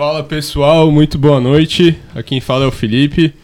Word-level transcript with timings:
Fala 0.00 0.24
pessoal, 0.24 0.90
muito 0.90 1.18
boa 1.18 1.38
noite. 1.42 1.94
Aqui 2.14 2.30
quem 2.30 2.40
fala 2.40 2.64
é 2.64 2.66
o 2.66 2.70
Felipe. 2.72 3.34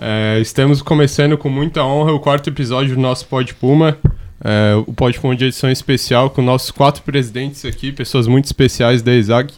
É, 0.00 0.38
estamos 0.40 0.80
começando 0.80 1.36
com 1.36 1.50
muita 1.50 1.84
honra 1.84 2.10
o 2.10 2.18
quarto 2.18 2.48
episódio 2.48 2.94
do 2.94 3.00
nosso 3.02 3.26
Pod 3.26 3.52
Puma. 3.52 3.98
É, 4.42 4.74
o 4.86 4.94
Pod 4.94 5.20
Puma 5.20 5.36
de 5.36 5.44
edição 5.44 5.70
especial 5.70 6.30
com 6.30 6.40
nossos 6.40 6.70
quatro 6.70 7.02
presidentes 7.02 7.66
aqui, 7.66 7.92
pessoas 7.92 8.26
muito 8.26 8.46
especiais 8.46 9.02
da 9.02 9.14
ESAG, 9.14 9.52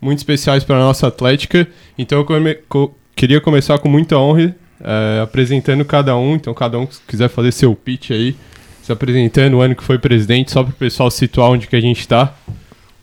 muito 0.00 0.18
especiais 0.18 0.64
para 0.64 0.74
a 0.74 0.80
nossa 0.80 1.06
Atlética. 1.06 1.68
Então 1.96 2.18
eu 2.18 2.24
come 2.24 2.56
co 2.68 2.92
queria 3.14 3.40
começar 3.40 3.78
com 3.78 3.88
muita 3.88 4.18
honra 4.18 4.56
é, 4.82 5.20
apresentando 5.22 5.84
cada 5.84 6.16
um. 6.16 6.34
Então 6.34 6.52
cada 6.52 6.76
um 6.76 6.86
que 6.86 6.96
quiser 7.06 7.28
fazer 7.28 7.52
seu 7.52 7.72
pitch 7.76 8.10
aí, 8.10 8.34
se 8.82 8.90
apresentando 8.90 9.58
o 9.58 9.60
ano 9.60 9.76
que 9.76 9.84
foi 9.84 9.96
presidente, 9.96 10.50
só 10.50 10.64
para 10.64 10.72
o 10.72 10.76
pessoal 10.76 11.08
situar 11.08 11.50
onde 11.50 11.68
que 11.68 11.76
a 11.76 11.80
gente 11.80 12.00
está. 12.00 12.34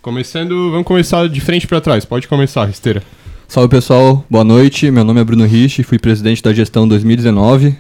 Começando, 0.08 0.72
vamos 0.72 0.88
começar 0.88 1.28
de 1.28 1.42
frente 1.42 1.68
para 1.68 1.82
trás. 1.82 2.06
Pode 2.06 2.30
começar, 2.30 2.64
Risteira. 2.64 3.04
Salve 3.46 3.68
pessoal, 3.68 4.26
boa 4.30 4.42
noite. 4.42 4.90
Meu 4.90 5.04
nome 5.04 5.20
é 5.20 5.24
Bruno 5.26 5.46
Rich, 5.46 5.84
fui 5.84 6.00
presidente 6.00 6.42
da 6.42 6.54
gestão 6.54 6.88
2019 6.88 7.76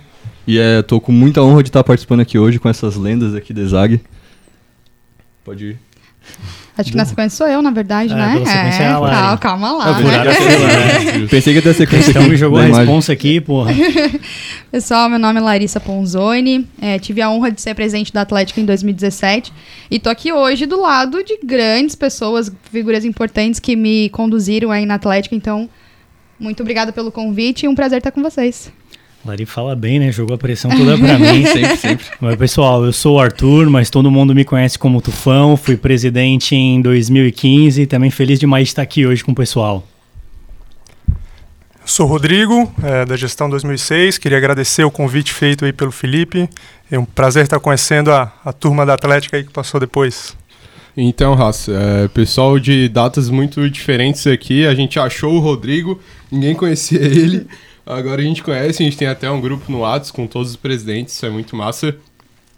e 0.45 0.59
é, 0.59 0.81
tô 0.81 0.99
com 0.99 1.13
muita 1.13 1.41
honra 1.41 1.63
de 1.63 1.69
estar 1.69 1.85
participando 1.85 2.19
aqui 2.19 2.37
hoje 2.37 2.59
com 2.59 2.67
essas 2.67 2.97
lendas 2.97 3.33
aqui 3.33 3.53
da 3.53 3.63
Zag. 3.65 4.01
Pode 5.45 5.67
ir. 5.67 5.79
Acho 6.77 6.91
que 6.91 6.97
na 6.97 7.05
sequência 7.05 7.37
sou 7.37 7.47
eu, 7.47 7.61
na 7.61 7.71
verdade, 7.71 8.13
É, 8.13 8.15
né? 8.15 8.43
é 8.79 8.87
a 8.87 8.99
Lari. 8.99 9.15
calma, 9.15 9.37
calma 9.37 9.71
lá. 9.71 9.99
Né? 9.99 10.33
Fila, 10.33 11.17
né? 11.21 11.27
Pensei 11.27 11.53
que 11.53 11.57
ia 11.57 11.61
ter 11.63 11.73
sequência 11.75 12.11
Então 12.11 12.23
me 12.23 12.35
jogou 12.37 12.59
a 12.59 12.63
responsa 12.63 13.13
aqui, 13.13 13.41
porra. 13.41 13.71
Pessoal, 14.71 15.09
meu 15.09 15.17
nome 15.17 15.39
é 15.39 15.41
Larissa 15.41 15.79
Ponzoni. 15.79 16.67
é, 16.81 16.99
tive 16.99 17.21
a 17.21 17.29
honra 17.29 17.51
de 17.51 17.61
ser 17.61 17.73
presidente 17.73 18.13
da 18.13 18.21
Atlética 18.21 18.61
em 18.61 18.65
2017 18.65 19.51
e 19.89 19.97
tô 19.99 20.09
aqui 20.09 20.31
hoje 20.31 20.65
do 20.65 20.79
lado 20.79 21.23
de 21.23 21.39
grandes 21.43 21.95
pessoas, 21.95 22.51
figuras 22.71 23.03
importantes 23.05 23.59
que 23.59 23.75
me 23.75 24.09
conduziram 24.09 24.69
aí 24.71 24.85
na 24.85 24.95
Atlética. 24.95 25.35
Então, 25.35 25.69
muito 26.39 26.61
obrigada 26.61 26.91
pelo 26.91 27.11
convite 27.11 27.65
e 27.65 27.67
um 27.67 27.73
prazer 27.75 27.97
estar 27.99 28.11
com 28.11 28.21
vocês. 28.21 28.71
Lari 29.27 29.45
fala 29.45 29.75
bem, 29.75 29.99
né? 29.99 30.11
Jogou 30.11 30.35
a 30.35 30.37
pressão 30.37 30.71
toda 30.71 30.97
pra 30.97 31.19
mim. 31.19 31.45
Sempre, 31.45 31.77
sempre. 31.77 32.05
Mas, 32.19 32.35
pessoal, 32.37 32.85
eu 32.85 32.93
sou 32.93 33.17
o 33.17 33.19
Arthur, 33.19 33.69
mas 33.69 33.89
todo 33.89 34.09
mundo 34.09 34.33
me 34.33 34.45
conhece 34.45 34.79
como 34.79 35.01
Tufão. 35.01 35.57
Fui 35.57 35.75
presidente 35.75 36.55
em 36.55 36.81
2015 36.81 37.85
também 37.87 38.09
feliz 38.09 38.39
demais 38.39 38.67
de 38.67 38.69
estar 38.69 38.81
aqui 38.81 39.05
hoje 39.05 39.23
com 39.23 39.33
o 39.33 39.35
pessoal. 39.35 39.85
Sou 41.83 42.05
Rodrigo, 42.05 42.71
é, 42.83 43.05
da 43.05 43.15
gestão 43.17 43.49
2006. 43.49 44.17
Queria 44.17 44.37
agradecer 44.37 44.83
o 44.83 44.91
convite 44.91 45.33
feito 45.33 45.65
aí 45.65 45.73
pelo 45.73 45.91
Felipe. 45.91 46.49
É 46.89 46.97
um 46.97 47.05
prazer 47.05 47.43
estar 47.43 47.59
conhecendo 47.59 48.11
a, 48.11 48.31
a 48.45 48.53
turma 48.53 48.85
da 48.85 48.93
Atlética 48.93 49.37
aí 49.37 49.43
que 49.43 49.51
passou 49.51 49.79
depois. 49.79 50.35
Então, 50.95 51.35
Raça, 51.35 51.71
é, 51.71 52.07
pessoal 52.07 52.57
de 52.57 52.89
datas 52.89 53.29
muito 53.29 53.69
diferentes 53.69 54.25
aqui. 54.25 54.65
A 54.65 54.73
gente 54.73 54.97
achou 54.99 55.33
o 55.33 55.39
Rodrigo, 55.39 55.99
ninguém 56.31 56.55
conhecia 56.55 56.99
ele. 56.99 57.45
Agora 57.87 58.21
a 58.21 58.25
gente 58.25 58.43
conhece, 58.43 58.83
a 58.83 58.85
gente 58.85 58.97
tem 58.97 59.07
até 59.07 59.31
um 59.31 59.39
grupo 59.39 59.71
no 59.71 59.79
Whats 59.79 60.11
com 60.11 60.27
todos 60.27 60.51
os 60.51 60.55
presidentes, 60.57 61.13
isso 61.13 61.25
é 61.25 61.29
muito 61.29 61.55
massa. 61.55 61.95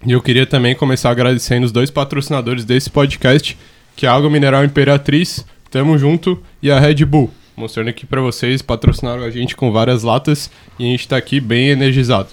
E 0.04 0.12
eu 0.12 0.22
queria 0.22 0.46
também 0.46 0.74
começar 0.74 1.12
agradecendo 1.12 1.68
os 1.68 1.72
dois 1.72 1.92
patrocinadores 1.92 2.66
desse 2.66 2.90
podcast, 2.90 3.56
que 3.96 4.08
é 4.08 4.10
a 4.10 4.14
Água 4.14 4.28
Mineral 4.28 4.66
Imperatriz, 4.66 5.46
Tamo 5.70 6.00
Junto, 6.00 6.42
e 6.64 6.72
a 6.72 6.80
Red 6.80 7.06
Bull. 7.06 7.30
Mostrando 7.56 7.90
aqui 7.90 8.08
pra 8.08 8.22
vocês, 8.22 8.64
patrocinaram 8.64 9.22
a 9.22 9.30
gente 9.30 9.56
com 9.56 9.72
várias 9.72 10.02
latas 10.02 10.50
e 10.80 10.86
a 10.86 10.88
gente 10.88 11.08
tá 11.08 11.18
aqui 11.18 11.40
bem 11.40 11.68
energizado. 11.68 12.30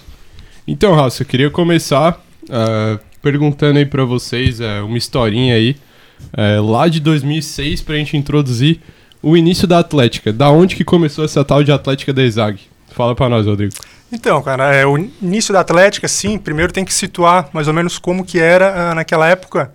Então, 0.67 0.95
Raça, 0.95 1.21
eu 1.21 1.27
queria 1.27 1.51
começar 1.51 2.19
ah, 2.49 2.99
perguntando 3.21 3.77
aí 3.77 3.85
pra 3.85 4.05
vocês 4.05 4.59
é, 4.59 4.81
uma 4.81 4.97
historinha 4.97 5.53
aí, 5.53 5.75
é, 6.35 6.59
lá 6.59 6.87
de 6.87 6.99
2006 6.99 7.81
pra 7.81 7.95
gente 7.97 8.17
introduzir 8.17 8.79
o 9.21 9.37
início 9.37 9.67
da 9.67 9.77
Atlética. 9.77 10.33
Da 10.33 10.49
onde 10.49 10.75
que 10.75 10.83
começou 10.83 11.23
essa 11.23 11.45
tal 11.45 11.63
de 11.63 11.71
Atlética 11.71 12.11
da 12.11 12.23
Exag? 12.23 12.59
Fala 12.91 13.15
pra 13.15 13.29
nós, 13.29 13.45
Rodrigo. 13.45 13.73
Então, 14.11 14.41
cara, 14.41 14.73
é, 14.73 14.85
o 14.85 14.97
início 14.97 15.53
da 15.53 15.59
Atlética, 15.59 16.07
sim, 16.07 16.37
primeiro 16.37 16.71
tem 16.71 16.85
que 16.85 16.93
situar 16.93 17.49
mais 17.51 17.67
ou 17.67 17.73
menos 17.73 17.97
como 17.97 18.23
que 18.23 18.39
era 18.39 18.91
ah, 18.91 18.95
naquela 18.95 19.27
época. 19.27 19.71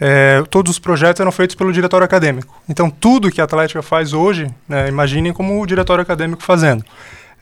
É, 0.00 0.42
todos 0.50 0.72
os 0.72 0.78
projetos 0.78 1.20
eram 1.20 1.30
feitos 1.30 1.54
pelo 1.54 1.72
diretório 1.72 2.04
acadêmico. 2.04 2.60
Então, 2.68 2.90
tudo 2.90 3.30
que 3.30 3.40
a 3.40 3.44
Atlética 3.44 3.82
faz 3.82 4.12
hoje, 4.12 4.48
né, 4.68 4.88
imaginem 4.88 5.32
como 5.32 5.60
o 5.62 5.66
diretório 5.66 6.02
acadêmico 6.02 6.42
fazendo. 6.42 6.84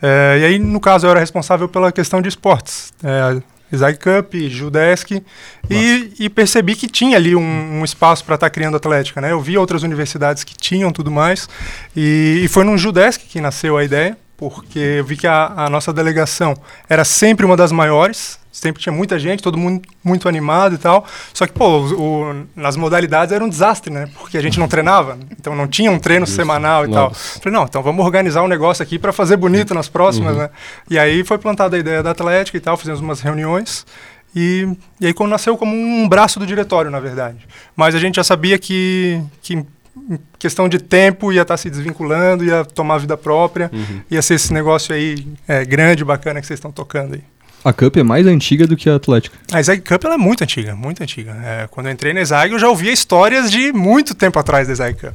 É, 0.02 0.38
e 0.40 0.44
aí, 0.44 0.58
no 0.58 0.80
caso, 0.80 1.06
eu 1.06 1.10
era 1.10 1.20
responsável 1.20 1.68
pela 1.68 1.92
questão 1.92 2.20
de 2.20 2.28
esportes. 2.28 2.92
É, 3.02 3.40
Zag 3.74 3.98
Cup, 3.98 4.34
Judesc, 4.48 5.22
e, 5.70 6.12
e 6.18 6.28
percebi 6.28 6.74
que 6.74 6.86
tinha 6.86 7.16
ali 7.16 7.34
um, 7.34 7.80
um 7.80 7.84
espaço 7.84 8.24
para 8.24 8.34
estar 8.34 8.50
criando 8.50 8.76
Atlética. 8.76 9.20
Né? 9.20 9.32
Eu 9.32 9.40
vi 9.40 9.56
outras 9.56 9.82
universidades 9.82 10.44
que 10.44 10.54
tinham 10.54 10.92
tudo 10.92 11.10
mais, 11.10 11.48
e, 11.96 12.42
e 12.44 12.48
foi 12.48 12.64
num 12.64 12.76
Judesc 12.76 13.24
que 13.26 13.40
nasceu 13.40 13.76
a 13.76 13.84
ideia, 13.84 14.16
porque 14.50 14.78
eu 14.78 15.04
vi 15.04 15.16
que 15.16 15.26
a, 15.26 15.52
a 15.56 15.70
nossa 15.70 15.92
delegação 15.92 16.54
era 16.88 17.04
sempre 17.04 17.44
uma 17.46 17.56
das 17.56 17.72
maiores, 17.72 18.38
sempre 18.50 18.82
tinha 18.82 18.92
muita 18.92 19.18
gente, 19.18 19.42
todo 19.42 19.56
mundo 19.56 19.82
muito 20.04 20.28
animado 20.28 20.74
e 20.74 20.78
tal. 20.78 21.04
Só 21.32 21.46
que, 21.46 21.52
pô, 21.52 21.78
o, 21.80 22.30
o- 22.30 22.46
nas 22.54 22.76
modalidades 22.76 23.32
era 23.32 23.42
um 23.44 23.48
desastre, 23.48 23.92
né? 23.92 24.08
Porque 24.18 24.36
a 24.36 24.42
gente 24.42 24.58
não 24.60 24.68
treinava, 24.68 25.18
então 25.38 25.54
não 25.56 25.66
tinha 25.66 25.90
um 25.90 25.98
treino 25.98 26.26
Justo. 26.26 26.36
semanal 26.40 26.84
e 26.84 26.90
tal. 26.90 27.08
Nossa. 27.08 27.40
Falei, 27.40 27.58
não, 27.58 27.64
então 27.64 27.82
vamos 27.82 28.04
organizar 28.04 28.42
um 28.42 28.48
negócio 28.48 28.82
aqui 28.82 28.98
para 28.98 29.12
fazer 29.12 29.36
bonito 29.36 29.74
nas 29.74 29.88
próximas, 29.88 30.36
né? 30.36 30.50
E 30.90 30.98
aí 30.98 31.24
foi 31.24 31.38
plantada 31.38 31.76
a 31.76 31.78
ideia 31.78 32.02
da 32.02 32.10
Atlética 32.10 32.56
e 32.56 32.60
tal, 32.60 32.76
fizemos 32.76 33.00
umas 33.00 33.20
reuniões. 33.20 33.86
E, 34.34 34.66
e 35.00 35.06
aí 35.06 35.12
quando 35.12 35.30
nasceu 35.30 35.56
como 35.58 35.74
um 35.76 36.08
braço 36.08 36.38
do 36.38 36.46
diretório, 36.46 36.90
na 36.90 37.00
verdade. 37.00 37.46
Mas 37.76 37.94
a 37.94 37.98
gente 37.98 38.16
já 38.16 38.24
sabia 38.24 38.58
que, 38.58 39.20
que 39.42 39.62
em 39.96 40.18
questão 40.38 40.68
de 40.68 40.78
tempo 40.78 41.32
ia 41.32 41.42
estar 41.42 41.56
se 41.56 41.68
desvinculando, 41.70 42.44
ia 42.44 42.64
tomar 42.64 42.98
vida 42.98 43.16
própria, 43.16 43.70
ia 44.10 44.22
ser 44.22 44.34
esse 44.34 44.52
negócio 44.52 44.94
aí 44.94 45.26
é, 45.46 45.64
grande, 45.64 46.04
bacana 46.04 46.40
que 46.40 46.46
vocês 46.46 46.58
estão 46.58 46.72
tocando 46.72 47.14
aí. 47.14 47.22
A 47.64 47.72
Cup 47.72 47.96
é 47.96 48.02
mais 48.02 48.26
antiga 48.26 48.66
do 48.66 48.76
que 48.76 48.90
a 48.90 48.96
Atlética. 48.96 49.36
A 49.52 49.62
Zag 49.62 49.82
Cup 49.82 50.04
ela 50.04 50.14
é 50.14 50.18
muito 50.18 50.42
antiga, 50.42 50.74
muito 50.74 51.00
antiga. 51.02 51.30
É, 51.44 51.68
quando 51.70 51.86
eu 51.86 51.92
entrei 51.92 52.12
na 52.12 52.24
Zag, 52.24 52.52
eu 52.52 52.58
já 52.58 52.68
ouvia 52.68 52.90
histórias 52.92 53.50
de 53.52 53.72
muito 53.72 54.14
tempo 54.16 54.36
atrás 54.38 54.66
da 54.66 54.74
Zag 54.74 54.98
Cup. 54.98 55.14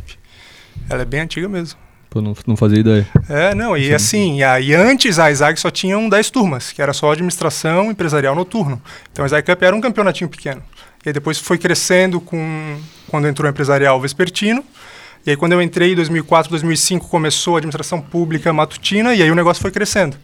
Ela 0.89 1.01
é 1.01 1.05
bem 1.05 1.19
antiga 1.21 1.49
mesmo. 1.49 1.77
Pô, 2.09 2.21
não, 2.21 2.33
não 2.47 2.55
fazia 2.55 2.79
ideia. 2.79 3.05
É, 3.27 3.53
não, 3.53 3.75
e 3.75 3.93
assim, 3.93 4.37
e, 4.37 4.43
a- 4.45 4.61
e 4.61 4.73
antes 4.73 5.19
a 5.19 5.33
Zag 5.33 5.59
só 5.59 5.69
tinham 5.69 6.07
10 6.07 6.29
turmas, 6.29 6.71
que 6.71 6.81
era 6.81 6.93
só 6.93 7.11
administração 7.11 7.91
empresarial 7.91 8.33
noturno. 8.33 8.81
Então 9.11 9.25
a 9.25 9.27
Zag 9.27 9.45
Cup 9.45 9.61
era 9.61 9.75
um 9.75 9.81
campeonatinho 9.81 10.29
pequeno. 10.29 10.63
E 11.05 11.09
aí 11.09 11.13
depois 11.13 11.37
foi 11.37 11.57
crescendo 11.57 12.19
com 12.19 12.77
quando 13.09 13.27
entrou 13.27 13.47
o 13.47 13.49
empresarial 13.49 13.99
vespertino. 14.01 14.63
E 15.25 15.31
aí 15.31 15.35
quando 15.37 15.53
eu 15.53 15.61
entrei 15.61 15.93
em 15.93 15.95
2004, 15.95 16.49
2005 16.51 17.07
começou 17.07 17.55
a 17.55 17.57
administração 17.59 17.99
pública 18.01 18.51
matutina 18.53 19.13
e 19.13 19.21
aí 19.21 19.29
o 19.31 19.35
negócio 19.35 19.61
foi 19.61 19.71
crescendo. 19.71 20.17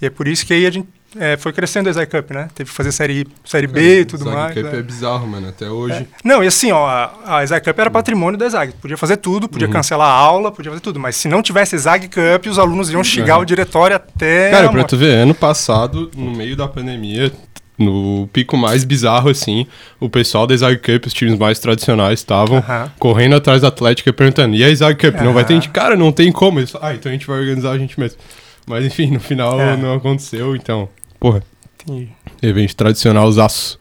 E 0.00 0.06
é 0.06 0.10
por 0.10 0.26
isso 0.28 0.46
que 0.46 0.54
aí 0.54 0.66
a 0.66 0.70
gente 0.70 0.88
é, 1.18 1.36
foi 1.36 1.52
crescendo 1.52 1.90
a 1.90 2.06
Cup, 2.06 2.30
né? 2.30 2.48
Teve 2.54 2.70
que 2.70 2.76
fazer 2.76 2.92
série, 2.92 3.26
série 3.44 3.66
B 3.66 4.00
e 4.00 4.04
tudo 4.04 4.24
Zag 4.24 4.36
mais. 4.36 4.54
Cup 4.54 4.64
né? 4.64 4.78
é 4.78 4.82
bizarro, 4.82 5.26
mano, 5.26 5.48
até 5.48 5.68
hoje. 5.68 6.06
Não, 6.24 6.42
e 6.42 6.46
assim, 6.46 6.70
ó, 6.72 6.86
a, 6.86 7.40
a 7.42 7.60
Cup 7.60 7.78
era 7.78 7.90
patrimônio 7.90 8.38
da 8.38 8.48
Zag. 8.48 8.72
Podia 8.80 8.96
fazer 8.96 9.16
tudo, 9.16 9.48
podia 9.48 9.66
Uhum. 9.66 9.72
cancelar 9.72 10.08
a 10.08 10.12
aula, 10.14 10.52
podia 10.52 10.70
fazer 10.70 10.80
tudo. 10.82 11.00
Mas 11.00 11.16
se 11.16 11.26
não 11.28 11.42
tivesse 11.42 11.76
Zag 11.76 12.08
Cup, 12.08 12.46
os 12.46 12.58
alunos 12.58 12.90
iam 12.90 13.02
xingar 13.02 13.36
Uhum. 13.36 13.42
o 13.42 13.44
diretório 13.44 13.96
até. 13.96 14.50
Cara, 14.50 14.66
a 14.66 14.68
pra 14.68 14.78
morte. 14.78 14.90
tu 14.90 14.96
ver, 14.96 15.14
ano 15.16 15.34
passado, 15.34 16.10
no 16.16 16.30
meio 16.30 16.56
da 16.56 16.68
pandemia, 16.68 17.32
no 17.80 18.28
pico 18.32 18.56
mais 18.56 18.84
bizarro, 18.84 19.28
assim, 19.30 19.66
o 19.98 20.08
pessoal 20.08 20.46
da 20.46 20.56
Zag 20.56 20.76
Cup, 20.78 21.06
os 21.06 21.12
times 21.14 21.38
mais 21.38 21.58
tradicionais, 21.58 22.20
estavam 22.20 22.62
correndo 22.98 23.34
atrás 23.36 23.62
da 23.62 23.68
Atlética 23.68 24.12
perguntando, 24.12 24.54
e 24.54 24.62
a 24.64 24.74
Zag 24.74 24.94
Cup, 24.98 25.20
não 25.22 25.32
vai 25.32 25.44
ter 25.44 25.54
gente? 25.54 25.68
Cara, 25.70 25.96
não 25.96 26.12
tem 26.12 26.30
como. 26.30 26.60
Eles, 26.60 26.72
ah, 26.80 26.94
então 26.94 27.10
a 27.10 27.12
gente 27.12 27.26
vai 27.26 27.40
organizar 27.40 27.72
a 27.72 27.78
gente 27.78 27.98
mesmo. 27.98 28.18
Mas 28.66 28.84
enfim, 28.84 29.10
no 29.10 29.20
final 29.20 29.58
É. 29.60 29.76
não 29.76 29.94
aconteceu, 29.94 30.54
então, 30.54 30.88
porra, 31.18 31.42
Entendi. 31.82 32.08
evento 32.42 32.76
tradicional, 32.76 33.26
os 33.26 33.38
aços. 33.38 33.78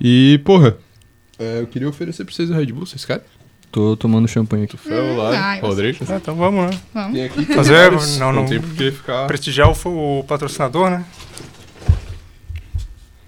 E, 0.00 0.40
porra, 0.44 0.76
é, 1.38 1.60
eu 1.60 1.66
queria 1.66 1.88
oferecer 1.88 2.24
pra 2.24 2.34
vocês 2.34 2.50
o 2.50 2.54
Red 2.54 2.66
Bull, 2.66 2.86
vocês 2.86 3.04
querem? 3.04 3.22
Tô 3.70 3.96
tomando 3.96 4.28
champanhe 4.28 4.64
aqui. 4.64 4.76
Hum, 4.76 5.16
você- 5.16 5.60
Rodrigo. 5.60 5.98
Ah, 6.08 6.16
então 6.16 6.34
vamos, 6.36 6.70
né? 6.70 6.80
Vamos. 6.94 7.12
Tem 7.14 7.24
aqui 7.24 7.44
tem 7.44 7.56
Fazer- 7.56 7.74
vários, 7.90 8.18
não, 8.18 8.32
não- 8.32 8.46
tem 8.46 8.60
por 8.60 8.70
que 8.74 8.90
ficar... 8.92 9.26
Prestigiar 9.26 9.68
o, 9.68 10.20
o 10.20 10.24
patrocinador, 10.24 10.90
né? 10.90 11.04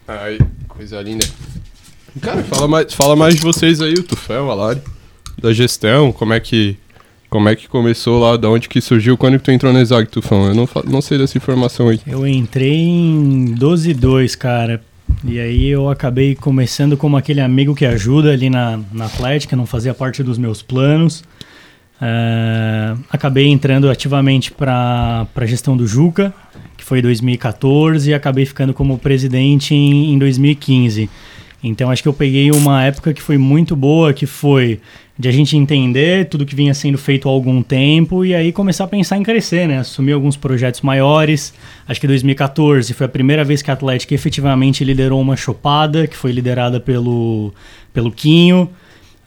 Ai, 0.08 0.38
coisa 0.68 1.00
linda. 1.02 1.26
Cara, 2.20 2.42
fala 2.44 2.68
mais, 2.68 2.94
fala 2.94 3.16
mais 3.16 3.34
de 3.34 3.42
vocês 3.42 3.80
aí, 3.80 3.94
o 3.94 4.02
Tufel, 4.02 4.50
a 4.50 4.54
Lari, 4.54 4.80
da 5.40 5.52
gestão, 5.52 6.12
como 6.12 6.32
é 6.32 6.40
que 6.40 6.76
como 7.28 7.48
é 7.48 7.56
que 7.56 7.68
começou 7.68 8.20
lá, 8.20 8.36
da 8.36 8.48
onde 8.48 8.68
que 8.68 8.80
surgiu, 8.80 9.16
quando 9.16 9.38
que 9.38 9.44
tu 9.44 9.50
entrou 9.50 9.72
na 9.72 9.80
Exag, 9.80 10.08
Tufão? 10.08 10.46
Eu 10.46 10.54
não, 10.54 10.68
não 10.86 11.02
sei 11.02 11.18
dessa 11.18 11.36
informação 11.36 11.88
aí. 11.88 12.00
Eu 12.06 12.26
entrei 12.26 12.72
em 12.72 13.46
12 13.46 13.92
2, 13.92 14.36
cara. 14.36 14.80
E 15.24 15.38
aí 15.38 15.66
eu 15.66 15.88
acabei 15.88 16.34
começando 16.34 16.96
como 16.96 17.16
aquele 17.16 17.40
amigo 17.40 17.74
que 17.74 17.84
ajuda 17.84 18.32
ali 18.32 18.48
na, 18.48 18.80
na 18.92 19.06
Atlética, 19.06 19.56
não 19.56 19.66
fazia 19.66 19.92
parte 19.92 20.22
dos 20.22 20.38
meus 20.38 20.62
planos. 20.62 21.24
Ah, 22.00 22.96
acabei 23.10 23.46
entrando 23.48 23.88
ativamente 23.90 24.52
para 24.52 25.26
a 25.34 25.46
gestão 25.46 25.76
do 25.76 25.86
Juca, 25.86 26.34
que 26.76 26.84
foi 26.84 26.98
em 26.98 27.02
2014, 27.02 28.10
e 28.10 28.14
acabei 28.14 28.44
ficando 28.44 28.74
como 28.74 28.98
presidente 28.98 29.74
em, 29.74 30.12
em 30.12 30.18
2015. 30.18 31.08
Então 31.62 31.90
acho 31.90 32.02
que 32.02 32.08
eu 32.08 32.12
peguei 32.12 32.50
uma 32.50 32.84
época 32.84 33.12
que 33.12 33.22
foi 33.22 33.38
muito 33.38 33.74
boa, 33.74 34.12
que 34.12 34.26
foi 34.26 34.78
de 35.18 35.28
a 35.28 35.32
gente 35.32 35.56
entender 35.56 36.28
tudo 36.28 36.44
que 36.44 36.54
vinha 36.54 36.74
sendo 36.74 36.98
feito 36.98 37.26
há 37.26 37.32
algum 37.32 37.62
tempo 37.62 38.24
e 38.24 38.34
aí 38.34 38.52
começar 38.52 38.84
a 38.84 38.86
pensar 38.86 39.16
em 39.16 39.22
crescer, 39.22 39.66
né? 39.66 39.78
Assumir 39.78 40.12
alguns 40.12 40.36
projetos 40.36 40.82
maiores. 40.82 41.54
Acho 41.88 41.98
que 41.98 42.06
2014 42.06 42.92
foi 42.92 43.06
a 43.06 43.08
primeira 43.08 43.42
vez 43.42 43.62
que 43.62 43.70
a 43.70 43.74
Atlética 43.74 44.14
efetivamente 44.14 44.84
liderou 44.84 45.18
uma 45.20 45.34
chopada, 45.34 46.06
que 46.06 46.16
foi 46.16 46.32
liderada 46.32 46.78
pelo, 46.78 47.52
pelo 47.94 48.12
Quinho. 48.12 48.70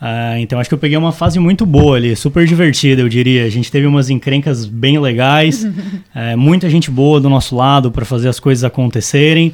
Ah, 0.01 0.39
então 0.39 0.59
acho 0.59 0.69
que 0.69 0.73
eu 0.73 0.79
peguei 0.79 0.97
uma 0.97 1.11
fase 1.11 1.39
muito 1.39 1.65
boa 1.65 1.97
ali, 1.97 2.15
super 2.15 2.45
divertida, 2.47 3.01
eu 3.01 3.09
diria. 3.09 3.45
A 3.45 3.49
gente 3.49 3.69
teve 3.69 3.85
umas 3.85 4.09
encrencas 4.09 4.65
bem 4.65 4.97
legais, 4.97 5.67
é, 6.15 6.35
muita 6.35 6.69
gente 6.69 6.89
boa 6.89 7.19
do 7.19 7.29
nosso 7.29 7.55
lado 7.55 7.91
para 7.91 8.05
fazer 8.05 8.29
as 8.29 8.39
coisas 8.39 8.63
acontecerem. 8.63 9.53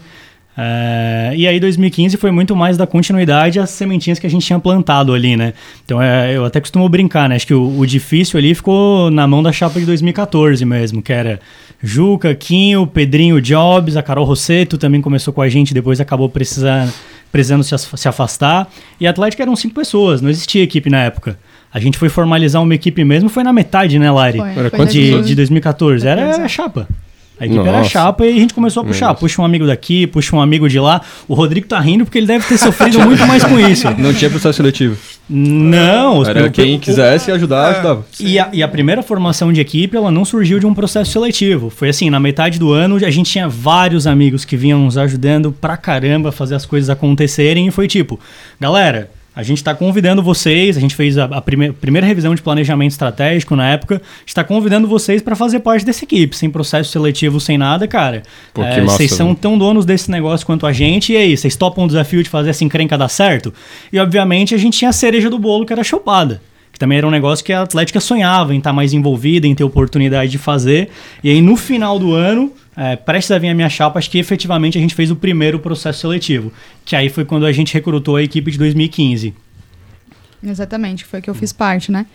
É, 0.57 1.33
e 1.35 1.45
aí 1.47 1.59
2015 1.59 2.15
foi 2.15 2.31
muito 2.31 2.55
mais 2.55 2.77
da 2.77 2.87
continuidade 2.87 3.59
às 3.59 3.71
sementinhas 3.71 4.19
que 4.19 4.25
a 4.25 4.29
gente 4.29 4.45
tinha 4.45 4.57
plantado 4.57 5.13
ali, 5.13 5.35
né? 5.35 5.53
Então 5.83 6.01
é, 6.01 6.37
eu 6.37 6.45
até 6.45 6.61
costumo 6.61 6.87
brincar, 6.87 7.27
né? 7.27 7.35
Acho 7.35 7.47
que 7.47 7.53
o, 7.53 7.79
o, 7.79 7.85
difícil 7.85 8.37
ali 8.37 8.55
ficou 8.55 9.11
na 9.11 9.27
mão 9.27 9.43
da 9.43 9.51
chapa 9.51 9.79
de 9.79 9.85
2014 9.85 10.63
mesmo, 10.63 11.01
que 11.01 11.11
era 11.11 11.41
Juca, 11.83 12.33
Quinho, 12.33 12.87
Pedrinho 12.87 13.41
Jobs, 13.41 13.97
a 13.97 14.03
Carol 14.03 14.25
Rosseto 14.25 14.77
também 14.77 15.01
começou 15.01 15.33
com 15.33 15.41
a 15.41 15.49
gente, 15.49 15.73
depois 15.73 15.99
acabou 15.99 16.29
precisando, 16.29 16.93
precisando 17.35 17.65
se, 17.65 17.75
se 17.77 18.07
afastar. 18.07 18.69
E 18.97 19.05
a 19.05 19.09
Atlética 19.09 19.43
eram 19.43 19.57
cinco 19.57 19.75
pessoas, 19.75 20.21
não 20.21 20.29
existia 20.29 20.63
equipe 20.63 20.89
na 20.89 21.03
época. 21.03 21.37
A 21.73 21.81
gente 21.81 21.97
foi 21.97 22.07
formalizar 22.07 22.63
uma 22.63 22.73
equipe 22.73 23.03
mesmo, 23.03 23.27
foi 23.27 23.43
na 23.43 23.51
metade, 23.51 23.99
né, 23.99 24.09
Lari? 24.09 24.37
Foi, 24.37 24.69
foi 24.69 24.85
de, 24.85 25.21
de 25.21 25.35
2014. 25.35 26.07
Era 26.07 26.47
chapa. 26.47 26.87
A 27.39 27.45
equipe 27.45 27.59
Nossa. 27.59 27.69
era 27.69 27.83
chapa 27.83 28.25
e 28.25 28.29
a 28.29 28.39
gente 28.39 28.53
começou 28.53 28.81
a 28.81 28.85
puxar. 28.85 29.07
Nossa. 29.07 29.19
Puxa 29.19 29.41
um 29.41 29.45
amigo 29.45 29.67
daqui, 29.67 30.07
puxa 30.07 30.35
um 30.35 30.41
amigo 30.41 30.69
de 30.69 30.79
lá. 30.79 31.01
O 31.27 31.33
Rodrigo 31.33 31.67
tá 31.67 31.79
rindo 31.79 32.05
porque 32.05 32.17
ele 32.17 32.27
deve 32.27 32.45
ter 32.47 32.57
sofrido 32.57 32.99
muito 33.01 33.25
mais 33.27 33.43
com 33.43 33.59
isso. 33.59 33.87
Não 33.97 34.13
tinha 34.13 34.29
processo 34.29 34.57
seletivo. 34.57 34.97
Não. 35.29 36.25
Era 36.25 36.49
quem 36.49 36.79
quisesse 36.79 37.31
ajudar, 37.31 37.67
é. 37.67 37.73
ajudava. 37.73 38.05
E 38.19 38.39
a, 38.39 38.49
e 38.53 38.63
a 38.63 38.67
primeira 38.67 39.03
formação 39.03 39.51
de 39.51 39.59
equipe, 39.59 39.97
ela 39.97 40.11
não 40.11 40.23
surgiu 40.23 40.59
de 40.59 40.65
um 40.65 40.73
processo 40.73 41.11
seletivo. 41.11 41.69
Foi 41.69 41.89
assim, 41.89 42.09
na 42.09 42.19
metade 42.19 42.57
do 42.57 42.71
ano, 42.71 42.95
a 42.95 43.11
gente 43.11 43.31
tinha 43.31 43.49
vários 43.49 44.07
amigos 44.07 44.45
que 44.45 44.55
vinham 44.55 44.79
nos 44.79 44.97
ajudando 44.97 45.51
pra 45.51 45.75
caramba 45.75 46.29
a 46.29 46.31
fazer 46.31 46.55
as 46.55 46.65
coisas 46.65 46.89
acontecerem. 46.89 47.67
E 47.67 47.71
foi 47.71 47.87
tipo, 47.87 48.19
galera, 48.59 49.09
a 49.35 49.43
gente 49.43 49.57
está 49.57 49.75
convidando 49.75 50.23
vocês, 50.23 50.77
a 50.77 50.79
gente 50.79 50.95
fez 50.95 51.17
a, 51.17 51.25
a 51.25 51.41
primeir, 51.41 51.73
primeira 51.73 52.07
revisão 52.07 52.33
de 52.33 52.41
planejamento 52.41 52.91
estratégico 52.91 53.55
na 53.55 53.69
época, 53.69 54.01
está 54.25 54.43
convidando 54.43 54.87
vocês 54.87 55.21
para 55.21 55.35
fazer 55.35 55.59
parte 55.59 55.85
dessa 55.85 56.05
equipe, 56.05 56.35
sem 56.35 56.49
processo 56.49 56.91
seletivo, 56.91 57.39
sem 57.39 57.57
nada, 57.57 57.87
cara. 57.87 58.23
Pô, 58.53 58.63
é, 58.63 58.81
massa, 58.81 58.97
vocês 58.97 59.11
são 59.11 59.35
tão 59.35 59.57
donos 59.57 59.85
desse 59.85 60.09
negócio 60.09 60.45
quanto 60.45 60.65
a 60.65 60.71
gente, 60.71 61.11
e 61.11 61.17
aí, 61.17 61.35
vocês 61.35 61.55
topam 61.55 61.83
o 61.83 61.87
desafio 61.87 62.23
de 62.23 62.29
fazer 62.29 62.51
essa 62.51 62.63
encrenca 62.63 62.97
dar 62.97 63.09
certo? 63.09 63.53
E 63.91 63.99
obviamente 63.99 64.55
a 64.55 64.57
gente 64.57 64.77
tinha 64.77 64.89
a 64.89 64.93
cereja 64.93 65.29
do 65.29 65.37
bolo, 65.37 65.65
que 65.65 65.73
era 65.73 65.81
a 65.81 65.85
chopada 65.85 66.41
que 66.75 66.79
também 66.79 66.97
era 66.97 67.07
um 67.07 67.11
negócio 67.11 67.43
que 67.43 67.53
a 67.53 67.61
Atlética 67.61 68.01
sonhava 68.01 68.53
em 68.53 68.57
estar 68.57 68.71
tá 68.71 68.73
mais 68.73 68.91
envolvida, 68.91 69.47
em 69.47 69.55
ter 69.55 69.63
oportunidade 69.63 70.29
de 70.29 70.37
fazer. 70.37 70.89
E 71.23 71.29
aí 71.29 71.41
no 71.41 71.55
final 71.55 71.97
do 71.97 72.13
ano, 72.13 72.51
é, 72.77 72.95
prestes 72.95 73.31
a 73.31 73.39
vir 73.39 73.49
a 73.49 73.53
minha 73.53 73.69
chapa, 73.69 73.99
acho 73.99 74.09
que 74.09 74.17
efetivamente 74.17 74.77
a 74.77 74.81
gente 74.81 74.95
fez 74.95 75.11
o 75.11 75.15
primeiro 75.15 75.59
processo 75.59 76.01
seletivo, 76.01 76.51
que 76.83 76.95
aí 76.95 77.09
foi 77.09 77.25
quando 77.25 77.45
a 77.45 77.51
gente 77.51 77.73
recrutou 77.73 78.15
a 78.15 78.23
equipe 78.23 78.51
de 78.51 78.57
2015. 78.57 79.33
Exatamente, 80.43 81.05
foi 81.05 81.21
que 81.21 81.29
eu 81.29 81.33
fiz 81.33 81.51
parte, 81.51 81.91
né? 81.91 82.05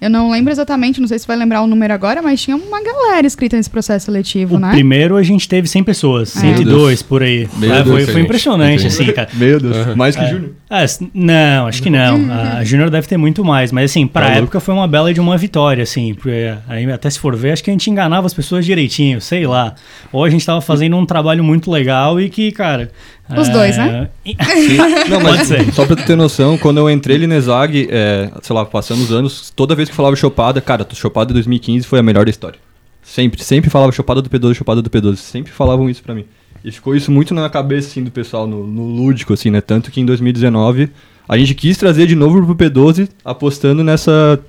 Eu 0.00 0.10
não 0.10 0.30
lembro 0.30 0.52
exatamente, 0.52 1.00
não 1.00 1.08
sei 1.08 1.18
se 1.18 1.26
vai 1.26 1.36
lembrar 1.36 1.62
o 1.62 1.66
número 1.66 1.94
agora, 1.94 2.20
mas 2.20 2.42
tinha 2.42 2.56
uma 2.56 2.82
galera 2.82 3.26
inscrita 3.26 3.56
nesse 3.56 3.70
processo 3.70 4.06
seletivo, 4.06 4.56
o 4.56 4.58
né? 4.58 4.70
Primeiro 4.70 5.16
a 5.16 5.22
gente 5.22 5.48
teve 5.48 5.66
100 5.68 5.84
pessoas, 5.84 6.36
é. 6.36 6.40
102 6.40 7.02
por 7.02 7.22
aí. 7.22 7.44
É, 7.44 7.84
foi, 7.84 8.06
foi 8.06 8.20
impressionante, 8.20 8.86
assim, 8.86 9.10
cara. 9.12 9.28
Meu 9.34 9.58
Deus, 9.58 9.96
mais 9.96 10.16
que 10.16 10.22
é. 10.22 10.28
Júnior? 10.28 10.52
É, 10.74 10.86
não, 11.14 11.66
acho 11.68 11.80
que 11.80 11.88
não. 11.88 12.16
Uhum. 12.16 12.32
A 12.32 12.64
Júnior 12.64 12.90
deve 12.90 13.06
ter 13.06 13.16
muito 13.16 13.44
mais, 13.44 13.70
mas 13.70 13.90
assim, 13.90 14.06
pra 14.06 14.26
tá 14.26 14.32
época 14.32 14.58
foi 14.58 14.74
uma 14.74 14.88
bela 14.88 15.14
de 15.14 15.20
uma 15.20 15.36
vitória, 15.36 15.82
assim. 15.82 16.14
Porque 16.14 16.52
aí, 16.68 16.90
até 16.90 17.08
se 17.08 17.18
for 17.18 17.36
ver, 17.36 17.52
acho 17.52 17.62
que 17.62 17.70
a 17.70 17.72
gente 17.72 17.88
enganava 17.88 18.26
as 18.26 18.34
pessoas 18.34 18.66
direitinho, 18.66 19.20
sei 19.20 19.46
lá. 19.46 19.74
Ou 20.12 20.24
a 20.24 20.30
gente 20.30 20.44
tava 20.44 20.60
fazendo 20.60 20.96
um 20.96 21.06
trabalho 21.06 21.44
muito 21.44 21.70
legal 21.70 22.20
e 22.20 22.28
que, 22.28 22.50
cara, 22.50 22.90
os 23.30 23.48
é... 23.48 23.52
dois, 23.52 23.76
né? 23.76 24.08
Não, 25.08 25.20
mas 25.20 25.48
só 25.72 25.86
pra 25.86 25.94
tu 25.94 26.04
ter 26.04 26.16
noção, 26.16 26.58
quando 26.58 26.78
eu 26.78 26.90
entrei 26.90 27.16
ali 27.16 27.26
no 27.26 27.34
Exag, 27.34 27.88
é, 27.90 28.30
sei 28.42 28.56
lá, 28.56 28.64
passando 28.64 29.00
os 29.02 29.12
anos, 29.12 29.52
toda 29.54 29.74
vez 29.74 29.88
que 29.88 29.94
falava 29.94 30.16
Chopada, 30.16 30.60
cara, 30.60 30.86
Chopada 30.92 31.32
2015 31.32 31.86
foi 31.86 32.00
a 32.00 32.02
melhor 32.02 32.24
da 32.24 32.30
história. 32.30 32.58
Sempre, 33.02 33.42
sempre 33.44 33.70
falava 33.70 33.92
Chopada 33.92 34.20
do 34.20 34.30
P12, 34.30 34.54
Chopada 34.54 34.82
do 34.82 34.90
P12. 34.90 35.16
Sempre 35.16 35.52
falavam 35.52 35.88
isso 35.88 36.02
pra 36.02 36.14
mim. 36.14 36.24
E 36.64 36.72
ficou 36.72 36.96
isso 36.96 37.12
muito 37.12 37.34
na 37.34 37.48
cabeça, 37.50 37.88
assim, 37.88 38.02
do 38.02 38.10
pessoal, 38.10 38.46
no, 38.46 38.66
no 38.66 38.86
lúdico, 38.86 39.34
assim, 39.34 39.50
né? 39.50 39.60
Tanto 39.60 39.90
que 39.90 40.00
em 40.00 40.06
2019 40.06 40.90
a 41.28 41.36
gente 41.36 41.54
quis 41.54 41.76
trazer 41.76 42.06
de 42.06 42.14
novo 42.14 42.54
pro 42.54 42.56
P12, 42.56 43.08
apostando 43.22 43.84
nessa, 43.84 44.40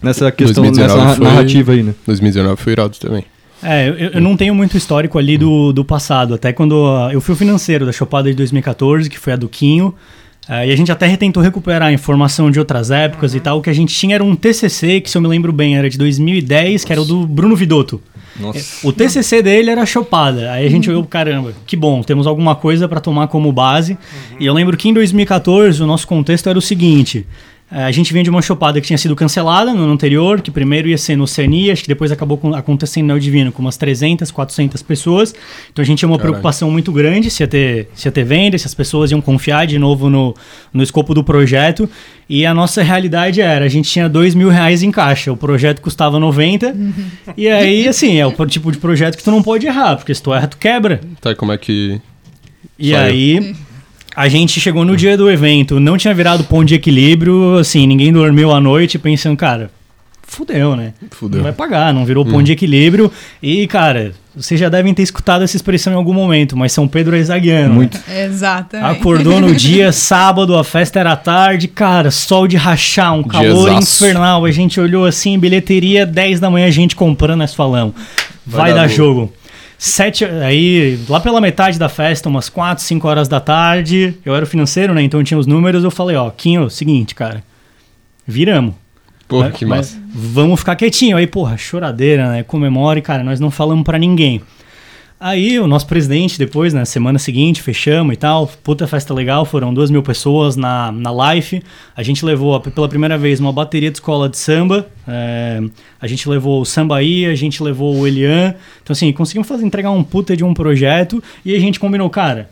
nessa 0.00 0.30
questão, 0.30 0.64
nessa 0.70 1.14
foi, 1.16 1.24
narrativa 1.24 1.72
aí, 1.72 1.82
né? 1.82 1.94
2019 2.06 2.62
foi 2.62 2.72
irado 2.72 2.96
também. 2.98 3.24
É, 3.62 3.88
eu, 3.88 3.94
eu, 3.94 4.20
não 4.20 4.36
tenho 4.36 4.54
muito 4.54 4.76
histórico 4.76 5.18
ali 5.18 5.36
do, 5.36 5.72
do 5.72 5.84
passado. 5.84 6.34
Até 6.34 6.52
quando 6.52 6.72
uh, 6.72 7.10
eu 7.10 7.20
fui 7.20 7.34
o 7.34 7.36
financeiro 7.36 7.84
da 7.84 7.90
Chopada 7.90 8.28
de 8.30 8.36
2014, 8.36 9.10
que 9.10 9.18
foi 9.18 9.32
a 9.32 9.36
do 9.36 9.48
Quinho, 9.48 9.92
uh, 10.48 10.66
e 10.66 10.72
a 10.72 10.76
gente 10.76 10.90
até 10.90 11.14
tentou 11.16 11.42
recuperar 11.42 11.92
informação 11.92 12.50
de 12.50 12.58
outras 12.58 12.90
épocas 12.90 13.32
uhum. 13.32 13.38
e 13.38 13.40
tal. 13.40 13.58
O 13.58 13.62
que 13.62 13.70
a 13.70 13.74
gente 13.74 13.94
tinha 13.94 14.14
era 14.14 14.24
um 14.24 14.34
TCC, 14.34 15.00
que 15.00 15.10
se 15.10 15.16
eu 15.16 15.22
me 15.22 15.28
lembro 15.28 15.52
bem, 15.52 15.76
era 15.76 15.88
de 15.88 15.98
2010, 15.98 16.72
Nossa. 16.72 16.86
que 16.86 16.92
era 16.92 17.02
o 17.02 17.04
do 17.04 17.26
Bruno 17.26 17.56
Vidotto. 17.56 18.00
Nossa. 18.38 18.86
O 18.86 18.92
TCC 18.92 19.42
dele 19.42 19.70
era 19.70 19.86
Chopada. 19.86 20.52
Aí 20.52 20.66
a 20.66 20.70
gente 20.70 20.88
uhum. 20.88 20.96
olhou, 20.96 21.06
caramba, 21.06 21.54
que 21.66 21.76
bom, 21.76 22.02
temos 22.02 22.26
alguma 22.26 22.54
coisa 22.54 22.86
para 22.88 23.00
tomar 23.00 23.28
como 23.28 23.50
base. 23.52 23.92
Uhum. 23.92 24.36
E 24.40 24.46
eu 24.46 24.52
lembro 24.52 24.76
que 24.76 24.88
em 24.88 24.92
2014 24.92 25.82
o 25.82 25.86
nosso 25.86 26.06
contexto 26.06 26.48
era 26.48 26.58
o 26.58 26.62
seguinte: 26.62 27.26
a 27.68 27.90
gente 27.90 28.12
vinha 28.12 28.22
de 28.22 28.30
uma 28.30 28.40
chopada 28.40 28.80
que 28.80 28.86
tinha 28.86 28.96
sido 28.96 29.16
cancelada 29.16 29.74
no 29.74 29.82
ano 29.82 29.92
anterior, 29.92 30.40
que 30.40 30.52
primeiro 30.52 30.88
ia 30.88 30.96
ser 30.96 31.16
no 31.16 31.24
Oceania, 31.24 31.72
acho 31.72 31.82
que 31.82 31.88
depois 31.88 32.12
acabou 32.12 32.38
com, 32.38 32.54
acontecendo 32.54 33.08
no 33.08 33.18
Divino 33.18 33.50
com 33.50 33.60
umas 33.60 33.76
300, 33.76 34.30
400 34.30 34.82
pessoas. 34.82 35.34
Então 35.72 35.82
a 35.82 35.86
gente 35.86 35.98
tinha 35.98 36.08
uma 36.08 36.16
Caralho. 36.16 36.34
preocupação 36.34 36.70
muito 36.70 36.92
grande 36.92 37.28
se 37.28 37.42
ia, 37.42 37.48
ter, 37.48 37.88
se 37.92 38.06
ia 38.06 38.12
ter 38.12 38.22
venda, 38.22 38.56
se 38.56 38.66
as 38.66 38.74
pessoas 38.74 39.10
iam 39.10 39.20
confiar 39.20 39.66
de 39.66 39.80
novo 39.80 40.08
no, 40.08 40.32
no 40.72 40.80
escopo 40.80 41.12
do 41.12 41.24
projeto. 41.24 41.90
E 42.28 42.46
a 42.46 42.54
nossa 42.54 42.84
realidade 42.84 43.40
era, 43.40 43.64
a 43.64 43.68
gente 43.68 43.90
tinha 43.90 44.08
2 44.08 44.36
mil 44.36 44.48
reais 44.48 44.84
em 44.84 44.92
caixa, 44.92 45.32
o 45.32 45.36
projeto 45.36 45.80
custava 45.80 46.20
90. 46.20 46.68
Uhum. 46.68 46.92
E 47.36 47.48
aí, 47.48 47.88
assim, 47.88 48.18
é 48.18 48.26
o 48.26 48.46
tipo 48.46 48.70
de 48.70 48.78
projeto 48.78 49.16
que 49.16 49.24
tu 49.24 49.30
não 49.32 49.42
pode 49.42 49.66
errar, 49.66 49.96
porque 49.96 50.14
se 50.14 50.22
tu 50.22 50.32
erra, 50.32 50.46
tu 50.46 50.56
quebra. 50.56 51.00
Tá, 51.20 51.34
como 51.34 51.50
é 51.50 51.58
que... 51.58 52.00
E 52.78 52.94
aí... 52.94 53.56
A 54.16 54.28
gente 54.28 54.58
chegou 54.58 54.82
no 54.82 54.96
dia 54.96 55.14
do 55.14 55.30
evento, 55.30 55.78
não 55.78 55.98
tinha 55.98 56.14
virado 56.14 56.42
ponto 56.44 56.64
de 56.64 56.74
equilíbrio, 56.74 57.58
assim, 57.58 57.86
ninguém 57.86 58.10
dormiu 58.10 58.50
à 58.50 58.58
noite 58.58 58.98
pensando, 58.98 59.36
cara, 59.36 59.70
fudeu, 60.22 60.74
né? 60.74 60.94
Fudeu. 61.10 61.36
Não 61.36 61.44
vai 61.44 61.52
pagar, 61.52 61.92
não 61.92 62.06
virou 62.06 62.26
hum. 62.26 62.30
ponto 62.30 62.44
de 62.44 62.52
equilíbrio. 62.52 63.12
E, 63.42 63.66
cara, 63.66 64.14
vocês 64.34 64.58
já 64.58 64.70
devem 64.70 64.94
ter 64.94 65.02
escutado 65.02 65.42
essa 65.42 65.54
expressão 65.54 65.92
em 65.92 65.96
algum 65.96 66.14
momento, 66.14 66.56
mas 66.56 66.72
São 66.72 66.88
Pedro 66.88 67.14
é 67.14 67.22
zagueano. 67.22 67.74
Muito. 67.74 67.98
Exatamente. 68.10 68.98
Acordou 68.98 69.38
no 69.38 69.54
dia, 69.54 69.92
sábado, 69.92 70.56
a 70.56 70.64
festa 70.64 70.98
era 70.98 71.14
tarde, 71.14 71.68
cara, 71.68 72.10
sol 72.10 72.48
de 72.48 72.56
rachar, 72.56 73.14
um 73.14 73.22
calor 73.22 73.70
infernal. 73.72 74.46
A 74.46 74.50
gente 74.50 74.80
olhou 74.80 75.04
assim, 75.04 75.38
bilheteria, 75.38 76.06
10 76.06 76.40
da 76.40 76.50
manhã, 76.50 76.66
a 76.66 76.70
gente 76.70 76.96
comprando, 76.96 77.40
nós 77.40 77.54
falamos. 77.54 77.94
Vai, 78.46 78.72
vai 78.72 78.74
dar, 78.74 78.82
dar 78.82 78.88
jogo. 78.88 79.32
Sete, 79.78 80.24
aí, 80.24 80.98
lá 81.08 81.20
pela 81.20 81.40
metade 81.40 81.78
da 81.78 81.88
festa, 81.88 82.28
umas 82.28 82.48
4, 82.48 82.82
5 82.82 83.06
horas 83.06 83.28
da 83.28 83.40
tarde, 83.40 84.16
eu 84.24 84.34
era 84.34 84.44
o 84.44 84.48
financeiro, 84.48 84.94
né? 84.94 85.02
Então 85.02 85.22
tinha 85.22 85.38
os 85.38 85.46
números, 85.46 85.84
eu 85.84 85.90
falei, 85.90 86.16
ó, 86.16 86.30
Quinho, 86.30 86.70
seguinte, 86.70 87.14
cara, 87.14 87.44
viramos. 88.26 88.74
Pô, 89.28 89.40
mas, 89.40 89.54
que 89.54 89.66
massa. 89.66 89.98
Vamos 90.08 90.60
ficar 90.60 90.76
quietinho. 90.76 91.16
Aí, 91.16 91.26
porra, 91.26 91.56
choradeira, 91.56 92.30
né? 92.30 92.42
Comemore, 92.42 93.02
cara, 93.02 93.24
nós 93.24 93.40
não 93.40 93.50
falamos 93.50 93.84
para 93.84 93.98
ninguém. 93.98 94.40
Aí 95.18 95.58
o 95.58 95.66
nosso 95.66 95.86
presidente, 95.86 96.38
depois, 96.38 96.74
na 96.74 96.80
né, 96.80 96.84
semana 96.84 97.18
seguinte, 97.18 97.62
fechamos 97.62 98.12
e 98.12 98.16
tal. 98.16 98.46
Puta 98.62 98.86
festa 98.86 99.14
legal, 99.14 99.46
foram 99.46 99.72
duas 99.72 99.90
mil 99.90 100.02
pessoas 100.02 100.56
na, 100.56 100.92
na 100.92 101.10
live. 101.10 101.62
A 101.96 102.02
gente 102.02 102.22
levou 102.22 102.60
pela 102.60 102.86
primeira 102.86 103.16
vez 103.16 103.40
uma 103.40 103.50
bateria 103.50 103.90
de 103.90 103.96
escola 103.96 104.28
de 104.28 104.36
samba. 104.36 104.86
É, 105.08 105.62
a 105.98 106.06
gente 106.06 106.28
levou 106.28 106.60
o 106.60 106.66
Sambaí, 106.66 107.24
a 107.24 107.34
gente 107.34 107.62
levou 107.62 107.96
o 107.96 108.06
Elian. 108.06 108.54
Então, 108.82 108.92
assim, 108.92 109.10
conseguimos 109.10 109.48
fazer, 109.48 109.64
entregar 109.64 109.90
um 109.90 110.04
puta 110.04 110.36
de 110.36 110.44
um 110.44 110.52
projeto 110.52 111.22
e 111.42 111.54
a 111.54 111.58
gente 111.58 111.80
combinou, 111.80 112.10
cara. 112.10 112.50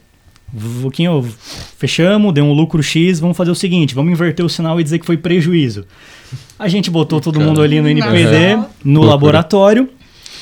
Pouquinho, 0.80 1.22
fechamos, 1.76 2.32
deu 2.32 2.44
um 2.44 2.52
lucro 2.52 2.82
X, 2.82 3.20
vamos 3.20 3.36
fazer 3.36 3.50
o 3.50 3.54
seguinte, 3.56 3.94
vamos 3.94 4.12
inverter 4.12 4.44
o 4.44 4.48
sinal 4.48 4.80
e 4.80 4.84
dizer 4.84 5.00
que 5.00 5.06
foi 5.06 5.16
prejuízo. 5.16 5.84
A 6.58 6.68
gente 6.68 6.90
botou 6.90 7.20
todo 7.20 7.40
mundo 7.40 7.60
ali 7.60 7.80
no 7.80 7.88
NPD, 7.88 8.58
no 8.84 9.02
laboratório, 9.02 9.90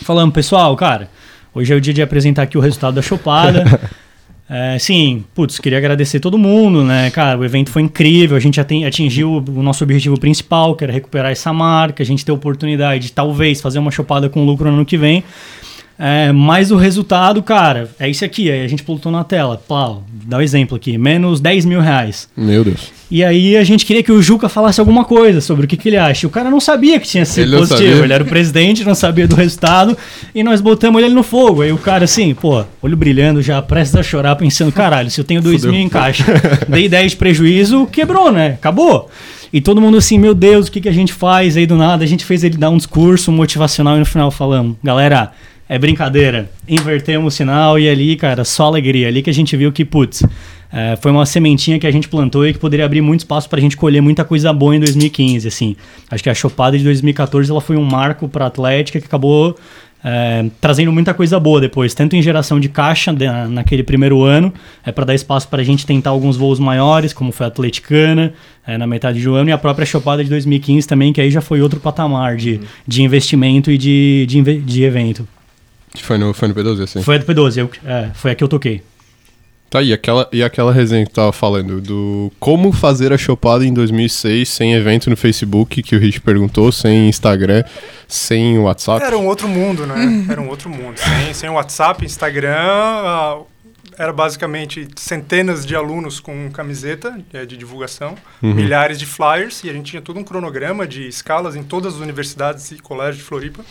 falamos, 0.05 0.35
pessoal, 0.35 0.76
cara, 0.76 1.09
Hoje 1.54 1.73
é 1.73 1.76
o 1.76 1.80
dia 1.80 1.92
de 1.92 2.00
apresentar 2.00 2.42
aqui 2.42 2.56
o 2.56 2.61
resultado 2.61 2.94
da 2.94 3.02
chopada. 3.02 3.64
É, 4.54 4.78
sim, 4.78 5.25
putz, 5.35 5.59
queria 5.59 5.78
agradecer 5.78 6.21
todo 6.21 6.37
mundo, 6.37 6.85
né? 6.85 7.11
Cara, 7.11 7.38
o 7.38 7.44
evento 7.44 7.71
foi 7.71 7.80
incrível, 7.80 8.37
a 8.37 8.40
gente 8.40 8.61
atingiu 8.61 9.42
o 9.49 9.62
nosso 9.62 9.82
objetivo 9.82 10.21
principal, 10.21 10.76
que 10.76 10.85
era 10.85 10.92
recuperar 10.92 11.32
essa 11.32 11.54
marca, 11.54 12.02
a 12.02 12.06
gente 12.06 12.23
ter 12.23 12.32
a 12.32 12.35
oportunidade 12.35 13.04
de 13.04 13.12
talvez 13.12 13.62
fazer 13.62 13.78
uma 13.78 13.90
chopada 13.90 14.28
com 14.28 14.44
lucro 14.44 14.68
no 14.68 14.76
ano 14.76 14.85
que 14.85 14.99
vem. 14.99 15.25
É, 15.99 16.32
mas 16.32 16.70
o 16.70 16.76
resultado, 16.76 17.42
cara, 17.42 17.90
é 17.99 18.08
isso 18.08 18.25
aqui. 18.25 18.50
Aí 18.50 18.64
a 18.64 18.68
gente 18.68 18.82
plotou 18.82 19.12
na 19.12 19.25
tela. 19.25 19.56
Pau, 19.56 20.04
dá 20.26 20.37
o 20.37 20.40
um 20.40 20.42
exemplo 20.42 20.76
aqui. 20.76 20.99
Menos 20.99 21.40
10 21.40 21.64
mil 21.64 21.80
reais. 21.80 22.28
Meu 22.37 22.64
Deus. 22.64 22.90
E 23.11 23.22
aí 23.22 23.56
a 23.58 23.62
gente 23.62 23.84
queria 23.84 24.02
que 24.02 24.11
o 24.11 24.22
Juca 24.22 24.49
falasse 24.49 24.80
alguma 24.80 25.04
coisa 25.04 25.40
sobre 25.40 25.66
o 25.66 25.68
que, 25.68 25.76
que 25.76 25.90
ele 25.90 25.99
acha. 25.99 26.26
O 26.26 26.30
cara 26.30 26.50
não 26.50 26.61
sabia 26.61 26.99
que 26.99 27.06
tinha 27.06 27.26
sido 27.26 27.54
Ele 27.54 27.56
positivo. 27.58 28.04
Ele 28.04 28.12
era 28.12 28.25
o 28.25 28.26
presidente, 28.26 28.84
não 28.84 28.94
sabia 28.94 29.28
do 29.28 29.37
resultado. 29.37 29.96
E 30.34 30.42
nós 30.42 30.62
botamos 30.62 31.02
ele 31.02 31.14
no 31.14 31.22
fogo. 31.22 31.61
Aí 31.61 31.70
o 31.72 31.78
cara 31.78 32.04
assim, 32.04 32.34
pô, 32.34 32.64
olho 32.80 32.96
brilhando, 32.96 33.42
já 33.42 33.61
prestes 33.61 33.94
a 33.96 34.02
chorar, 34.02 34.34
pensando, 34.37 34.72
caralho, 34.72 35.11
se 35.11 35.20
eu 35.20 35.25
tenho 35.25 35.42
2 35.42 35.66
mil 35.66 35.75
em 35.75 35.90
caixa, 35.90 36.25
dei 36.66 36.88
10 36.88 37.12
de 37.12 37.16
prejuízo, 37.18 37.87
quebrou, 37.87 38.32
né? 38.32 38.54
Acabou. 38.54 39.11
E 39.52 39.61
todo 39.61 39.82
mundo 39.82 39.99
assim, 39.99 40.18
meu 40.18 40.32
Deus, 40.32 40.68
o 40.68 40.72
que, 40.72 40.80
que 40.80 40.88
a 40.88 40.92
gente 40.92 41.12
faz 41.12 41.58
aí 41.58 41.66
do 41.66 41.76
nada? 41.76 42.02
A 42.02 42.06
gente 42.06 42.25
fez 42.25 42.42
ele 42.42 42.56
dar 42.56 42.70
um 42.70 42.78
discurso 42.78 43.30
motivacional 43.30 43.96
e 43.96 43.99
no 43.99 44.06
final 44.06 44.30
falamos, 44.30 44.76
galera, 44.82 45.32
é 45.75 45.79
brincadeira. 45.79 46.50
Invertemos 46.69 47.33
o 47.33 47.37
sinal 47.37 47.79
e 47.79 47.88
ali, 47.88 48.14
cara, 48.14 48.45
só 48.45 48.67
alegria. 48.67 49.09
Ali 49.09 49.23
que 49.23 49.31
a 49.31 49.33
gente 49.33 49.57
viu 49.57 49.73
que, 49.73 49.87
putz, 49.87 50.23
é, 50.71 50.97
foi 51.00 51.11
uma 51.11 51.25
sementinha 51.25 51.79
que 51.79 51.87
a 51.87 51.91
gente 51.91 52.09
plantou 52.09 52.47
e 52.47 52.52
que 52.52 52.59
poderia 52.59 52.85
abrir 52.85 53.00
muito 53.00 53.21
espaço 53.21 53.49
pra 53.49 53.59
gente 53.59 53.75
colher 53.75 54.02
muita 54.02 54.23
coisa 54.23 54.52
boa 54.52 54.76
em 54.76 54.81
2015, 54.81 55.49
assim. 55.49 55.75
Acho 56.11 56.23
que 56.23 56.29
a 56.29 56.35
chopada 56.35 56.76
de 56.76 56.85
2014 56.85 57.50
ela 57.50 57.61
foi 57.62 57.76
um 57.76 57.85
marco 57.85 58.29
pra 58.29 58.47
Atlética 58.49 59.00
que 59.00 59.07
acabou 59.07 59.57
é, 60.05 60.45
trazendo 60.61 60.93
muita 60.93 61.14
coisa 61.14 61.41
boa 61.41 61.59
depois, 61.59 61.95
tanto 61.95 62.17
em 62.17 62.21
geração 62.21 62.61
de 62.61 62.69
caixa 62.69 63.11
de- 63.11 63.26
naquele 63.49 63.83
primeiro 63.83 64.23
ano, 64.23 64.52
é 64.85 64.93
para 64.93 65.07
dar 65.07 65.14
espaço 65.14 65.49
para 65.49 65.62
a 65.62 65.64
gente 65.64 65.87
tentar 65.87 66.11
alguns 66.11 66.37
voos 66.37 66.59
maiores, 66.59 67.14
como 67.14 67.33
foi 67.33 67.47
a 67.47 67.49
Atleticana, 67.49 68.35
é, 68.67 68.76
na 68.76 68.87
metade 68.87 69.23
do 69.23 69.35
ano, 69.35 69.49
e 69.49 69.52
a 69.52 69.59
própria 69.59 69.87
Chopada 69.87 70.23
de 70.23 70.29
2015 70.29 70.87
também, 70.87 71.14
que 71.14 71.21
aí 71.21 71.31
já 71.31 71.41
foi 71.41 71.62
outro 71.62 71.81
patamar 71.81 72.37
de, 72.37 72.61
de 72.87 73.02
investimento 73.02 73.71
e 73.71 73.79
de, 73.79 74.26
de, 74.29 74.59
de 74.61 74.83
evento. 74.83 75.26
Foi 76.00 76.18
no, 76.18 76.32
foi 76.32 76.49
no 76.49 76.54
P12, 76.54 76.82
assim. 76.82 77.02
Foi 77.02 77.16
a 77.16 77.18
do 77.18 77.25
P12, 77.26 77.56
eu, 77.58 77.70
é, 77.84 78.11
foi 78.14 78.30
a 78.30 78.34
que 78.34 78.42
eu 78.42 78.49
toquei. 78.49 78.82
Tá, 79.68 79.80
e 79.80 79.90
aquela, 79.90 80.28
e 80.30 80.42
aquela 80.42 80.70
resenha 80.70 81.02
que 81.06 81.11
tu 81.12 81.14
tava 81.14 81.32
falando 81.32 81.80
do 81.80 82.30
como 82.38 82.72
fazer 82.72 83.11
a 83.11 83.16
chopada 83.16 83.64
em 83.64 83.72
2006 83.72 84.46
sem 84.46 84.75
evento 84.75 85.08
no 85.08 85.16
Facebook, 85.16 85.82
que 85.82 85.96
o 85.96 85.99
Rich 85.99 86.20
perguntou, 86.20 86.70
sem 86.70 87.08
Instagram, 87.08 87.64
sem 88.06 88.58
WhatsApp. 88.58 89.02
Era 89.02 89.16
um 89.16 89.26
outro 89.26 89.49
mundo, 89.49 89.87
né? 89.87 90.26
Era 90.28 90.42
um 90.42 90.49
outro 90.50 90.68
mundo. 90.68 90.99
Sem, 90.99 91.32
sem 91.32 91.49
WhatsApp, 91.49 92.04
Instagram, 92.04 92.54
era 93.99 94.12
basicamente 94.12 94.88
centenas 94.96 95.64
de 95.64 95.75
alunos 95.75 96.20
com 96.20 96.50
camiseta 96.50 97.18
eh, 97.32 97.46
de 97.46 97.56
divulgação, 97.56 98.14
Uhum. 98.42 98.52
milhares 98.54 98.99
de 98.99 99.06
flyers, 99.06 99.62
e 99.64 99.70
a 99.70 99.72
gente 99.72 99.90
tinha 99.90 100.02
todo 100.02 100.18
um 100.18 100.25
cronograma 100.25 100.87
de 100.87 101.06
escalas 101.08 101.56
em 101.56 101.62
todas 101.62 101.94
as 101.94 102.00
universidades 102.00 102.70
e 102.72 102.78
colégios 102.78 103.18
de 103.18 103.22
Floripa. 103.22 103.64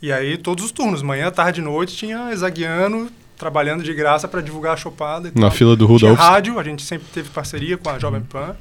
E 0.00 0.12
aí 0.12 0.36
todos 0.38 0.64
os 0.64 0.70
turnos, 0.72 1.02
manhã, 1.02 1.30
tarde 1.30 1.60
e 1.60 1.64
noite, 1.64 1.96
tinha 1.96 2.30
exaguiano 2.32 3.10
trabalhando 3.36 3.82
de 3.84 3.92
graça 3.94 4.26
para 4.28 4.40
divulgar 4.40 4.74
a 4.74 4.76
chopada 4.76 5.30
Na 5.34 5.42
tal. 5.42 5.50
fila 5.52 5.76
do 5.76 5.86
Tinha 5.86 6.10
Rudolph. 6.10 6.18
rádio, 6.18 6.58
a 6.58 6.64
gente 6.64 6.82
sempre 6.82 7.06
teve 7.12 7.28
parceria 7.30 7.76
com 7.78 7.88
a 7.88 7.98
Jovem 7.98 8.20
Pan, 8.20 8.56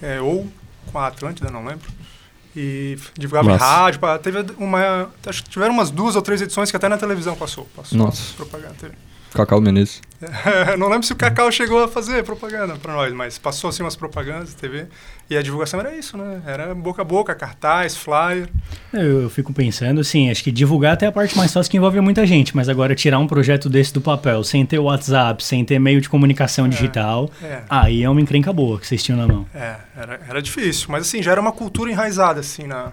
eh, 0.00 0.20
ou 0.20 0.46
com 0.92 0.98
a 0.98 1.06
Atlântida, 1.08 1.50
não 1.50 1.64
lembro. 1.64 1.88
E 2.54 2.96
divulgava 3.18 3.48
Massa. 3.48 3.64
em 3.64 3.68
rádio. 3.68 4.00
Teve 4.22 4.44
uma. 4.58 5.08
Acho 5.26 5.42
que 5.42 5.48
tiveram 5.50 5.72
umas 5.72 5.90
duas 5.90 6.14
ou 6.16 6.22
três 6.22 6.42
edições 6.42 6.70
que 6.70 6.76
até 6.76 6.88
na 6.88 6.98
televisão 6.98 7.34
passou. 7.34 7.66
passou 7.74 7.96
Nossa. 7.96 8.34
Propaganda. 8.36 8.74
teve. 8.78 8.92
Cacau 9.34 9.60
Menezes. 9.60 10.00
não 10.78 10.88
lembro 10.88 11.02
se 11.04 11.12
o 11.12 11.16
Cacau 11.16 11.50
chegou 11.50 11.82
a 11.82 11.88
fazer 11.88 12.22
propaganda 12.22 12.76
para 12.76 12.92
nós, 12.92 13.12
mas 13.12 13.38
passou 13.38 13.70
assim 13.70 13.82
umas 13.82 13.96
propagandas 13.96 14.50
de 14.50 14.56
TV. 14.56 14.86
E 15.28 15.36
a 15.36 15.42
divulgação 15.42 15.80
era 15.80 15.94
isso, 15.96 16.16
né? 16.16 16.40
Era 16.46 16.74
boca 16.74 17.02
a 17.02 17.04
boca, 17.04 17.34
cartaz, 17.34 17.96
flyer. 17.96 18.48
Eu, 18.92 19.22
eu 19.22 19.30
fico 19.30 19.52
pensando, 19.52 20.00
assim, 20.00 20.30
acho 20.30 20.44
que 20.44 20.52
divulgar 20.52 20.92
até 20.92 21.06
é 21.06 21.08
a 21.08 21.12
parte 21.12 21.36
mais 21.36 21.52
fácil 21.52 21.70
que 21.70 21.76
envolve 21.76 22.00
muita 22.00 22.26
gente, 22.26 22.54
mas 22.54 22.68
agora 22.68 22.94
tirar 22.94 23.18
um 23.18 23.26
projeto 23.26 23.68
desse 23.68 23.92
do 23.92 24.00
papel, 24.00 24.44
sem 24.44 24.64
ter 24.64 24.78
WhatsApp, 24.78 25.42
sem 25.42 25.64
ter 25.64 25.78
meio 25.78 26.00
de 26.00 26.08
comunicação 26.08 26.68
digital, 26.68 27.30
É. 27.42 27.62
aí 27.68 28.02
é 28.04 28.08
uma 28.10 28.20
encrenca 28.20 28.52
boa 28.52 28.78
que 28.78 28.86
vocês 28.86 29.02
tinham 29.02 29.18
na 29.18 29.26
mão. 29.26 29.46
É, 29.54 29.76
era, 29.96 30.20
era 30.28 30.42
difícil. 30.42 30.86
Mas 30.90 31.02
assim, 31.06 31.22
já 31.22 31.32
era 31.32 31.40
uma 31.40 31.52
cultura 31.52 31.90
enraizada, 31.90 32.40
assim, 32.40 32.66
na. 32.66 32.92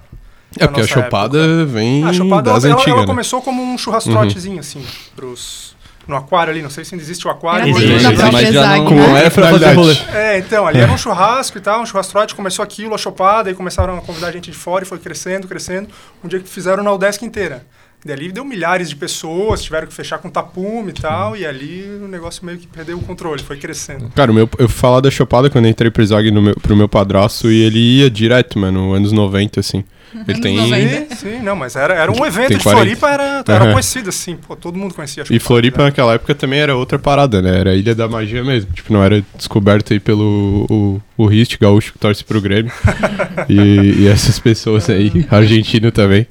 É, 0.58 0.66
porque 0.66 0.82
a 0.82 0.88
chopada 0.88 1.38
época. 1.38 1.66
vem 1.66 2.04
Ah, 2.04 2.10
a 2.10 2.14
chopada 2.14 2.54
das 2.54 2.64
ela, 2.66 2.74
antigas, 2.74 2.94
ela 2.94 3.02
né? 3.02 3.06
começou 3.08 3.40
como 3.42 3.62
um 3.62 3.78
churrastrotezinho, 3.78 4.60
assim, 4.60 4.84
pros. 5.16 5.78
No 6.10 6.16
aquário 6.16 6.52
ali, 6.52 6.64
não 6.64 6.72
sei 6.72 6.84
se 6.84 6.96
ainda 6.96 7.04
existe 7.04 7.28
o 7.28 7.30
aquário. 7.30 7.66
Era 7.66 7.72
mas- 7.72 7.84
Existe, 7.84 8.08
existe, 8.08 8.32
mas 8.32 8.52
já 8.52 8.78
não, 8.78 8.90
né? 8.90 9.08
não 9.08 9.18
é 9.18 9.30
pra 9.30 9.50
fazer 9.52 9.74
rolê. 9.74 9.96
É, 10.12 10.40
então, 10.40 10.66
ali 10.66 10.80
era 10.80 10.92
um 10.92 10.98
churrasco 10.98 11.56
e 11.60 11.62
tal, 11.62 11.82
um 11.82 11.86
churrastrote, 11.86 12.34
começou 12.34 12.64
aquilo, 12.64 12.96
a 12.96 12.98
chopada, 12.98 13.52
e 13.52 13.54
começaram 13.54 13.96
a 13.96 14.02
convidar 14.02 14.32
gente 14.32 14.50
de 14.50 14.58
fora 14.58 14.84
e 14.84 14.88
foi 14.88 14.98
crescendo, 14.98 15.48
crescendo. 15.48 15.90
Um 16.24 16.28
dia 16.28 16.40
que 16.40 16.50
fizeram 16.50 16.82
na 16.82 16.92
UDESC 16.92 17.24
inteira. 17.24 17.64
Dali 18.04 18.32
deu 18.32 18.44
milhares 18.44 18.90
de 18.90 18.96
pessoas, 18.96 19.62
tiveram 19.62 19.86
que 19.86 19.94
fechar 19.94 20.18
com 20.18 20.30
tapume 20.30 20.90
e 20.90 20.94
tal, 20.94 21.36
e 21.38 21.46
ali 21.46 21.84
o 22.02 22.08
negócio 22.08 22.44
meio 22.46 22.58
que 22.58 22.66
perdeu 22.66 22.98
o 22.98 23.02
controle, 23.02 23.44
foi 23.44 23.58
crescendo. 23.58 24.10
Cara, 24.16 24.32
o 24.32 24.34
meu, 24.34 24.50
eu 24.58 24.68
fui 24.68 24.80
falar 24.80 25.02
da 25.02 25.12
chopada 25.12 25.50
quando 25.50 25.66
eu 25.66 25.72
entrei 25.72 25.92
pro 25.92 26.04
Zag 26.06 26.32
no 26.32 26.42
meu, 26.42 26.56
pro 26.56 26.76
meu 26.76 26.90
padrasto 26.90 27.52
e 27.52 27.62
ele 27.62 27.78
ia 28.00 28.10
direto, 28.10 28.58
mano, 28.58 28.94
anos 28.94 29.12
90, 29.12 29.60
assim. 29.60 29.84
Ele 30.28 30.40
tem. 30.40 30.58
90. 30.58 31.16
Sim, 31.16 31.16
sim, 31.16 31.40
não, 31.42 31.56
mas 31.56 31.76
era, 31.76 31.94
era 31.94 32.12
um 32.12 32.26
evento 32.26 32.50
Tem 32.50 32.58
de 32.58 32.64
40. 32.64 32.70
Floripa, 32.84 33.10
era, 33.10 33.44
era 33.48 33.64
Aham. 33.66 33.72
conhecido, 33.72 34.10
assim, 34.10 34.36
pô, 34.36 34.56
todo 34.56 34.78
mundo 34.78 34.94
conhecia 34.94 35.24
a 35.24 35.34
E. 35.34 35.40
Floripa 35.40 35.80
né? 35.80 35.84
naquela 35.86 36.14
época 36.14 36.34
também 36.36 36.60
era 36.60 36.76
outra 36.76 36.98
parada, 36.98 37.42
né? 37.42 37.60
Era 37.60 37.72
a 37.72 37.76
Ilha 37.76 37.94
da 37.94 38.08
Magia 38.08 38.44
mesmo. 38.44 38.72
Tipo, 38.74 38.94
não 38.94 39.04
era 39.04 39.24
descoberto 39.36 39.94
aí 39.94 40.00
pelo 40.00 40.66
o, 40.70 41.02
o 41.18 41.26
Rist, 41.28 41.58
gaúcho 41.60 41.94
que 41.94 42.00
torce 42.00 42.24
pro 42.24 42.42
Grêmio. 42.42 42.72
e, 43.48 44.04
e 44.04 44.08
essas 44.08 44.40
pessoas 44.40 44.90
aí, 44.90 45.26
argentino 45.30 45.92
também. 45.92 46.28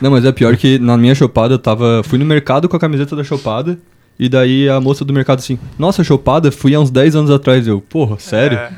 Não, 0.00 0.10
mas 0.10 0.24
é 0.24 0.32
pior 0.32 0.56
que 0.56 0.78
na 0.78 0.96
minha 0.96 1.14
chopada 1.14 1.54
eu 1.54 1.58
tava. 1.58 2.02
Fui 2.04 2.18
no 2.18 2.24
mercado 2.24 2.68
com 2.68 2.76
a 2.76 2.80
camiseta 2.80 3.14
da 3.14 3.24
chopada. 3.24 3.78
E 4.18 4.28
daí 4.28 4.68
a 4.68 4.80
moça 4.80 5.04
do 5.04 5.12
mercado 5.12 5.38
assim, 5.38 5.58
nossa, 5.78 6.04
chopada, 6.04 6.52
fui 6.52 6.74
há 6.74 6.80
uns 6.80 6.90
10 6.90 7.16
anos 7.16 7.30
atrás. 7.30 7.66
Eu, 7.66 7.80
porra, 7.80 8.18
sério? 8.18 8.58
É, 8.58 8.70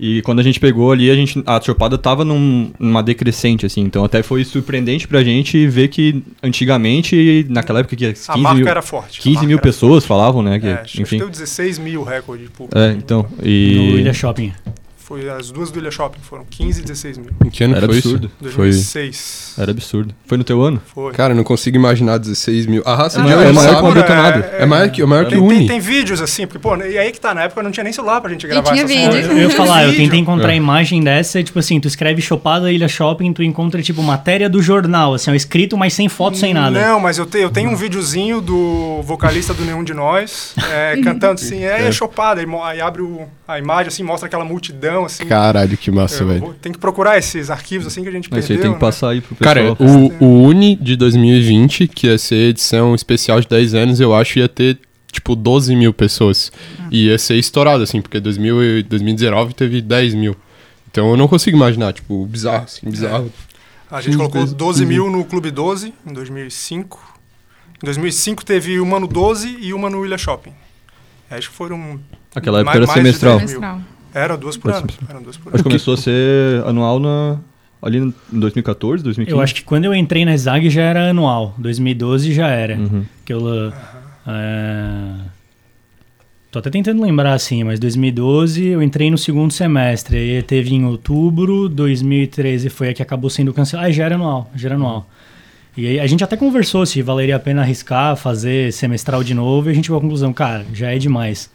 E 0.00 0.22
quando 0.22 0.38
a 0.38 0.42
gente 0.42 0.60
pegou 0.60 0.92
ali, 0.92 1.10
a 1.10 1.14
gente. 1.16 1.42
A 1.44 1.60
chopada 1.60 1.98
tava 1.98 2.24
num- 2.24 2.70
numa 2.78 3.02
decrescente, 3.02 3.66
assim. 3.66 3.80
Então 3.80 4.04
até 4.04 4.22
foi 4.22 4.44
surpreendente 4.44 5.08
pra 5.08 5.24
gente 5.24 5.66
ver 5.66 5.88
que 5.88 6.22
antigamente, 6.40 7.44
naquela 7.48 7.80
época 7.80 7.96
que 7.96 8.06
a 8.06 8.12
15 8.12 8.30
marca 8.38 8.54
mil, 8.58 8.68
era 8.68 8.82
forte. 8.82 9.18
a 9.18 9.22
15 9.22 9.34
marca 9.36 9.48
mil 9.48 9.58
pessoas 9.58 10.04
falavam, 10.04 10.42
né? 10.42 10.52
forte. 10.52 10.60
Que, 10.62 10.68
É, 10.68 10.80
acho 10.82 10.92
que 10.96 11.02
enfim. 11.02 11.18
deu 11.18 11.28
16 11.28 11.78
mil 11.78 12.02
recorde 12.04 12.44
de 12.44 12.50
público. 12.50 12.78
É, 12.78 12.92
então. 12.92 13.26
No 13.38 13.44
E. 13.46 13.96
Ilha 14.00 14.12
Shopping. 14.12 14.52
Foi 15.08 15.26
as 15.30 15.50
duas 15.50 15.70
do 15.70 15.78
Ilha 15.78 15.90
Shopping, 15.90 16.18
foram 16.20 16.44
15 16.50 16.80
e 16.80 16.82
16 16.84 17.16
mil. 17.16 17.30
Em 17.42 17.48
que 17.48 17.64
ano 17.64 17.74
Era 17.76 17.86
foi 17.86 17.96
absurdo. 17.96 18.26
isso? 18.42 18.52
Foi. 18.52 18.64
2006. 18.66 19.54
Era 19.56 19.70
absurdo. 19.70 20.14
Foi 20.26 20.36
no 20.36 20.44
teu 20.44 20.60
ano? 20.60 20.82
Foi. 20.94 21.12
Cara, 21.14 21.32
eu 21.32 21.36
não 21.36 21.44
consigo 21.44 21.76
imaginar 21.78 22.18
16 22.18 22.66
mil. 22.66 22.82
A 22.84 22.94
raça 22.94 23.18
Ah, 23.18 23.22
de 23.22 23.30
não, 23.30 23.36
Iowa, 23.38 23.48
é 23.48 23.52
maior 23.52 23.76
que 23.76 23.82
o 23.82 23.86
Abiltonado. 23.88 24.44
É 24.58 24.66
maior 24.66 24.90
que, 24.90 25.00
é 25.00 25.06
maior 25.06 25.24
que 25.24 25.30
tem, 25.30 25.38
o 25.42 25.48
tem, 25.48 25.56
Uni. 25.60 25.66
tem 25.66 25.80
vídeos 25.80 26.20
assim, 26.20 26.46
porque, 26.46 26.58
pô, 26.58 26.76
e 26.76 26.98
aí 26.98 27.10
que 27.10 27.18
tá, 27.18 27.34
na 27.34 27.44
época 27.44 27.62
não 27.62 27.70
tinha 27.70 27.84
nem 27.84 27.92
celular 27.92 28.20
pra 28.20 28.30
gente 28.30 28.46
gravar 28.46 28.70
tinha 28.70 28.84
essas 28.84 28.94
vídeo. 28.94 29.10
coisas. 29.10 29.30
Eu 29.30 29.38
ia 29.38 29.48
Tinha 29.48 29.56
falar, 29.56 29.84
eu 29.86 29.96
tentei 29.96 30.18
encontrar 30.20 30.52
É. 30.52 30.56
imagem 30.56 31.02
dessa, 31.02 31.42
tipo 31.42 31.58
assim, 31.58 31.80
tu 31.80 31.88
escreve 31.88 32.20
Chopada 32.20 32.70
Ilha 32.70 32.86
Shopping, 32.88 33.32
tu 33.32 33.42
encontra, 33.42 33.80
tipo, 33.80 34.02
matéria 34.02 34.46
do 34.48 34.60
jornal, 34.60 35.14
assim, 35.14 35.30
ó, 35.30 35.34
escrito, 35.34 35.74
mas 35.78 35.94
sem 35.94 36.10
foto, 36.10 36.36
sem 36.36 36.52
nada. 36.52 36.78
Não, 36.78 37.00
mas 37.00 37.16
eu, 37.16 37.24
te, 37.24 37.38
eu 37.38 37.48
tenho 37.50 37.70
um 37.70 37.76
videozinho 37.76 38.42
do 38.42 39.00
vocalista 39.04 39.54
do 39.54 39.64
Nenhum 39.64 39.82
de 39.82 39.94
Nós, 39.94 40.54
é, 40.70 40.98
cantando 41.02 41.34
assim, 41.40 41.64
é, 41.64 41.86
é 41.88 41.92
chopada, 41.92 42.42
aí 42.64 42.80
abre 42.82 43.00
o- 43.00 43.26
a 43.46 43.58
imagem, 43.58 43.88
assim, 43.88 44.02
mostra 44.02 44.26
aquela 44.26 44.44
multidão, 44.44 44.97
assim. 45.04 45.24
Caralho, 45.26 45.76
que 45.76 45.90
massa, 45.90 46.22
Eu 46.22 46.28
velho. 46.28 46.40
vou- 46.40 46.54
tem 46.54 46.72
que 46.72 46.78
procurar 46.78 47.16
esses 47.18 47.50
arquivos, 47.50 47.86
assim, 47.86 48.02
que 48.02 48.08
a 48.08 48.12
gente 48.12 48.28
Mas 48.30 48.40
isso 48.40 48.48
perdeu, 48.48 48.64
aí 48.64 48.70
tem 48.70 48.78
que 48.78 48.84
né? 48.84 48.90
passar 48.90 49.10
aí 49.10 49.20
pro 49.20 49.34
pessoal. 49.36 49.54
Cara, 49.54 49.76
o, 49.78 50.24
o 50.24 50.42
Uni 50.44 50.76
de 50.76 50.96
2020, 50.96 51.88
que 51.88 52.06
ia 52.06 52.18
ser 52.18 52.50
edição 52.50 52.94
especial 52.94 53.40
de 53.40 53.48
10 53.48 53.74
anos, 53.74 54.00
eu 54.00 54.14
acho 54.14 54.38
ia 54.38 54.48
ter, 54.48 54.78
tipo, 55.12 55.34
12 55.36 55.74
mil 55.76 55.92
pessoas. 55.92 56.50
E 56.90 57.06
ia 57.06 57.18
ser 57.18 57.36
estourado, 57.36 57.82
assim, 57.82 58.00
porque 58.00 58.18
2000 58.20 58.62
e 58.78 58.82
2019 58.82 59.54
teve 59.54 59.80
10 59.82 60.14
mil. 60.14 60.34
Então 60.90 61.10
eu 61.10 61.16
não 61.16 61.28
consigo 61.28 61.56
imaginar, 61.56 61.92
tipo, 61.92 62.24
bizarro, 62.26 62.64
assim, 62.64 62.88
bizarro. 62.90 63.30
A 63.90 63.96
gente 63.96 64.06
15 64.12 64.16
colocou 64.18 64.40
vezes. 64.42 64.54
12 64.54 64.84
mil 64.86 65.10
no 65.10 65.24
Clube 65.24 65.50
12, 65.50 65.92
em 66.06 66.12
2005. 66.12 66.98
Em 67.82 67.84
2005 67.84 68.44
teve 68.44 68.80
uma 68.80 68.98
no 68.98 69.06
12 69.06 69.56
e 69.60 69.72
uma 69.72 69.88
no 69.88 70.04
Ilha 70.04 70.18
Shopping. 70.18 70.52
Acho 71.30 71.50
que 71.50 71.54
foram... 71.54 72.00
Aquela 72.34 72.60
época 72.60 72.64
mais- 72.64 72.76
era 72.76 72.86
mais 72.86 72.98
de 72.98 73.04
semestral. 73.06 73.38
10 73.38 73.50
mil. 73.52 73.60
Semestral. 73.60 73.97
Eram 74.18 74.38
duas 74.38 74.56
por 74.56 74.70
Era 74.70 74.78
ano. 74.78 74.86
semestral. 74.90 75.10
Eram 75.10 75.22
duas 75.22 75.36
por 75.36 75.48
Acho 75.48 75.54
ano. 75.54 75.62
que 75.62 75.68
começou 75.68 75.94
a 75.94 75.96
ser 75.96 76.64
anual 76.66 76.98
na, 76.98 77.38
ali 77.82 77.98
em 77.98 78.14
2014, 78.32 79.02
2015. 79.04 79.36
Eu 79.36 79.42
acho 79.42 79.54
que 79.54 79.62
quando 79.62 79.84
eu 79.84 79.94
entrei 79.94 80.24
na 80.24 80.36
ZAG 80.36 80.68
já 80.70 80.82
era 80.82 81.10
anual, 81.10 81.54
2012 81.58 82.32
já 82.32 82.48
era. 82.48 82.76
Uhum. 82.76 83.04
Que 83.24 83.32
eu. 83.32 83.40
uh, 83.40 83.72
é, 84.26 85.14
Tô 86.50 86.60
até 86.60 86.70
tentando 86.70 87.02
lembrar 87.02 87.34
assim, 87.34 87.62
mas 87.62 87.78
2012 87.78 88.68
eu 88.68 88.82
entrei 88.82 89.10
no 89.10 89.18
segundo 89.18 89.52
semestre. 89.52 90.16
Aí 90.16 90.42
teve 90.42 90.74
em 90.74 90.84
outubro, 90.86 91.68
2013 91.68 92.70
foi 92.70 92.88
a 92.88 92.94
que 92.94 93.02
acabou 93.02 93.28
sendo 93.28 93.52
cancelada. 93.52 93.88
Ah, 93.88 93.92
já 93.92 94.04
era 94.06 94.14
anual, 94.14 94.50
já 94.54 94.68
era 94.68 94.74
anual. 94.76 95.06
E 95.76 95.86
aí 95.86 96.00
a 96.00 96.06
gente 96.06 96.24
até 96.24 96.38
conversou 96.38 96.86
se 96.86 97.02
valeria 97.02 97.36
a 97.36 97.38
pena 97.38 97.60
arriscar, 97.60 98.16
fazer 98.16 98.72
semestral 98.72 99.22
de 99.22 99.34
novo, 99.34 99.68
e 99.68 99.72
a 99.72 99.74
gente 99.74 99.84
chegou 99.84 99.98
à 99.98 100.00
conclusão, 100.00 100.32
cara, 100.32 100.64
já 100.72 100.90
é 100.92 100.98
demais. 100.98 101.50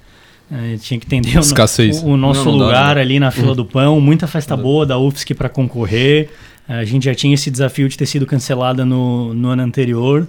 É, 0.53 0.77
tinha 0.77 0.99
que 0.99 1.07
entender 1.07 1.35
o, 1.35 2.05
o, 2.05 2.11
o 2.11 2.17
nosso 2.17 2.45
Não, 2.45 2.51
não 2.51 2.59
dá, 2.59 2.65
lugar 2.65 2.95
né? 2.97 3.01
ali 3.01 3.19
na 3.19 3.31
fila 3.31 3.55
do 3.55 3.65
pão, 3.65 3.99
muita 3.99 4.27
festa 4.27 4.55
boa 4.55 4.85
da 4.85 4.99
UFSC 4.99 5.33
para 5.33 5.49
concorrer. 5.49 6.29
A 6.67 6.85
gente 6.85 7.05
já 7.05 7.15
tinha 7.15 7.33
esse 7.33 7.49
desafio 7.49 7.89
de 7.89 7.97
ter 7.97 8.05
sido 8.05 8.25
cancelada 8.27 8.85
no, 8.85 9.33
no 9.33 9.49
ano 9.49 9.63
anterior. 9.63 10.27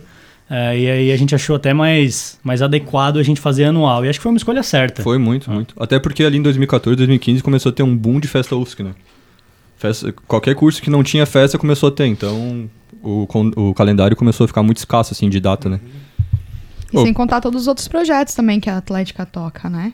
É, 0.48 0.78
e 0.78 0.90
aí 0.90 1.12
a 1.12 1.16
gente 1.16 1.34
achou 1.34 1.56
até 1.56 1.74
mais, 1.74 2.38
mais 2.42 2.62
adequado 2.62 3.18
a 3.18 3.22
gente 3.22 3.38
fazer 3.38 3.64
anual. 3.64 4.02
E 4.04 4.08
acho 4.08 4.18
que 4.18 4.22
foi 4.22 4.32
uma 4.32 4.38
escolha 4.38 4.62
certa. 4.62 5.02
Foi 5.02 5.18
muito, 5.18 5.50
muito. 5.50 5.74
Até 5.78 5.98
porque 5.98 6.24
ali 6.24 6.38
em 6.38 6.42
2014, 6.42 6.96
2015 6.96 7.42
começou 7.42 7.70
a 7.70 7.72
ter 7.72 7.82
um 7.82 7.94
boom 7.94 8.18
de 8.18 8.26
festa 8.26 8.56
UFSC, 8.56 8.82
né? 8.82 8.94
Festa, 9.76 10.10
qualquer 10.26 10.54
curso 10.54 10.80
que 10.80 10.88
não 10.88 11.02
tinha 11.02 11.26
festa 11.26 11.58
começou 11.58 11.90
a 11.90 11.92
ter, 11.92 12.06
então 12.06 12.68
o, 13.02 13.28
o 13.56 13.74
calendário 13.74 14.16
começou 14.16 14.44
a 14.44 14.48
ficar 14.48 14.62
muito 14.62 14.78
escasso, 14.78 15.12
assim, 15.12 15.28
de 15.28 15.38
data, 15.38 15.68
né? 15.68 15.80
E 16.90 17.02
sem 17.02 17.12
contar 17.12 17.40
todos 17.40 17.62
os 17.62 17.68
outros 17.68 17.88
projetos 17.88 18.34
também 18.34 18.58
que 18.58 18.70
a 18.70 18.78
Atlética 18.78 19.26
toca, 19.26 19.68
né? 19.68 19.92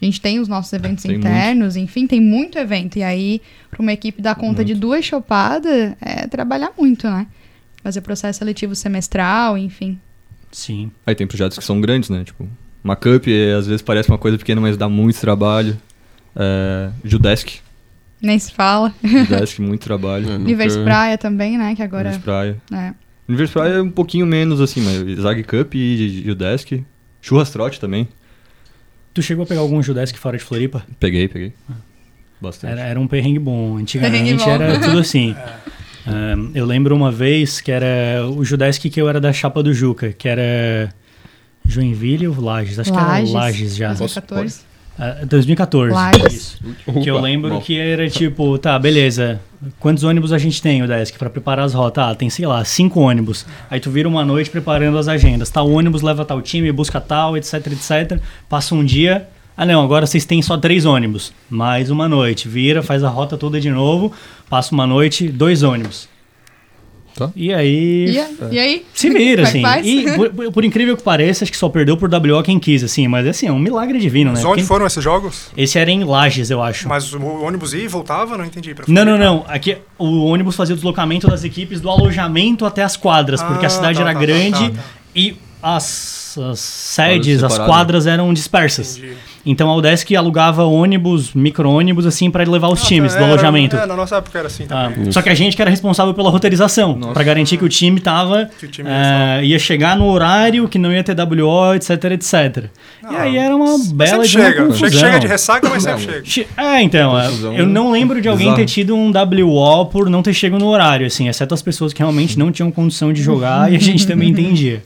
A 0.00 0.04
gente 0.04 0.20
tem 0.20 0.38
os 0.38 0.46
nossos 0.48 0.72
eventos 0.72 1.02
Tem 1.04 1.16
internos, 1.16 1.76
enfim, 1.76 2.06
tem 2.06 2.20
muito 2.20 2.56
evento. 2.58 2.98
E 2.98 3.02
aí, 3.02 3.42
para 3.70 3.82
uma 3.82 3.92
equipe 3.92 4.22
dar 4.22 4.34
conta 4.36 4.64
de 4.64 4.72
Muito. 4.74 4.80
duas 4.82 5.04
chopadas, 5.04 5.94
é 6.00 6.26
trabalhar 6.28 6.70
muito, 6.78 7.08
né? 7.10 7.26
Fazer 7.82 8.00
processo 8.00 8.38
seletivo 8.38 8.74
semestral, 8.74 9.58
enfim. 9.58 9.98
Sim. 10.52 10.90
Aí 11.06 11.14
tem 11.14 11.26
projetos 11.26 11.58
que 11.58 11.64
são 11.64 11.80
grandes, 11.80 12.10
né? 12.10 12.22
Tipo, 12.24 12.48
uma 12.82 12.94
cup 12.96 13.26
eh, 13.26 13.54
às 13.58 13.66
vezes 13.66 13.82
parece 13.82 14.08
uma 14.08 14.18
coisa 14.18 14.38
pequena, 14.38 14.60
mas 14.60 14.76
dá 14.76 14.88
muito 14.88 15.20
trabalho. 15.20 15.76
É, 16.36 16.90
Judesk, 17.04 17.56
Nem 18.22 18.38
se 18.38 18.52
fala. 18.52 18.94
Judesk, 19.02 19.58
muito 19.62 19.82
trabalho. 19.82 20.24
Eu 20.26 20.30
nunca- 20.32 20.44
Universo 20.44 20.82
Praia 20.84 21.18
também, 21.18 21.58
né? 21.58 21.74
Que 21.74 21.82
agora. 21.82 22.08
Universo 22.10 22.24
Praia. 22.24 22.56
É. 22.72 22.94
Universo 23.28 23.52
Praia 23.52 23.72
é 23.74 23.82
um 23.82 23.90
pouquinho 23.90 24.26
menos, 24.26 24.60
assim, 24.60 24.80
mas 24.80 25.20
Zag 25.20 25.42
Cup 25.44 25.74
e 25.74 26.22
Judesk. 26.24 26.82
Churras 27.20 27.50
Trote 27.50 27.80
também. 27.80 28.08
Tu 29.18 29.22
chegou 29.22 29.42
a 29.42 29.46
pegar 29.46 29.62
algum 29.62 29.82
Judesk 29.82 30.16
fora 30.16 30.38
de 30.38 30.44
Floripa? 30.44 30.86
Peguei, 31.00 31.26
peguei. 31.26 31.52
Bastante. 32.40 32.70
Era, 32.70 32.82
era 32.82 33.00
um 33.00 33.08
perrengue 33.08 33.40
bom. 33.40 33.76
Antigamente 33.76 34.22
Perrengue 34.22 34.44
bom. 34.44 34.50
era 34.52 34.78
tudo 34.86 34.98
assim. 35.00 35.34
Ahn, 36.06 36.52
eu 36.54 36.64
lembro 36.64 36.94
uma 36.94 37.10
vez 37.10 37.60
que 37.60 37.72
era 37.72 38.24
o 38.30 38.44
Judesk 38.44 38.88
que 38.88 39.02
eu 39.02 39.08
era 39.08 39.20
da 39.20 39.32
chapa 39.32 39.60
do 39.60 39.74
Juca, 39.74 40.12
que 40.12 40.28
era 40.28 40.94
Joinville 41.66 42.28
ou 42.28 42.40
Lages? 42.40 42.78
Acho 42.78 42.92
Lages. 42.94 43.30
que 43.32 43.36
era 43.36 43.44
Lages 43.44 43.76
já. 43.76 43.88
2014. 43.88 44.60
Ah, 44.98 45.24
2014. 45.24 45.94
Lages. 45.94 46.34
Isso. 46.34 46.58
Que 47.02 47.08
eu 47.08 47.20
lembro 47.20 47.50
bom. 47.50 47.60
que 47.60 47.78
era 47.78 48.08
tipo, 48.10 48.58
tá, 48.58 48.78
beleza. 48.78 49.40
Quantos 49.78 50.02
ônibus 50.02 50.32
a 50.32 50.38
gente 50.38 50.60
tem, 50.60 50.82
o 50.82 50.88
Desk, 50.88 51.16
pra 51.16 51.30
preparar 51.30 51.64
as 51.64 51.74
rotas? 51.74 52.04
Ah, 52.04 52.14
tem, 52.14 52.28
sei 52.28 52.46
lá, 52.46 52.64
cinco 52.64 53.00
ônibus. 53.00 53.46
Aí 53.70 53.78
tu 53.78 53.90
vira 53.90 54.08
uma 54.08 54.24
noite 54.24 54.50
preparando 54.50 54.98
as 54.98 55.06
agendas. 55.06 55.50
Tal 55.50 55.70
ônibus 55.70 56.02
leva 56.02 56.24
tal 56.24 56.42
time, 56.42 56.70
busca 56.72 57.00
tal, 57.00 57.36
etc, 57.36 57.54
etc. 57.68 58.20
Passa 58.48 58.74
um 58.74 58.84
dia. 58.84 59.28
Ah, 59.56 59.66
não, 59.66 59.82
agora 59.82 60.06
vocês 60.06 60.24
têm 60.24 60.40
só 60.42 60.56
três 60.56 60.84
ônibus. 60.84 61.32
Mais 61.48 61.90
uma 61.90 62.08
noite. 62.08 62.48
Vira, 62.48 62.82
faz 62.82 63.02
a 63.02 63.08
rota 63.08 63.36
toda 63.36 63.60
de 63.60 63.70
novo. 63.70 64.12
Passa 64.48 64.74
uma 64.74 64.86
noite, 64.86 65.28
dois 65.28 65.62
ônibus. 65.62 66.08
Tá. 67.18 67.30
E 67.34 67.52
aí. 67.52 68.10
E, 68.12 68.18
a- 68.18 68.28
e 68.52 68.58
aí? 68.58 68.86
Se 68.94 69.10
vira, 69.10 69.42
é 69.42 69.44
assim. 69.44 69.58
que 69.58 69.62
faz? 69.62 69.86
E 69.86 70.04
por, 70.16 70.52
por- 70.52 70.64
incrível 70.64 70.96
que 70.96 71.02
pareça, 71.02 71.44
acho 71.44 71.50
que 71.52 71.58
só 71.58 71.68
perdeu 71.68 71.96
por 71.96 72.08
WO 72.08 72.42
quem 72.42 72.58
quis, 72.58 72.84
assim. 72.84 73.08
Mas 73.08 73.26
assim, 73.26 73.46
é 73.48 73.52
um 73.52 73.58
milagre 73.58 73.98
divino, 73.98 74.30
né? 74.30 74.36
Mas 74.36 74.44
onde 74.44 74.56
Quem- 74.56 74.64
foram 74.66 74.86
esses 74.86 75.02
jogos? 75.02 75.50
Esse 75.56 75.78
era 75.78 75.90
em 75.90 76.04
Lages, 76.04 76.50
eu 76.50 76.62
acho. 76.62 76.88
Mas 76.88 77.12
o 77.12 77.20
ônibus 77.42 77.72
ia 77.74 77.82
e 77.84 77.88
voltava? 77.88 78.36
Não 78.38 78.44
entendi. 78.44 78.74
Pra 78.74 78.84
Não, 78.88 79.04
não, 79.04 79.18
não. 79.18 79.44
Aqui 79.48 79.76
o 79.98 80.24
ônibus 80.26 80.54
fazia 80.56 80.74
o 80.74 80.76
deslocamento 80.76 81.26
das 81.28 81.42
equipes 81.44 81.80
do 81.80 81.90
alojamento 81.90 82.64
até 82.64 82.82
as 82.82 82.96
quadras, 82.96 83.42
porque 83.42 83.64
a 83.64 83.68
Ah, 83.68 83.70
cidade 83.70 83.96
tá, 83.98 84.02
era 84.04 84.12
tá, 84.12 84.18
tá, 84.20 84.24
grande 84.26 84.70
tá, 84.70 84.76
tá. 84.76 84.84
e 85.16 85.36
as, 85.62 86.38
as 86.38 86.60
sedes, 86.60 87.42
as 87.42 87.58
quadras 87.58 88.06
eram 88.06 88.32
dispersas. 88.32 88.96
Entendi. 88.96 89.14
Então 89.46 89.70
a 89.70 89.76
UDESC 89.76 90.14
alugava 90.16 90.64
ônibus, 90.64 91.32
micro-ônibus, 91.32 92.04
assim, 92.06 92.30
para 92.30 92.44
levar 92.48 92.68
os 92.68 92.82
Ah, 92.82 92.86
times 92.86 93.12
do 93.12 93.18
era- 93.18 93.26
alojamento. 93.28 93.76
É, 93.76 93.86
na 93.86 93.96
nossa 93.96 94.16
época 94.16 94.38
era 94.38 94.46
assim 94.48 94.64
Ah, 94.68 94.90
também. 94.94 95.10
só 95.12 95.22
que 95.22 95.28
a 95.28 95.34
gente 95.34 95.56
que 95.56 95.62
era 95.62 95.70
responsável 95.70 96.12
pela 96.12 96.30
roteirização, 96.30 96.98
para 97.14 97.22
garantir 97.24 97.56
que 97.56 97.64
o 97.64 97.68
time 97.68 98.00
tava 98.00 98.50
Que 98.58 98.66
o 98.66 98.68
time 98.68 98.88
eh, 98.90 99.44
ia 99.44 99.58
chegar 99.58 99.96
no 99.96 100.06
horário, 100.06 100.68
que 100.68 100.78
não 100.78 100.92
ia 100.92 101.02
ter 101.02 101.14
WO, 101.18 101.74
etc, 101.74 101.90
etc. 102.12 102.64
e 103.10 103.16
aí 103.16 103.36
era 103.36 103.54
uma 103.56 103.78
bela 103.94 104.26
de 104.26 104.36
uma 104.36 104.44
chega. 104.50 104.64
confusão. 104.66 104.90
Chega, 104.90 105.18
de 105.20 105.26
ressaca, 105.26 105.68
mas 105.68 105.82
sempre 105.82 106.06
Não. 106.06 106.12
chega. 106.12 106.24
Che- 106.24 106.46
É, 106.56 106.82
então, 106.82 107.18
é, 107.18 107.24
Confusão 107.26 107.54
eu 107.54 107.66
não 107.66 107.90
lembro 107.90 108.20
de 108.20 108.28
alguém 108.28 108.54
ter 108.54 108.66
tido 108.66 108.94
um 108.94 109.10
WO 109.10 109.86
por 109.86 110.10
não 110.10 110.22
ter 110.22 110.34
chegado 110.34 110.60
no 110.60 110.66
horário, 110.68 111.06
assim, 111.06 111.28
exceto 111.28 111.54
as 111.54 111.62
pessoas 111.62 111.92
que 111.92 112.00
realmente 112.00 112.38
não 112.38 112.50
tinham 112.52 112.70
condição 112.70 113.12
de 113.12 113.22
jogar 113.22 113.72
e 113.72 113.76
a 113.76 113.78
gente 113.80 114.06
também 114.06 114.30
entendia. 114.30 114.82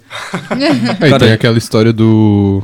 Aí 0.51 0.97
Cara, 1.11 1.19
tem 1.19 1.33
aquela 1.33 1.59
história 1.59 1.93
do. 1.93 2.63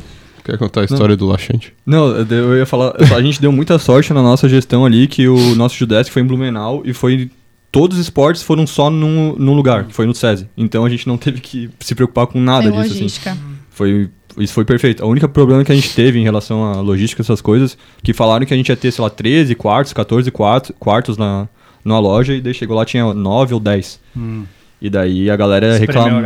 Quer 0.49 0.57
contar 0.57 0.81
a 0.81 0.85
história 0.85 1.15
do 1.15 1.26
Laxante? 1.26 1.75
Não, 1.84 2.17
eu 2.17 2.56
ia 2.56 2.65
falar. 2.65 2.95
A 3.15 3.21
gente 3.21 3.39
deu 3.39 3.52
muita 3.52 3.78
sorte 3.78 4.15
na 4.15 4.23
nossa 4.23 4.49
gestão 4.49 4.87
ali 4.87 5.06
que 5.06 5.28
o 5.28 5.54
nosso 5.54 5.76
Judesk 5.76 6.11
foi 6.11 6.23
em 6.23 6.25
Blumenau 6.25 6.80
e 6.87 6.95
foi. 6.95 7.30
Todos 7.71 7.99
os 7.99 8.04
esportes 8.04 8.43
foram 8.43 8.67
só 8.67 8.89
num, 8.89 9.37
num 9.37 9.52
lugar, 9.52 9.84
que 9.84 9.93
foi 9.93 10.06
no 10.06 10.15
SESI. 10.15 10.49
Então 10.56 10.87
a 10.87 10.89
gente 10.89 11.06
não 11.06 11.19
teve 11.19 11.43
que 11.43 11.69
se 11.80 11.95
preocupar 11.95 12.26
com 12.26 12.41
nada 12.41 12.63
Tem 12.63 12.80
disso. 12.80 12.95
Assim. 12.95 13.02
logística. 13.02 13.37
Foi, 13.69 14.08
isso 14.39 14.54
foi 14.54 14.65
perfeito. 14.65 15.04
O 15.04 15.08
único 15.08 15.28
problema 15.28 15.63
que 15.63 15.71
a 15.71 15.75
gente 15.75 15.95
teve 15.95 16.19
em 16.19 16.23
relação 16.23 16.65
à 16.65 16.80
logística, 16.80 17.21
essas 17.21 17.43
coisas, 17.43 17.76
que 18.02 18.15
falaram 18.15 18.47
que 18.47 18.54
a 18.54 18.56
gente 18.56 18.71
ia 18.71 18.76
ter, 18.76 18.91
sei 18.91 19.04
lá, 19.04 19.11
13 19.11 19.54
quartos, 19.54 19.93
14 19.93 20.30
quartos, 20.30 20.73
quartos 20.78 21.19
na, 21.19 21.47
numa 21.84 21.99
loja, 21.99 22.32
e 22.32 22.41
daí 22.41 22.54
chegou 22.54 22.75
lá 22.75 22.87
tinha 22.87 23.13
9 23.13 23.52
ou 23.52 23.61
10. 23.61 24.00
E 24.80 24.89
daí 24.89 25.28
a 25.28 25.37
galera 25.37 25.76
reclamou. 25.76 26.23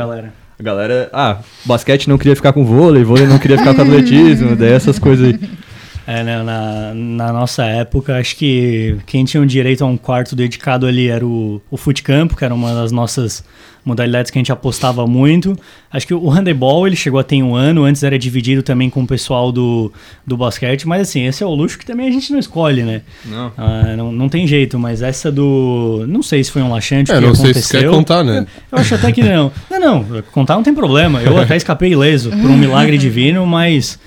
Galera. 0.63 0.95
A 0.95 0.97
galera, 0.97 1.11
ah, 1.13 1.39
basquete 1.65 2.09
não 2.09 2.19
queria 2.19 2.37
ficar 2.37 2.53
com 2.53 2.65
vôlei, 2.65 3.05
vôlei 3.05 3.27
não 3.27 3.39
queria 3.39 3.59
ficar 3.59 3.75
com 3.75 3.83
atletismo, 3.83 4.55
daí 4.57 4.73
essas 4.73 4.99
coisas 4.99 5.27
aí. 5.27 5.41
É, 6.07 6.23
né, 6.23 6.43
na, 6.43 6.93
na 6.95 7.33
nossa 7.33 7.65
época, 7.65 8.17
acho 8.19 8.37
que 8.37 8.97
quem 9.07 9.25
tinha 9.25 9.43
o 9.43 9.47
direito 9.47 9.85
a 9.85 9.87
um 9.87 9.97
quarto 9.97 10.35
dedicado 10.35 10.87
ali 10.87 11.09
era 11.09 11.25
o, 11.25 11.61
o 11.71 11.77
futecampo, 11.77 12.37
que 12.37 12.45
era 12.45 12.55
uma 12.55 12.75
das 12.75 12.91
nossas 12.91 13.45
modalidades 13.85 14.31
que 14.31 14.39
a 14.39 14.41
gente 14.41 14.53
apostava 14.53 15.07
muito. 15.07 15.57
Acho 15.93 16.07
que 16.07 16.15
o 16.15 16.29
handebol 16.29 16.87
ele 16.87 16.95
chegou 16.97 17.19
a 17.19 17.25
ter 17.25 17.43
um 17.43 17.55
ano, 17.55 17.85
antes 17.85 18.03
era 18.03 18.17
dividido 18.19 18.63
também 18.63 18.89
com 18.89 19.03
o 19.03 19.07
pessoal 19.07 19.51
do, 19.51 19.93
do 20.27 20.37
basquete, 20.37 20.87
mas 20.87 21.03
assim, 21.03 21.27
esse 21.27 21.43
é 21.43 21.47
o 21.47 21.51
luxo 21.55 21.79
que 21.79 21.85
também 21.87 22.09
a 22.09 22.11
gente 22.11 22.31
não 22.33 22.39
escolhe, 22.39 22.83
né? 22.83 23.03
Não. 23.25 23.53
Ah, 23.57 23.95
não, 23.97 24.13
não 24.13 24.29
tem 24.29 24.47
jeito, 24.47 24.79
mas 24.79 25.03
essa 25.03 25.33
do. 25.33 26.05
Não 26.09 26.23
sei 26.23 26.45
se 26.45 26.51
foi 26.51 26.63
um 26.63 26.71
laxante 26.71 27.11
É, 27.11 27.17
que 27.17 27.21
não 27.21 27.35
sei 27.35 27.51
aconteceu. 27.51 27.81
se 27.81 27.87
quer 27.87 27.91
contar, 27.91 28.23
né? 28.25 28.47
Eu 28.71 28.79
acho 28.79 28.95
até 28.95 29.11
que 29.11 29.23
não. 29.23 29.51
Não, 29.71 29.81
não, 30.05 30.23
contar 30.31 30.55
não 30.55 30.63
tem 30.63 30.73
problema. 30.75 31.21
Eu 31.23 31.37
até 31.39 31.57
escapei 31.57 31.91
ileso 31.91 32.31
por 32.31 32.49
um 32.51 32.57
milagre 32.57 32.97
divino, 32.97 33.45
mas 33.45 33.99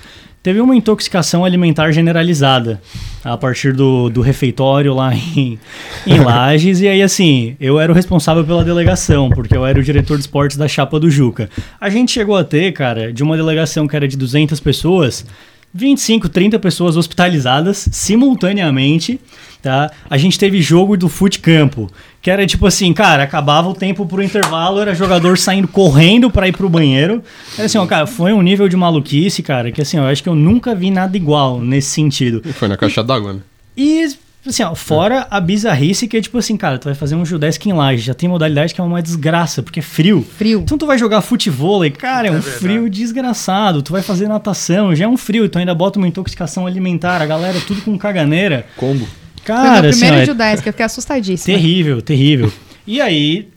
teve 0.46 0.60
uma 0.60 0.76
intoxicação 0.76 1.44
alimentar 1.44 1.90
generalizada 1.90 2.80
a 3.24 3.36
partir 3.36 3.72
do, 3.72 4.08
do 4.08 4.20
refeitório 4.20 4.94
lá 4.94 5.12
em, 5.12 5.58
em 6.06 6.20
Lages. 6.22 6.80
E 6.80 6.86
aí, 6.86 7.02
assim, 7.02 7.56
eu 7.58 7.80
era 7.80 7.90
o 7.90 7.94
responsável 7.94 8.44
pela 8.44 8.64
delegação, 8.64 9.28
porque 9.28 9.56
eu 9.56 9.66
era 9.66 9.76
o 9.76 9.82
diretor 9.82 10.16
de 10.16 10.20
esportes 10.20 10.56
da 10.56 10.68
Chapa 10.68 11.00
do 11.00 11.10
Juca. 11.10 11.50
A 11.80 11.90
gente 11.90 12.12
chegou 12.12 12.36
a 12.36 12.44
ter, 12.44 12.72
cara, 12.72 13.12
de 13.12 13.24
uma 13.24 13.36
delegação 13.36 13.88
que 13.88 13.96
era 13.96 14.06
de 14.06 14.16
200 14.16 14.60
pessoas. 14.60 15.26
25, 15.74 16.28
30 16.28 16.60
pessoas 16.60 16.96
hospitalizadas 16.96 17.88
simultaneamente, 17.90 19.20
tá? 19.60 19.90
A 20.08 20.16
gente 20.16 20.38
teve 20.38 20.62
jogo 20.62 20.96
do 20.96 21.08
fute 21.08 21.40
campo, 21.40 21.90
que 22.26 22.30
era 22.32 22.44
tipo 22.44 22.66
assim, 22.66 22.92
cara, 22.92 23.22
acabava 23.22 23.68
o 23.68 23.72
tempo 23.72 24.04
pro 24.04 24.20
intervalo, 24.20 24.80
era 24.80 24.92
jogador 24.96 25.38
saindo 25.38 25.68
correndo 25.68 26.28
pra 26.28 26.48
ir 26.48 26.52
pro 26.52 26.68
banheiro. 26.68 27.22
Era 27.56 27.66
assim, 27.66 27.78
ó, 27.78 27.86
cara, 27.86 28.04
foi 28.04 28.32
um 28.32 28.42
nível 28.42 28.68
de 28.68 28.76
maluquice, 28.76 29.44
cara, 29.44 29.70
que 29.70 29.80
assim, 29.80 29.96
ó, 29.96 30.02
eu 30.02 30.06
acho 30.08 30.24
que 30.24 30.28
eu 30.28 30.34
nunca 30.34 30.74
vi 30.74 30.90
nada 30.90 31.16
igual 31.16 31.60
nesse 31.60 31.90
sentido. 31.90 32.42
E 32.44 32.52
Foi 32.52 32.66
na 32.66 32.76
caixa 32.76 33.04
d'água, 33.04 33.34
né? 33.34 33.40
E, 33.76 34.08
assim, 34.44 34.64
ó, 34.64 34.74
fora 34.74 35.28
a 35.30 35.40
bizarrice 35.40 36.08
que 36.08 36.16
é 36.16 36.20
tipo 36.20 36.36
assim, 36.36 36.56
cara, 36.56 36.80
tu 36.80 36.86
vai 36.86 36.96
fazer 36.96 37.14
um 37.14 37.24
judesque 37.24 37.70
em 37.70 37.72
laje, 37.72 38.02
já 38.02 38.12
tem 38.12 38.28
modalidade 38.28 38.74
que 38.74 38.80
é 38.80 38.82
uma 38.82 39.00
desgraça, 39.00 39.62
porque 39.62 39.78
é 39.78 39.82
frio. 39.84 40.26
Frio. 40.36 40.62
Então 40.64 40.76
tu 40.76 40.84
vai 40.84 40.98
jogar 40.98 41.20
futevôlei, 41.20 41.92
cara, 41.92 42.26
é 42.26 42.30
um 42.32 42.40
verdade. 42.40 42.58
frio 42.58 42.90
desgraçado. 42.90 43.82
Tu 43.82 43.92
vai 43.92 44.02
fazer 44.02 44.26
natação, 44.26 44.96
já 44.96 45.04
é 45.04 45.08
um 45.08 45.16
frio, 45.16 45.48
tu 45.48 45.60
ainda 45.60 45.76
bota 45.76 46.00
uma 46.00 46.08
intoxicação 46.08 46.66
alimentar, 46.66 47.22
a 47.22 47.26
galera 47.26 47.60
tudo 47.64 47.82
com 47.82 47.96
caganeira. 47.96 48.66
Combo. 48.76 49.06
Foi 49.46 49.62
meu 49.62 49.72
Cara, 49.72 49.88
assim, 49.88 50.00
primeiro 50.00 50.22
é 50.22 50.26
judaico, 50.26 50.68
eu 50.68 50.72
fiquei 50.72 50.86
assustadíssima. 50.86 51.56
terrível, 51.56 52.02
terrível. 52.02 52.52
E 52.86 53.00
aí, 53.00 53.48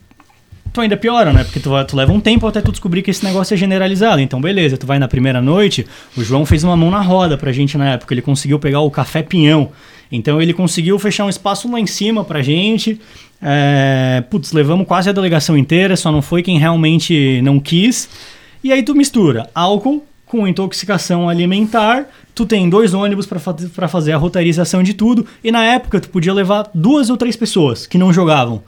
tu 0.71 0.82
ainda 0.82 0.95
piora, 0.97 1.34
né? 1.34 1.43
Porque 1.43 1.60
tu, 1.60 1.69
tu 1.86 1.95
leva 1.95 2.12
um 2.12 2.19
tempo 2.19 2.47
até 2.47 2.62
tu 2.62 2.71
descobrir 2.71 3.02
que 3.02 3.12
esse 3.12 3.23
negócio 3.23 3.54
é 3.54 3.58
generalizado. 3.58 4.21
Então, 4.21 4.39
beleza, 4.39 4.78
tu 4.78 4.86
vai 4.86 4.99
na 4.99 5.08
primeira 5.08 5.41
noite, 5.41 5.86
o 6.15 6.23
João 6.23 6.45
fez 6.45 6.63
uma 6.63 6.75
mão 6.78 6.89
na 6.89 7.02
roda 7.02 7.38
pra 7.38 7.52
gente 7.52 7.78
na 7.78 7.93
época. 7.93 8.13
Ele 8.13 8.21
conseguiu 8.21 8.60
pegar 8.60 8.82
o 8.82 8.91
café 8.91 9.21
pinhão. 9.21 9.71
Então, 10.12 10.41
ele 10.41 10.54
conseguiu 10.54 10.97
fechar 10.97 11.25
um 11.25 11.30
espaço 11.30 11.71
lá 11.71 11.80
em 11.80 11.86
cima 11.86 12.23
pra 12.23 12.41
gente. 12.41 12.99
É, 13.41 14.23
putz, 14.30 14.52
levamos 14.52 14.88
quase 14.88 15.10
a 15.10 15.13
delegação 15.13 15.58
inteira, 15.58 15.95
só 15.95 16.12
não 16.12 16.21
foi 16.21 16.41
quem 16.41 16.58
realmente 16.58 17.41
não 17.41 17.60
quis. 17.60 18.10
E 18.63 18.71
aí 18.71 18.84
tu 18.84 18.93
mistura 18.93 19.49
álcool 19.56 20.04
com 20.25 20.47
intoxicação 20.47 21.30
alimentar, 21.30 22.06
tu 22.39 22.45
tem 22.45 22.69
dois 22.69 22.93
ônibus 22.93 23.25
fa 23.25 23.54
pra 23.75 23.88
fazer 23.88 24.13
a 24.13 24.17
rotarização 24.17 24.82
de 24.82 24.93
tudo, 24.93 25.25
e 25.43 25.52
na 25.52 25.63
época 25.63 25.99
tu 25.99 26.10
podia 26.10 26.34
levar 26.34 26.69
duas 26.73 27.10
ou 27.10 27.17
três 27.17 27.36
pessoas 27.36 27.86
que 27.86 27.97
não 27.97 28.13
jogavam. 28.13 28.62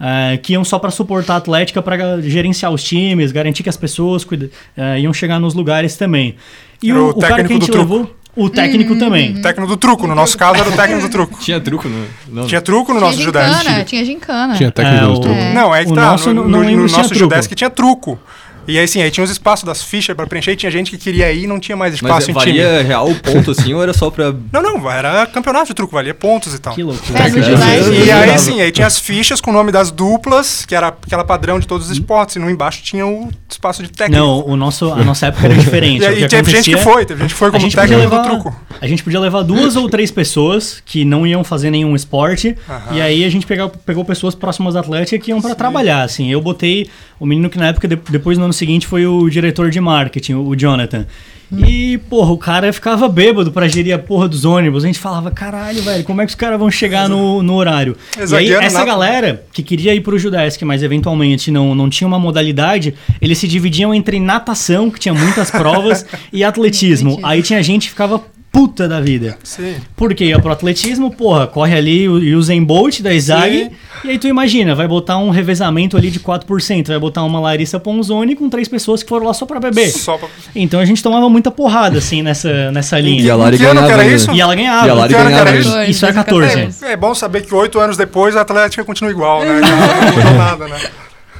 é, 0.00 0.36
que 0.40 0.52
iam 0.52 0.62
só 0.64 0.78
pra 0.78 0.92
suportar 0.92 1.34
a 1.34 1.36
atlética, 1.38 1.82
pra 1.82 2.20
gerenciar 2.20 2.70
os 2.72 2.84
times, 2.84 3.32
garantir 3.32 3.64
que 3.64 3.68
as 3.68 3.76
pessoas 3.76 4.22
cuida- 4.24 4.48
é, 4.76 5.00
iam 5.00 5.12
chegar 5.12 5.40
nos 5.40 5.54
lugares 5.54 5.96
também. 5.96 6.36
E 6.80 6.92
o, 6.92 7.06
o 7.06 7.08
o 7.10 7.14
cara 7.18 7.34
que 7.34 7.40
a 7.40 7.42
técnico 7.42 7.54
gente 7.54 7.66
do 7.66 7.72
truco. 7.72 7.92
levou, 7.96 8.16
o 8.36 8.48
técnico 8.48 8.94
também. 8.96 9.36
O 9.38 9.42
técnico 9.42 9.68
do 9.68 9.76
truco, 9.76 10.06
no 10.06 10.14
nosso 10.14 10.38
caso 10.38 10.60
era 10.60 10.68
o 10.68 10.72
técnico 10.76 11.02
do 11.02 11.08
truco. 11.10 11.40
Tinha 11.40 11.58
truco, 11.60 11.88
né? 11.88 12.06
Não. 12.28 12.46
Tinha 12.46 12.60
truco 12.60 12.92
no 12.92 13.00
Tinha 13.00 13.10
nosso 13.10 13.20
gincana, 13.24 13.52
Judesk. 13.58 13.84
tinha 13.88 14.04
gincana. 14.04 14.54
Tinha 14.54 14.70
técnico 14.70 15.02
É, 15.04 15.06
do 15.08 15.12
o- 15.14 15.20
truco. 15.20 15.36
É. 15.36 15.52
Não, 15.52 15.74
é 15.74 15.84
que 15.84 15.90
O 15.90 15.94
tá. 15.96 16.00
nosso 16.12 16.32
no 16.32 16.44
no- 16.48 16.58
no 16.58 16.64
tinha 16.64 16.76
nosso 16.78 16.94
truco. 17.08 17.14
Judesk 17.16 17.52
tinha 17.56 17.68
truco. 17.70 18.20
E 18.68 18.78
aí, 18.78 18.86
sim, 18.86 19.00
aí 19.02 19.10
tinha 19.10 19.24
os 19.24 19.30
espaços 19.30 19.64
das 19.64 19.82
fichas 19.82 20.14
pra 20.14 20.26
preencher, 20.26 20.52
e 20.52 20.56
tinha 20.56 20.70
gente 20.70 20.90
que 20.90 20.98
queria 20.98 21.32
ir 21.32 21.44
e 21.44 21.46
não 21.46 21.58
tinha 21.58 21.76
mais 21.76 21.94
espaço 21.94 22.12
Mas 22.14 22.28
em 22.28 22.32
valia 22.32 22.68
time. 22.78 22.82
real 22.88 23.08
o 23.10 23.14
ponto 23.14 23.50
assim 23.50 23.72
ou 23.74 23.82
era 23.82 23.92
só 23.94 24.10
pra. 24.10 24.32
Não, 24.52 24.62
não, 24.62 24.90
era 24.90 25.26
campeonato 25.26 25.66
de 25.68 25.74
truco, 25.74 25.94
valia 25.94 26.12
pontos 26.14 26.52
e 26.54 26.58
tal. 26.58 26.74
Que 26.74 26.82
loucura. 26.82 27.18
É, 27.18 27.22
É, 27.26 27.30
Judaísmo. 27.30 27.94
E 27.94 28.10
aí, 28.10 28.20
Jogava. 28.20 28.38
sim, 28.38 28.60
aí 28.60 28.70
tinha 28.70 28.86
as 28.86 28.98
fichas 28.98 29.40
com 29.40 29.50
o 29.50 29.54
nome 29.54 29.72
das 29.72 29.90
duplas, 29.90 30.64
que 30.66 30.74
era 30.74 30.88
aquela 30.88 31.24
padrão 31.24 31.58
de 31.58 31.66
todos 31.66 31.86
os 31.86 31.92
esportes, 31.92 32.36
e 32.36 32.38
no 32.38 32.50
embaixo 32.50 32.82
tinha 32.82 33.06
o 33.06 33.28
espaço 33.48 33.82
de 33.82 33.88
técnico. 33.90 34.20
Não, 34.22 34.44
o 34.46 34.56
nosso, 34.56 34.92
a 34.92 35.02
nossa 35.04 35.26
época 35.26 35.46
era 35.46 35.54
diferente. 35.54 36.02
E 36.02 36.06
aí 36.06 36.28
teve 36.28 36.50
gente 36.50 36.64
que 36.64 36.74
acontecia- 36.74 36.78
foi, 36.78 37.04
teve 37.06 37.20
gente 37.22 37.32
que 37.32 37.38
foi 37.38 37.48
A 37.48 37.50
como 37.52 37.60
gente, 37.62 37.74
podia 37.76 37.88
técnico 37.96 38.10
do 38.10 38.16
levar, 38.16 38.28
truco. 38.42 38.56
a 38.80 38.86
gente 38.86 39.02
podia 39.02 39.20
levar 39.20 39.42
duas 39.42 39.76
ou 39.76 39.88
três 39.88 40.10
pessoas 40.10 40.82
que 40.84 41.04
não 41.04 41.26
iam 41.26 41.42
fazer 41.42 41.70
nenhum 41.70 41.94
esporte. 41.96 42.54
Aham. 42.68 42.94
E 42.96 43.00
aí 43.00 43.24
a 43.24 43.30
gente 43.30 43.46
pegou, 43.46 43.68
pegou 43.70 44.04
pessoas 44.04 44.34
próximas 44.34 44.74
da 44.74 44.80
Atlética 44.80 45.22
que 45.24 45.30
iam 45.30 45.40
pra 45.40 45.54
trabalhar. 45.54 46.02
Assim, 46.02 46.30
eu 46.30 46.40
botei 46.40 46.88
o 47.18 47.26
menino 47.26 47.50
que 47.50 47.58
na 47.58 47.68
época, 47.68 47.86
de- 47.88 47.98
depois 48.10 48.38
no 48.38 48.44
ano 48.44 48.52
seguinte, 48.52 48.86
foi 48.86 49.06
o 49.06 49.28
diretor 49.28 49.70
de 49.70 49.80
marketing, 49.80 50.34
o 50.34 50.54
Jonathan. 50.54 51.06
E, 51.50 51.96
porra, 52.10 52.30
o 52.32 52.36
cara 52.36 52.70
ficava 52.74 53.08
bêbado 53.08 53.50
pra 53.50 53.66
gerir 53.66 53.94
a 53.94 53.98
porra 53.98 54.28
dos 54.28 54.44
ônibus. 54.44 54.84
A 54.84 54.86
gente 54.86 54.98
falava, 54.98 55.30
caralho, 55.30 55.82
velho, 55.82 56.04
como 56.04 56.20
é 56.20 56.26
que 56.26 56.30
os 56.30 56.34
caras 56.34 56.58
vão 56.58 56.70
chegar 56.70 57.08
no, 57.08 57.42
no 57.42 57.54
horário? 57.54 57.96
E 58.18 58.34
aí, 58.36 58.52
essa 58.52 58.84
galera 58.84 59.42
que 59.50 59.62
queria 59.62 59.94
ir 59.94 60.02
pro 60.02 60.18
Judesk, 60.18 60.60
mas 60.62 60.82
eventualmente 60.82 61.50
não, 61.50 61.74
não 61.74 61.88
tinha 61.88 62.06
uma 62.06 62.18
modalidade, 62.18 62.92
eles 63.18 63.38
se 63.38 63.48
dividiam 63.48 63.94
entre 63.94 64.20
natação, 64.20 64.90
que 64.90 65.00
tinha 65.00 65.14
muitas 65.14 65.50
provas, 65.50 66.04
e. 66.32 66.44
Atletismo. 66.44 67.18
Aí 67.22 67.42
tinha 67.42 67.62
gente 67.62 67.84
que 67.84 67.90
ficava 67.90 68.22
puta 68.58 68.88
da 68.88 69.00
vida. 69.00 69.38
Sim. 69.44 69.76
Porque 69.94 70.24
ia 70.24 70.40
pro 70.40 70.50
atletismo, 70.50 71.12
porra, 71.12 71.46
corre 71.46 71.76
ali 71.76 72.08
o 72.08 72.36
Usain 72.36 72.64
Bolt 72.64 73.00
da 73.00 73.10
Sim. 73.20 73.70
e 74.04 74.10
aí 74.10 74.18
tu 74.18 74.26
imagina, 74.26 74.74
vai 74.74 74.88
botar 74.88 75.16
um 75.16 75.30
revezamento 75.30 75.96
ali 75.96 76.10
de 76.10 76.18
4%, 76.18 76.88
vai 76.88 76.98
botar 76.98 77.22
uma 77.22 77.38
Larissa 77.38 77.78
Ponzoni 77.78 78.34
com 78.34 78.48
três 78.48 78.66
pessoas 78.66 79.00
que 79.00 79.08
foram 79.08 79.26
lá 79.26 79.32
só 79.32 79.46
pra 79.46 79.60
beber. 79.60 79.88
Só 79.90 80.18
pra... 80.18 80.28
Então 80.56 80.80
a 80.80 80.84
gente 80.84 81.00
tomava 81.00 81.28
muita 81.28 81.52
porrada, 81.52 81.98
assim, 81.98 82.20
nessa, 82.20 82.72
nessa 82.72 82.98
linha. 82.98 83.22
E 83.22 83.30
a 83.30 83.36
Lari 83.36 83.58
Que 83.58 83.64
ano 83.64 83.80
que 83.80 83.86
ganhava. 83.86 84.02
era 84.02 84.12
isso? 84.12 84.32
E 84.32 84.40
ela 84.40 84.54
ganhava. 84.56 84.86
E 84.88 84.90
a 84.90 84.94
Lari 84.94 85.14
ganhava. 85.14 85.50
era 85.50 85.56
isso? 85.56 85.82
Isso 85.82 86.06
é 86.06 86.12
14. 86.12 86.58
É, 86.82 86.92
é 86.92 86.96
bom 86.96 87.14
saber 87.14 87.46
que 87.46 87.54
oito 87.54 87.78
anos 87.78 87.96
depois 87.96 88.34
a 88.34 88.40
Atlética 88.40 88.84
continua 88.84 89.12
igual, 89.12 89.44
né? 89.44 89.60
Não 89.62 90.16
mudou 90.16 90.34
nada, 90.34 90.66
né? 90.66 90.80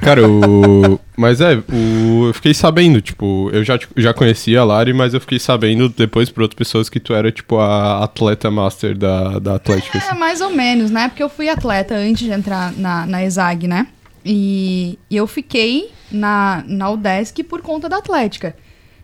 Cara, 0.01 0.27
o. 0.27 0.99
Mas 1.17 1.41
é, 1.41 1.61
o... 1.71 2.27
eu 2.27 2.33
fiquei 2.33 2.53
sabendo, 2.53 3.01
tipo, 3.01 3.49
eu 3.51 3.63
já, 3.63 3.77
já 3.97 4.13
conhecia 4.13 4.61
a 4.61 4.63
Lari, 4.63 4.93
mas 4.93 5.13
eu 5.13 5.19
fiquei 5.19 5.39
sabendo 5.39 5.89
depois 5.89 6.29
por 6.29 6.41
outras 6.43 6.57
pessoas 6.57 6.89
que 6.89 6.99
tu 6.99 7.13
era, 7.13 7.31
tipo, 7.31 7.57
a 7.57 8.03
atleta 8.03 8.49
master 8.49 8.97
da, 8.97 9.39
da 9.39 9.55
Atlética. 9.55 9.97
É, 9.97 10.01
assim. 10.01 10.17
mais 10.17 10.41
ou 10.41 10.49
menos, 10.51 10.89
né? 10.89 11.09
Porque 11.09 11.21
eu 11.21 11.29
fui 11.29 11.49
atleta 11.49 11.95
antes 11.95 12.25
de 12.25 12.31
entrar 12.31 12.71
na, 12.73 13.05
na 13.05 13.23
ESAG, 13.23 13.67
né? 13.67 13.87
E, 14.25 14.97
e 15.09 15.17
eu 15.17 15.27
fiquei 15.27 15.91
na, 16.11 16.63
na 16.67 16.89
UDESC 16.89 17.43
por 17.43 17.61
conta 17.61 17.89
da 17.89 17.97
Atlética. 17.97 18.55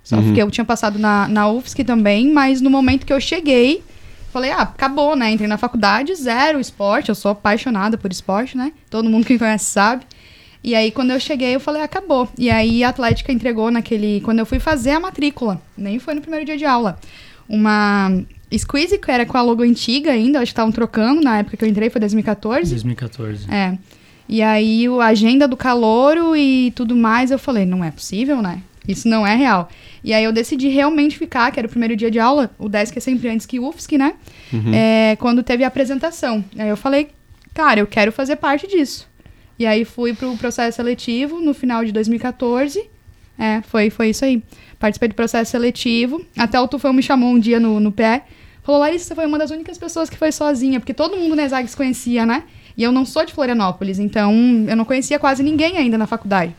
Só 0.04 0.18
Uhum. 0.18 0.34
que 0.34 0.42
eu 0.42 0.52
tinha 0.52 0.66
passado 0.66 1.00
na, 1.00 1.28
na 1.28 1.50
UFSC 1.50 1.84
também, 1.84 2.32
mas 2.32 2.62
no 2.62 2.70
momento 2.70 3.06
que 3.06 3.12
eu 3.12 3.20
cheguei, 3.20 3.84
falei, 4.32 4.52
ah, 4.52 4.62
acabou, 4.62 5.16
né? 5.16 5.32
Entrei 5.32 5.48
na 5.48 5.58
faculdade, 5.58 6.14
zero 6.14 6.60
esporte, 6.60 7.10
eu 7.10 7.16
sou 7.16 7.32
apaixonada 7.32 7.98
por 7.98 8.12
esporte, 8.12 8.56
né? 8.56 8.72
Todo 8.90 9.10
mundo 9.10 9.26
que 9.26 9.34
me 9.34 9.40
conhece 9.40 9.66
sabe. 9.66 10.06
E 10.66 10.74
aí, 10.74 10.90
quando 10.90 11.12
eu 11.12 11.20
cheguei, 11.20 11.54
eu 11.54 11.60
falei, 11.60 11.84
acabou. 11.84 12.28
E 12.40 12.50
aí, 12.50 12.84
a 12.84 12.90
Atlética 12.90 13.32
entregou 13.32 13.70
naquele... 13.70 14.20
Quando 14.22 14.40
eu 14.40 14.48
fui 14.48 14.58
fazer 14.58 14.90
a 14.90 15.00
matrícula, 15.00 15.62
nem 15.78 16.00
foi 16.00 16.16
no 16.16 16.22
primeiro 16.22 16.44
dia 16.44 16.58
de 16.58 16.66
aula, 16.66 16.98
uma 17.48 18.10
squeeze, 18.52 18.98
que 18.98 19.12
era 19.12 19.28
com 19.28 19.38
a 19.38 19.44
logo 19.44 19.62
antiga 19.62 20.12
ainda, 20.12 20.40
acho 20.40 20.48
que 20.48 20.54
estavam 20.54 20.72
trocando 20.72 21.22
na 21.22 21.38
época 21.38 21.56
que 21.56 21.64
eu 21.64 21.70
entrei, 21.70 21.92
foi 21.92 22.00
2014. 22.00 22.72
2014. 22.72 23.46
É. 23.54 23.78
E 24.28 24.42
aí, 24.42 24.88
a 24.88 25.06
agenda 25.06 25.48
do 25.48 25.56
calouro 25.56 26.36
e 26.36 26.72
tudo 26.72 26.96
mais, 26.96 27.30
eu 27.30 27.38
falei, 27.38 27.64
não 27.64 27.84
é 27.84 27.92
possível, 27.92 28.42
né? 28.42 28.60
Isso 28.88 29.08
não 29.08 29.26
é 29.26 29.36
real. 29.36 29.70
E 30.04 30.16
aí, 30.16 30.24
eu 30.24 30.34
decidi 30.34 30.70
realmente 30.70 31.16
ficar, 31.16 31.52
que 31.52 31.60
era 31.60 31.68
o 31.68 31.70
primeiro 31.70 31.96
dia 31.96 32.10
de 32.10 32.18
aula, 32.18 32.50
o 32.58 32.68
10 32.68 32.90
que 32.90 32.98
é 32.98 33.02
sempre 33.02 33.30
antes 33.30 33.46
que 33.46 33.60
o 33.60 33.68
UFSC, 33.68 34.00
né? 34.00 34.16
É, 34.74 35.16
quando 35.18 35.44
teve 35.44 35.64
a 35.64 35.68
apresentação. 35.68 36.44
Aí 36.58 36.70
eu 36.70 36.78
falei, 36.78 37.10
cara, 37.54 37.80
eu 37.82 37.86
quero 37.86 38.12
fazer 38.12 38.38
parte 38.38 38.68
disso. 38.68 39.08
E 39.58 39.66
aí, 39.66 39.86
fui 39.86 40.14
pro 40.14 40.36
processo 40.38 40.78
seletivo 40.78 41.40
no 41.40 41.54
final 41.54 41.84
de 41.86 41.92
2014. 41.92 42.90
É, 43.38 43.62
foi, 43.62 43.90
foi 43.90 44.10
isso 44.10 44.26
aí. 44.26 44.44
Participei 44.80 45.10
do 45.10 45.16
processo 45.16 45.52
seletivo. 45.52 46.26
Até 46.38 46.60
o 46.60 46.68
Tufão 46.68 46.94
me 46.94 47.04
chamou 47.04 47.30
um 47.30 47.40
dia 47.40 47.60
no, 47.60 47.80
no 47.80 47.92
pé. 47.92 48.26
Falou, 48.64 48.82
Larissa, 48.82 49.06
você 49.06 49.16
foi 49.16 49.26
uma 49.26 49.38
das 49.38 49.52
únicas 49.52 49.78
pessoas 49.78 50.10
que 50.10 50.18
foi 50.18 50.32
sozinha, 50.32 50.80
porque 50.80 50.94
todo 50.94 51.16
mundo 51.16 51.36
na 51.36 51.46
ESAG 51.46 51.68
se 51.68 51.78
conhecia, 51.78 52.26
né? 52.26 52.44
E 52.76 52.84
eu 52.84 52.92
não 52.92 53.06
sou 53.06 53.24
de 53.26 53.32
Florianópolis, 53.32 54.00
então 54.00 54.34
eu 54.68 54.76
não 54.76 54.84
conhecia 54.84 55.20
quase 55.20 55.44
ninguém 55.44 55.78
ainda 55.78 55.98
na 55.98 56.08
faculdade. 56.08 56.56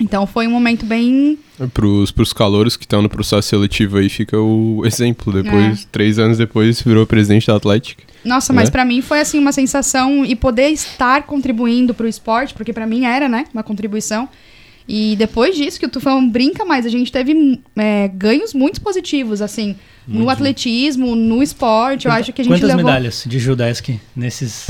Então 0.00 0.26
foi 0.26 0.46
um 0.46 0.50
momento 0.50 0.84
bem. 0.86 1.38
Pros, 1.74 2.10
pros 2.10 2.32
calouros 2.32 2.76
que 2.76 2.84
estão 2.84 3.02
no 3.02 3.08
processo 3.08 3.48
seletivo 3.48 3.98
aí, 3.98 4.08
fica 4.08 4.38
o 4.38 4.82
exemplo. 4.86 5.32
Depois, 5.32 5.86
três 5.92 6.18
anos 6.18 6.38
depois, 6.38 6.80
virou 6.80 7.06
presidente 7.06 7.46
da 7.46 7.56
Atlética. 7.56 8.02
Nossa, 8.24 8.52
mas 8.52 8.68
Né? 8.68 8.72
pra 8.72 8.84
mim 8.84 9.00
foi 9.02 9.20
assim 9.20 9.38
uma 9.38 9.52
sensação 9.52 10.24
e 10.24 10.34
poder 10.34 10.68
estar 10.68 11.22
contribuindo 11.24 11.94
pro 11.94 12.08
esporte, 12.08 12.52
porque 12.54 12.72
pra 12.72 12.86
mim 12.86 13.04
era, 13.04 13.28
né, 13.28 13.44
uma 13.52 13.62
contribuição. 13.62 14.28
E 14.88 15.14
depois 15.16 15.54
disso, 15.56 15.78
que 15.78 15.86
o 15.86 15.88
Tufão 15.88 16.28
brinca 16.28 16.64
mais, 16.64 16.84
a 16.84 16.88
gente 16.88 17.12
teve 17.12 17.60
é, 17.76 18.08
ganhos 18.08 18.52
muito 18.52 18.80
positivos, 18.80 19.40
assim, 19.40 19.76
no 20.08 20.28
atletismo, 20.28 21.14
no 21.14 21.42
esporte. 21.42 22.06
Eu 22.06 22.12
acho 22.12 22.32
que 22.32 22.40
a 22.40 22.44
gente 22.44 22.54
Quantas 22.54 22.68
levou. 22.68 22.84
medalhas 22.84 23.22
de 23.26 23.38
Judesk 23.38 23.88
nesses... 24.16 24.66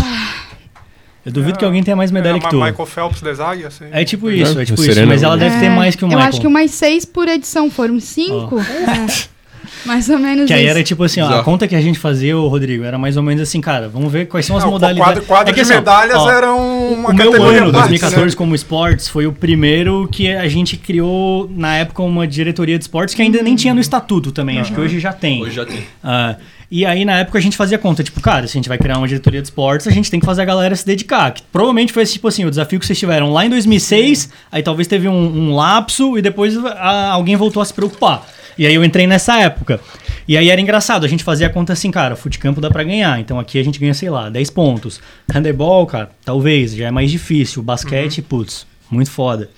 Eu 1.24 1.33
duvido 1.33 1.59
que 1.59 1.64
alguém 1.64 1.83
tenha 1.83 1.96
mais 1.96 2.11
medalha 2.11 2.33
Era 2.37 2.40
que 2.40 2.48
tu. 2.48 2.56
Michael 2.56 2.87
Phelps 2.87 3.20
da 3.20 3.33
Zag, 3.35 3.64
assim. 3.66 3.85
É 3.92 4.04
tipo 4.04 4.30
isso, 4.30 4.59
É, 4.59 4.62
é 4.62 4.64
tipo 4.64 4.80
o 4.80 4.85
isso. 4.85 5.06
Mas 5.06 5.22
ela 5.22 5.37
deve 5.37 5.59
ter 5.59 5.66
É, 5.66 5.70
mais 5.70 5.94
que 5.94 6.02
o 6.02 6.06
Eu 6.06 6.09
Michael. 6.09 6.28
acho 6.28 6.40
que 6.40 6.46
umas 6.46 6.70
seis 6.70 7.04
por 7.04 7.28
edição, 7.28 7.70
foram 7.70 8.00
cinco. 8.00 8.59
É, 8.59 9.87
mais 9.87 10.09
ou 10.09 10.18
menos 10.18 10.46
Que 10.46 10.52
aí 10.54 10.62
isso. 10.62 10.70
era 10.70 10.83
tipo 10.83 11.04
assim, 11.04 11.20
ó, 11.20 11.38
a 11.40 11.44
conta 11.44 11.68
que 11.68 11.74
a 11.76 11.80
gente 11.80 11.98
fazia, 11.98 12.37
ô, 12.37 12.48
Rodrigo, 12.48 12.85
era 12.85 12.96
mais 12.98 13.16
ou 13.16 13.22
menos 13.22 13.42
assim, 13.42 13.61
cara, 13.61 13.88
vamos 13.88 14.11
ver 14.12 14.26
quais 14.28 14.44
são 14.46 14.56
as 14.56 14.64
Ah, 14.64 14.68
o 14.68 14.70
modalidades. 14.72 15.12
quadro, 15.12 15.26
quadro 15.26 15.50
É 15.50 15.52
que, 15.54 15.56
de 15.56 15.62
assim, 15.62 15.72
ó, 15.74 15.76
medalhas 15.76 16.16
ó, 16.16 16.30
era 16.30 16.52
um- 16.54 16.92
uma 16.94 17.11
o 17.11 17.14
meu 17.14 17.26
categoria 17.30 17.59
ano, 17.62 17.68
à 17.70 17.72
parte, 17.72 17.88
2014, 17.88 18.26
né? 18.35 18.37
como 18.37 18.54
esportes, 18.54 19.09
foi 19.09 19.26
o 19.26 19.33
primeiro 19.33 20.09
que 20.11 20.30
a 20.33 20.48
gente 20.48 20.76
criou, 20.76 21.50
na 21.54 21.76
época, 21.76 22.02
uma 22.02 22.26
diretoria 22.26 22.78
de 22.78 22.85
esportes 22.85 23.14
que 23.14 23.22
ainda 23.22 23.42
nem 23.42 23.54
tinha 23.56 23.72
no 23.74 23.80
estatuto 23.80 24.33
também. 24.33 24.59
Acho 24.59 24.72
que 24.74 24.80
hoje 24.80 24.98
já 24.98 25.12
tem. 25.12 25.42
Hoje 25.42 25.54
já 25.56 25.64
tem. 25.66 25.85
Ah, 26.02 26.37
e 26.70 26.87
aí, 26.87 27.04
na 27.04 27.18
época, 27.18 27.37
a 27.37 27.40
gente 27.40 27.56
fazia 27.56 27.76
conta, 27.78 28.04
tipo, 28.04 28.20
cara, 28.20 28.46
se 28.46 28.56
a 28.56 28.59
gente 28.59 28.68
vai 28.68 28.78
criar 28.78 28.98
uma 28.98 29.09
diretoria 29.09 29.42
de 29.42 29.48
esportes, 29.48 29.88
a 29.88 29.90
gente 29.90 30.09
tem 30.09 30.20
que 30.20 30.26
fazer 30.26 30.42
a 30.42 30.44
galera 30.44 30.76
se 30.76 30.87
dedicar. 30.87 31.33
Que 31.33 31.42
provavelmente 31.50 31.92
foi 31.92 32.04
esse, 32.04 32.12
tipo 32.12 32.28
assim, 32.28 32.44
o 32.44 32.50
desafio 32.50 32.78
que 32.78 32.87
vocês 32.87 32.98
tiveram 32.98 33.33
lá 33.33 33.44
em 33.44 33.50
2006, 33.50 34.30
aí 34.52 34.62
talvez 34.62 34.87
teve 34.87 35.09
um, 35.09 35.12
um 35.12 35.54
lapso 35.56 36.16
e 36.16 36.22
depois 36.22 36.56
ah, 36.56 37.11
alguém 37.11 37.35
voltou 37.35 37.61
a 37.61 37.64
se 37.64 37.74
preocupar. 37.74 38.24
E 38.56 38.66
aí 38.66 38.74
eu 38.74 38.85
entrei 38.85 39.06
nessa 39.06 39.40
época. 39.40 39.80
E 40.28 40.37
aí 40.37 40.48
era 40.48 40.61
engraçado, 40.61 41.04
a 41.04 41.09
gente 41.09 41.24
fazia 41.24 41.48
a 41.48 41.50
conta 41.50 41.72
assim, 41.72 41.90
cara, 41.90 42.14
futecampo 42.14 42.61
dá 42.61 42.70
pra 42.70 42.85
ganhar, 42.85 43.18
então 43.18 43.40
aqui 43.40 43.59
a 43.59 43.64
gente 43.64 43.80
ganha, 43.80 43.94
sei 43.94 44.09
lá, 44.09 44.30
10 44.30 44.50
pontos. 44.50 45.00
Handebol, 45.35 45.85
cara, 45.87 46.11
talvez, 46.24 46.72
já 46.72 46.87
é 46.87 46.90
mais 46.92 47.11
difícil. 47.11 47.64
Basquete, 47.64 48.22
putz, 48.22 48.64
muito 48.90 49.11
foda. 49.11 49.50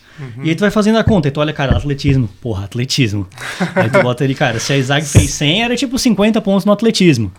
E 0.42 0.50
aí 0.50 0.54
tu 0.54 0.60
vai 0.60 0.70
fazendo 0.70 0.98
a 0.98 1.04
conta, 1.04 1.26
e 1.28 1.30
tu 1.30 1.40
olha, 1.40 1.52
cara, 1.52 1.76
atletismo. 1.76 2.28
Porra, 2.40 2.64
atletismo. 2.66 3.26
aí 3.74 3.88
tu 3.90 4.02
bota 4.02 4.22
ali, 4.24 4.34
cara, 4.34 4.60
se 4.60 4.72
a 4.72 4.76
Isaac 4.78 5.06
fez 5.06 5.30
100, 5.30 5.62
era 5.64 5.76
tipo 5.76 5.98
50 5.98 6.40
pontos 6.42 6.64
no 6.64 6.72
atletismo. 6.72 7.32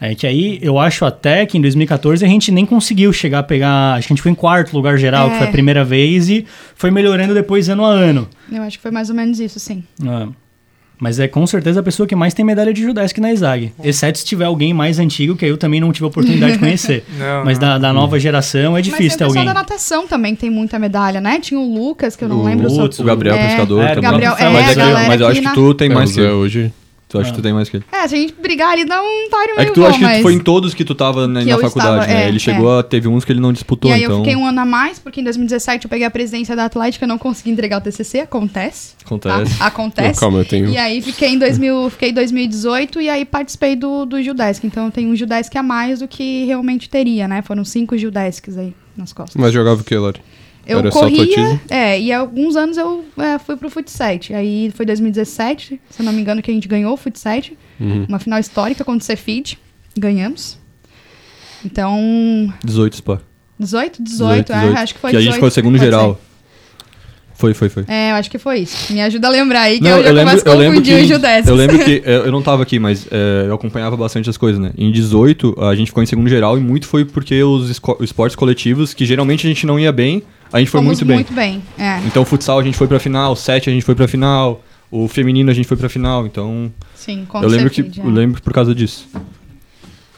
É 0.00 0.14
que 0.14 0.26
aí 0.26 0.58
eu 0.62 0.78
acho 0.78 1.04
até 1.04 1.44
que 1.46 1.58
em 1.58 1.60
2014 1.60 2.24
a 2.24 2.28
gente 2.28 2.52
nem 2.52 2.64
conseguiu 2.64 3.12
chegar 3.12 3.40
a 3.40 3.42
pegar. 3.42 3.94
Acho 3.94 4.06
que 4.06 4.12
a 4.12 4.16
gente 4.16 4.22
foi 4.22 4.32
em 4.32 4.34
quarto 4.34 4.74
lugar 4.76 4.96
geral, 4.98 5.28
É. 5.28 5.30
que 5.32 5.38
foi 5.38 5.46
a 5.48 5.50
primeira 5.50 5.84
vez, 5.84 6.28
e 6.28 6.46
foi 6.74 6.90
melhorando 6.90 7.34
depois 7.34 7.68
ano 7.68 7.84
a 7.84 7.90
ano. 7.90 8.28
Eu 8.52 8.62
acho 8.62 8.76
que 8.78 8.82
foi 8.82 8.90
mais 8.90 9.08
ou 9.10 9.16
menos 9.16 9.40
isso, 9.40 9.58
sim. 9.58 9.82
É. 10.04 10.28
Mas 11.00 11.18
é 11.18 11.26
com 11.26 11.46
certeza 11.46 11.80
a 11.80 11.82
pessoa 11.82 12.06
que 12.06 12.14
mais 12.14 12.34
tem 12.34 12.44
medalha 12.44 12.74
de 12.74 12.82
Judesk 12.82 13.16
na 13.18 13.32
Isag. 13.32 13.72
Exceto 13.82 14.18
se 14.18 14.24
tiver 14.24 14.44
alguém 14.44 14.74
mais 14.74 14.98
antigo, 14.98 15.34
que 15.34 15.46
aí 15.46 15.50
eu 15.50 15.56
também 15.56 15.80
não 15.80 15.90
tive 15.92 16.04
a 16.04 16.08
oportunidade 16.08 16.52
de 16.52 16.58
conhecer. 16.58 17.04
Não, 17.18 17.44
Mas 17.44 17.58
não. 17.58 17.68
da, 17.68 17.78
da 17.78 17.92
nova 17.92 18.18
geração 18.20 18.76
é 18.76 18.82
difícil 18.82 19.06
Mas 19.06 19.16
ter 19.16 19.24
o 19.24 19.26
alguém. 19.28 19.44
da 19.46 19.54
natação 19.54 20.06
também 20.06 20.34
que 20.34 20.42
tem 20.42 20.50
muita 20.50 20.78
medalha, 20.78 21.20
né? 21.20 21.38
Tinha 21.40 21.58
o 21.58 21.74
Lucas, 21.74 22.16
que 22.16 22.24
eu 22.24 22.28
não 22.28 22.40
O 22.40 22.44
lembro. 22.44 22.70
Lutz, 22.70 22.96
só... 22.96 23.02
O 23.02 23.06
Gabriel 23.06 23.34
É, 23.34 23.46
Pescador 23.48 23.82
é, 23.82 23.88
também. 23.94 24.02
Gabriel- 24.10 24.36
é, 24.38 24.48
mas, 24.50 24.70
é 24.70 24.74
galera 24.74 25.08
mas 25.08 25.20
eu 25.20 25.26
acho 25.26 25.40
que 25.40 25.54
tu 25.54 25.74
tem 25.74 25.90
É, 25.90 25.94
mais 25.94 26.16
o 26.16 26.20
hoje. 26.20 26.72
Tu 27.10 27.18
acha 27.18 27.30
que 27.30 27.36
tu 27.36 27.42
tem 27.42 27.52
mais 27.52 27.68
que 27.68 27.78
ele. 27.78 27.84
É, 27.90 28.06
se 28.06 28.14
a 28.14 28.18
gente 28.18 28.32
brigar 28.40 28.70
ali 28.70 28.84
dá 28.84 29.02
um 29.02 29.28
páreo 29.28 29.54
É 29.54 29.56
meio 29.56 29.68
que 29.68 29.74
tu 29.74 29.80
bom, 29.80 29.86
acha 29.88 29.98
que 29.98 30.04
mas... 30.04 30.22
foi 30.22 30.32
em 30.32 30.38
todos 30.38 30.72
que 30.72 30.84
tu 30.84 30.94
tava 30.94 31.26
né, 31.26 31.40
Que 31.40 31.46
na 31.46 31.52
eu 31.56 31.58
faculdade, 31.58 32.00
estava, 32.02 32.06
né? 32.06 32.24
é, 32.24 32.28
ele 32.28 32.38
chegou 32.38 32.78
a. 32.78 32.82
Teve 32.84 33.08
uns 33.08 33.24
que 33.24 33.32
ele 33.32 33.40
não 33.40 33.52
disputou, 33.52 33.90
E 33.90 33.94
aí 33.94 34.04
então. 34.04 34.18
eu 34.18 34.24
fiquei 34.24 34.36
um 34.36 34.46
ano 34.46 34.60
a 34.60 34.64
mais, 34.64 35.00
porque 35.00 35.20
em 35.20 35.24
2017 35.24 35.86
eu 35.86 35.90
peguei 35.90 36.06
a 36.06 36.10
presidência 36.10 36.54
da 36.54 36.66
Atlética, 36.66 37.04
eu 37.04 37.08
não 37.08 37.18
consegui 37.18 37.50
entregar 37.50 37.78
o 37.78 37.80
TCC, 37.80 38.20
acontece. 38.20 38.94
tá? 38.96 39.04
Acontece. 39.06 39.56
Acontece. 39.60 40.08
Não, 40.08 40.14
calma, 40.20 40.38
eu 40.38 40.44
tenho. 40.44 40.68
E 40.70 40.78
aí 40.78 41.02
fiquei 41.02 41.30
em 41.30 41.38
2000, 41.38 41.90
fiquei 41.90 42.10
em 42.10 42.14
2018 42.14 43.00
e 43.00 43.08
aí 43.08 43.24
participei 43.24 43.74
do, 43.74 44.04
do 44.06 44.22
Judesk. 44.22 44.62
Então 44.64 44.84
eu 44.84 44.90
tenho 44.92 45.10
um 45.10 45.16
Judesk 45.16 45.54
a 45.56 45.62
mais 45.64 45.98
do 45.98 46.06
que 46.06 46.44
realmente 46.44 46.88
teria, 46.88 47.26
né? 47.26 47.42
Foram 47.42 47.64
cinco 47.64 47.98
Judesks 47.98 48.56
aí 48.56 48.72
nas 48.96 49.12
costas. 49.12 49.34
Mas 49.34 49.52
jogava 49.52 49.80
o 49.80 49.84
que, 49.84 49.96
Lari? 49.96 50.20
Eu 50.70 50.78
Era 50.78 50.90
corria, 50.90 51.60
é, 51.68 52.00
e 52.00 52.12
alguns 52.12 52.54
anos 52.54 52.76
eu 52.76 53.04
é, 53.18 53.40
fui 53.40 53.56
pro 53.56 53.68
Fut 53.68 53.90
7. 53.90 54.32
Aí 54.32 54.70
foi 54.72 54.86
2017, 54.86 55.80
se 55.90 56.00
eu 56.00 56.06
não 56.06 56.12
me 56.12 56.20
engano, 56.20 56.40
que 56.40 56.48
a 56.48 56.54
gente 56.54 56.68
ganhou 56.68 56.94
o 56.94 56.96
Fut 56.96 57.18
7. 57.18 57.58
Uhum. 57.80 58.06
Uma 58.08 58.20
final 58.20 58.38
histórica 58.38 58.84
contra 58.84 59.02
o 59.02 59.04
Cefid. 59.04 59.58
Ganhamos. 59.98 60.56
Então, 61.64 62.52
18 62.64 62.96
spa. 62.96 63.20
18, 63.58 64.00
18, 64.00 64.52
é, 64.52 64.56
acho 64.78 64.94
que 64.94 65.00
foi 65.00 65.10
Que 65.10 65.16
a 65.16 65.18
18. 65.18 65.24
gente 65.24 65.34
ficou 65.34 65.50
segundo 65.50 65.76
geral. 65.76 66.14
ser. 66.14 66.30
Foi, 67.34 67.54
foi, 67.54 67.68
foi. 67.70 67.84
É, 67.88 68.10
eu 68.10 68.16
acho 68.16 68.30
que 68.30 68.38
foi 68.38 68.60
isso. 68.60 68.92
Me 68.92 69.00
ajuda 69.00 69.26
a 69.26 69.30
lembrar 69.30 69.62
aí, 69.62 69.78
que 69.78 69.84
Não, 69.84 69.96
eu 69.96 70.02
já 70.02 70.08
eu 70.10 70.14
lembro, 70.14 70.30
começo 70.30 70.48
a 70.48 70.52
eu 70.52 70.70
confundir 70.70 71.06
que, 71.06 71.14
o 71.14 71.18
dessas. 71.18 71.48
eu 71.48 71.54
lembro 71.54 71.78
que 71.78 72.02
é, 72.04 72.16
eu 72.16 72.30
não 72.30 72.42
tava 72.42 72.62
aqui, 72.62 72.78
mas 72.78 73.08
é, 73.10 73.46
eu 73.48 73.54
acompanhava 73.54 73.96
bastante 73.96 74.28
as 74.28 74.36
coisas, 74.36 74.60
né? 74.60 74.72
Em 74.76 74.92
18, 74.92 75.56
a 75.58 75.74
gente 75.74 75.88
ficou 75.88 76.02
em 76.02 76.06
segundo 76.06 76.28
geral 76.28 76.58
e 76.58 76.60
muito 76.60 76.86
foi 76.86 77.04
porque 77.04 77.42
os 77.42 77.70
esportes 78.00 78.36
coletivos, 78.36 78.92
que 78.92 79.06
geralmente 79.06 79.46
a 79.46 79.48
gente 79.48 79.66
não 79.66 79.80
ia 79.80 79.90
bem, 79.90 80.22
a 80.52 80.58
gente 80.58 80.70
foi 80.70 80.80
Fomos 80.80 80.98
muito 81.00 81.04
bem. 81.04 81.16
muito 81.16 81.32
bem. 81.32 81.62
É, 81.78 81.98
Então, 82.06 82.24
futsal 82.24 82.58
a 82.58 82.62
gente 82.62 82.76
foi 82.76 82.86
pra 82.86 82.98
final, 82.98 83.34
sete 83.36 83.68
a 83.70 83.72
gente 83.72 83.84
foi 83.84 83.94
pra 83.94 84.06
final, 84.08 84.62
o 84.90 85.06
feminino 85.08 85.50
a 85.50 85.54
gente 85.54 85.66
foi 85.68 85.76
pra 85.76 85.88
final, 85.88 86.26
então 86.26 86.72
sim, 86.94 87.24
com 87.28 87.42
eu 87.42 87.48
lembro 87.48 87.70
que 87.70 87.82
certeza. 87.82 88.06
eu 88.06 88.10
lembro 88.10 88.42
por 88.42 88.52
causa 88.52 88.74
disso. 88.74 89.08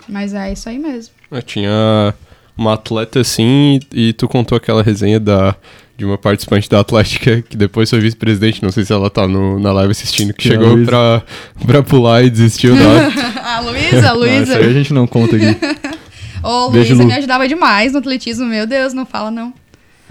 Mas 0.09 0.35
é 0.35 0.53
isso 0.53 0.69
aí 0.69 0.79
mesmo. 0.79 1.15
Eu 1.31 1.43
tinha 1.43 2.15
uma 2.57 2.75
atleta 2.75 3.21
assim 3.21 3.81
e, 3.93 4.13
tu 4.13 4.29
contou 4.29 4.57
aquela 4.57 4.83
resenha 4.83 5.19
da, 5.19 5.55
de 5.97 6.05
uma 6.05 6.19
participante 6.19 6.69
da 6.69 6.81
Atlética 6.81 7.41
que 7.43 7.57
depois 7.57 7.89
foi 7.89 8.01
vice-presidente, 8.01 8.63
não 8.63 8.71
sei 8.71 8.85
se 8.85 8.93
ela 8.93 9.09
tá 9.09 9.27
no, 9.27 9.59
na 9.59 9.73
live 9.73 9.93
assistindo, 9.93 10.35
que 10.35 10.43
Que 10.43 10.49
é 10.49 10.51
chegou 10.53 10.75
Luísa. 10.75 10.91
pra, 10.91 11.23
pra 11.67 11.83
pular 11.83 12.25
e 12.25 12.31
desistiu 12.31 12.75
da. 12.75 13.13
a 13.57 13.61
Luísa, 13.61 14.09
a 14.09 14.13
Luísa. 14.13 14.43
isso 14.43 14.53
aí 14.57 14.67
a 14.69 14.73
gente 14.73 14.93
não 14.93 15.07
conta 15.07 15.37
aqui. 15.37 15.57
Ô, 16.43 16.67
Luísa 16.69 16.95
Lu. 16.95 17.05
me 17.07 17.13
ajudava 17.15 17.47
demais 17.47 17.93
no 17.93 18.01
atletismo. 18.01 18.45
Meu 18.45 18.67
Deus, 18.67 18.93
não 18.93 19.07
fala 19.07 19.31
não. 19.31 19.55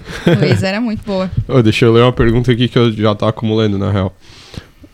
Luísa 0.40 0.68
era 0.68 0.82
muito 0.82 1.04
boa. 1.06 1.30
Ô, 1.48 1.62
deixa 1.62 1.86
eu 1.86 1.94
ler 1.94 2.02
uma 2.02 2.14
pergunta 2.14 2.52
aqui 2.52 2.68
que 2.68 2.78
eu 2.78 2.92
já 2.92 3.14
tô 3.16 3.26
acumulando, 3.26 3.78
na 3.78 3.92
real. 3.92 4.16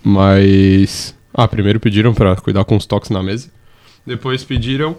Mas. 0.04 1.16
Ah, 1.34 1.48
primeiro 1.48 1.80
pediram 1.80 2.14
pra 2.14 2.36
cuidar 2.36 2.64
com 2.66 2.76
os 2.76 2.86
toques 2.86 3.10
na 3.10 3.22
mesa. 3.22 3.50
Depois 4.06 4.44
pediram 4.44 4.98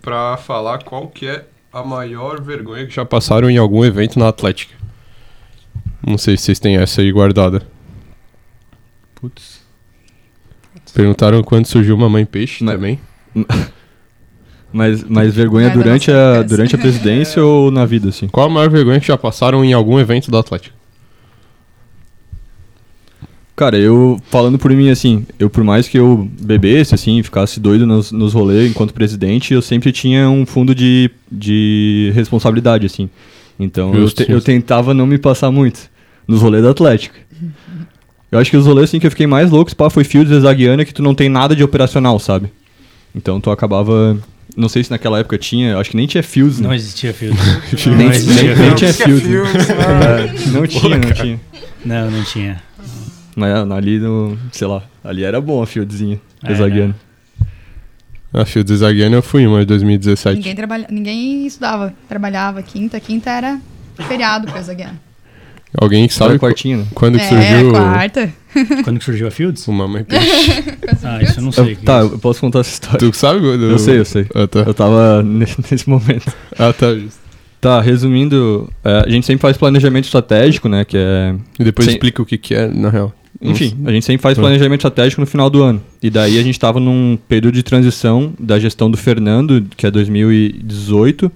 pra 0.00 0.36
falar 0.36 0.82
qual 0.84 1.08
que 1.08 1.26
é 1.26 1.44
a 1.72 1.82
maior 1.82 2.40
vergonha 2.40 2.86
que 2.86 2.94
já 2.94 3.04
passaram 3.04 3.48
em 3.48 3.56
algum 3.56 3.84
evento 3.84 4.18
na 4.18 4.28
Atlética. 4.28 4.74
Não 6.06 6.18
sei 6.18 6.36
se 6.36 6.44
vocês 6.44 6.58
têm 6.58 6.76
essa 6.76 7.00
aí 7.00 7.10
guardada. 7.10 7.62
Putz. 9.14 9.62
Perguntaram 10.92 11.42
quando 11.42 11.66
surgiu 11.66 11.96
Mamãe 11.96 12.24
Peixe 12.26 12.62
Mas- 12.62 12.74
também. 12.74 13.00
Mas, 14.72 15.04
mas 15.04 15.34
vergonha 15.34 15.66
é 15.66 15.70
durante 15.70 16.10
a, 16.10 16.42
durante 16.42 16.74
a 16.76 16.78
presidência 16.78 17.44
ou 17.44 17.70
na 17.70 17.84
vida, 17.84 18.08
assim? 18.08 18.26
Qual 18.28 18.46
a 18.46 18.50
maior 18.50 18.70
vergonha 18.70 18.98
que 19.00 19.06
já 19.06 19.18
passaram 19.18 19.64
em 19.64 19.72
algum 19.72 19.98
evento 19.98 20.30
da 20.30 20.38
Atlética? 20.40 20.74
Cara, 23.54 23.76
eu, 23.78 24.18
falando 24.30 24.58
por 24.58 24.70
mim, 24.72 24.88
assim, 24.88 25.26
eu 25.38 25.50
por 25.50 25.62
mais 25.62 25.86
que 25.86 25.98
eu 25.98 26.28
bebesse, 26.40 26.94
assim, 26.94 27.22
ficasse 27.22 27.60
doido 27.60 27.86
nos, 27.86 28.10
nos 28.10 28.32
rolês 28.32 28.70
enquanto 28.70 28.94
presidente, 28.94 29.52
eu 29.52 29.60
sempre 29.60 29.92
tinha 29.92 30.28
um 30.30 30.46
fundo 30.46 30.74
de, 30.74 31.10
de 31.30 32.10
responsabilidade, 32.14 32.86
assim. 32.86 33.10
Então, 33.60 33.94
eu, 33.94 34.08
te- 34.10 34.28
eu 34.28 34.40
tentava 34.40 34.94
não 34.94 35.06
me 35.06 35.18
passar 35.18 35.50
muito 35.50 35.80
nos 36.26 36.40
rolês 36.40 36.64
da 36.64 36.70
Atlética. 36.70 37.14
Eu 38.32 38.38
acho 38.38 38.50
que 38.50 38.56
os 38.56 38.64
rolês, 38.66 38.88
assim, 38.88 38.98
que 38.98 39.06
eu 39.06 39.10
fiquei 39.10 39.26
mais 39.26 39.50
louco, 39.50 39.76
pá, 39.76 39.90
foi 39.90 40.02
Fields 40.02 40.32
e 40.32 40.40
Zaguiana, 40.40 40.86
que 40.86 40.94
tu 40.94 41.02
não 41.02 41.14
tem 41.14 41.28
nada 41.28 41.54
de 41.54 41.62
operacional, 41.62 42.18
sabe? 42.18 42.50
Então, 43.14 43.38
tu 43.38 43.50
acabava... 43.50 44.16
Não 44.56 44.68
sei 44.68 44.84
se 44.84 44.90
naquela 44.90 45.18
época 45.18 45.38
tinha, 45.38 45.78
acho 45.78 45.90
que 45.90 45.96
nem 45.96 46.06
tinha 46.06 46.22
Fields, 46.22 46.60
né? 46.60 46.68
Não 46.68 46.74
existia 46.74 47.14
nem, 47.20 47.30
Não 47.86 47.96
nem, 47.96 48.08
existia 48.08 48.42
nem 48.42 48.56
filtro. 48.56 48.74
tinha 48.76 48.92
fios, 48.92 49.22
né? 49.22 49.30
né? 49.30 49.44
É, 50.24 50.50
não 50.50 50.66
tinha, 50.66 50.98
não 50.98 51.12
tinha. 51.12 51.40
Não, 51.84 52.10
não 52.10 52.24
tinha. 52.24 52.62
Mas 53.34 53.50
ali 53.70 53.98
no, 53.98 54.38
sei 54.50 54.66
lá, 54.66 54.82
ali 55.02 55.24
era 55.24 55.40
bom 55.40 55.62
a 55.62 55.66
fieldzinha, 55.66 56.20
É, 56.44 56.54
Zaguiano. 56.54 56.94
A 58.34 58.46
Field 58.46 58.66
de 58.66 58.76
Zaguiano 58.78 59.16
eu 59.16 59.22
fui 59.22 59.46
uma 59.46 59.62
em 59.62 59.66
2017. 59.66 60.36
Ninguém, 60.36 60.54
trabalha... 60.54 60.86
Ninguém 60.90 61.46
estudava. 61.46 61.92
Trabalhava 62.08 62.62
quinta. 62.62 62.98
Quinta 62.98 63.28
era 63.30 63.60
feriado 64.08 64.50
pra 64.50 64.62
Zaguiano. 64.62 64.98
Alguém 65.78 66.08
que 66.08 66.14
Sabe 66.14 66.38
quartinha, 66.38 66.78
né? 66.78 66.86
quando 66.94 67.18
que 67.18 67.24
É, 67.24 67.28
surgiu 67.28 67.72
quarta. 67.72 68.32
Quando 68.84 68.98
que 68.98 69.04
surgiu 69.04 69.26
a 69.26 69.30
Fields? 69.30 69.66
o 69.68 69.72
Mamãe 69.72 70.04
Peixe? 70.04 70.62
Ah, 71.04 71.22
isso 71.22 71.38
eu 71.40 71.42
não 71.44 71.52
sei. 71.52 71.72
Eu- 71.72 71.76
tá, 71.84 72.00
eu 72.00 72.18
posso 72.18 72.40
contar 72.40 72.60
essa 72.60 72.70
história. 72.72 72.98
tu 72.98 73.12
sabe? 73.16 73.40
do- 73.40 73.70
Eu 73.70 73.78
sei, 73.78 73.98
eu 73.98 74.04
sei. 74.04 74.26
Ah, 74.34 74.46
tá. 74.46 74.60
Eu 74.60 74.74
tava 74.74 75.22
ne- 75.24 75.46
nesse 75.70 75.88
momento. 75.88 76.32
Ah, 76.58 76.72
tá. 76.72 76.94
justo. 76.94 77.20
Tá, 77.60 77.80
resumindo, 77.80 78.68
é, 78.84 79.04
a 79.06 79.08
gente 79.08 79.24
sempre 79.24 79.40
faz 79.42 79.56
planejamento 79.56 80.04
estratégico, 80.04 80.68
né? 80.68 80.84
Que 80.84 80.96
é. 80.96 81.34
E 81.60 81.64
depois 81.64 81.86
Sim. 81.86 81.92
explica 81.92 82.20
o 82.20 82.26
que 82.26 82.36
que 82.36 82.54
é, 82.54 82.66
na 82.66 82.90
real. 82.90 83.12
Enfim, 83.40 83.76
a 83.86 83.90
gente 83.92 84.04
sempre 84.04 84.20
faz 84.22 84.36
planejamento 84.36 84.80
estratégico 84.80 85.20
no 85.20 85.26
final 85.26 85.48
do 85.48 85.62
ano. 85.62 85.80
E 86.02 86.10
daí 86.10 86.38
a 86.38 86.42
gente 86.42 86.58
tava 86.58 86.78
num 86.80 87.16
período 87.28 87.54
de 87.54 87.62
transição 87.62 88.32
da 88.38 88.58
gestão 88.58 88.90
do 88.90 88.96
Fernando, 88.96 89.64
que 89.76 89.86
é 89.86 89.90
2018, 89.92 91.30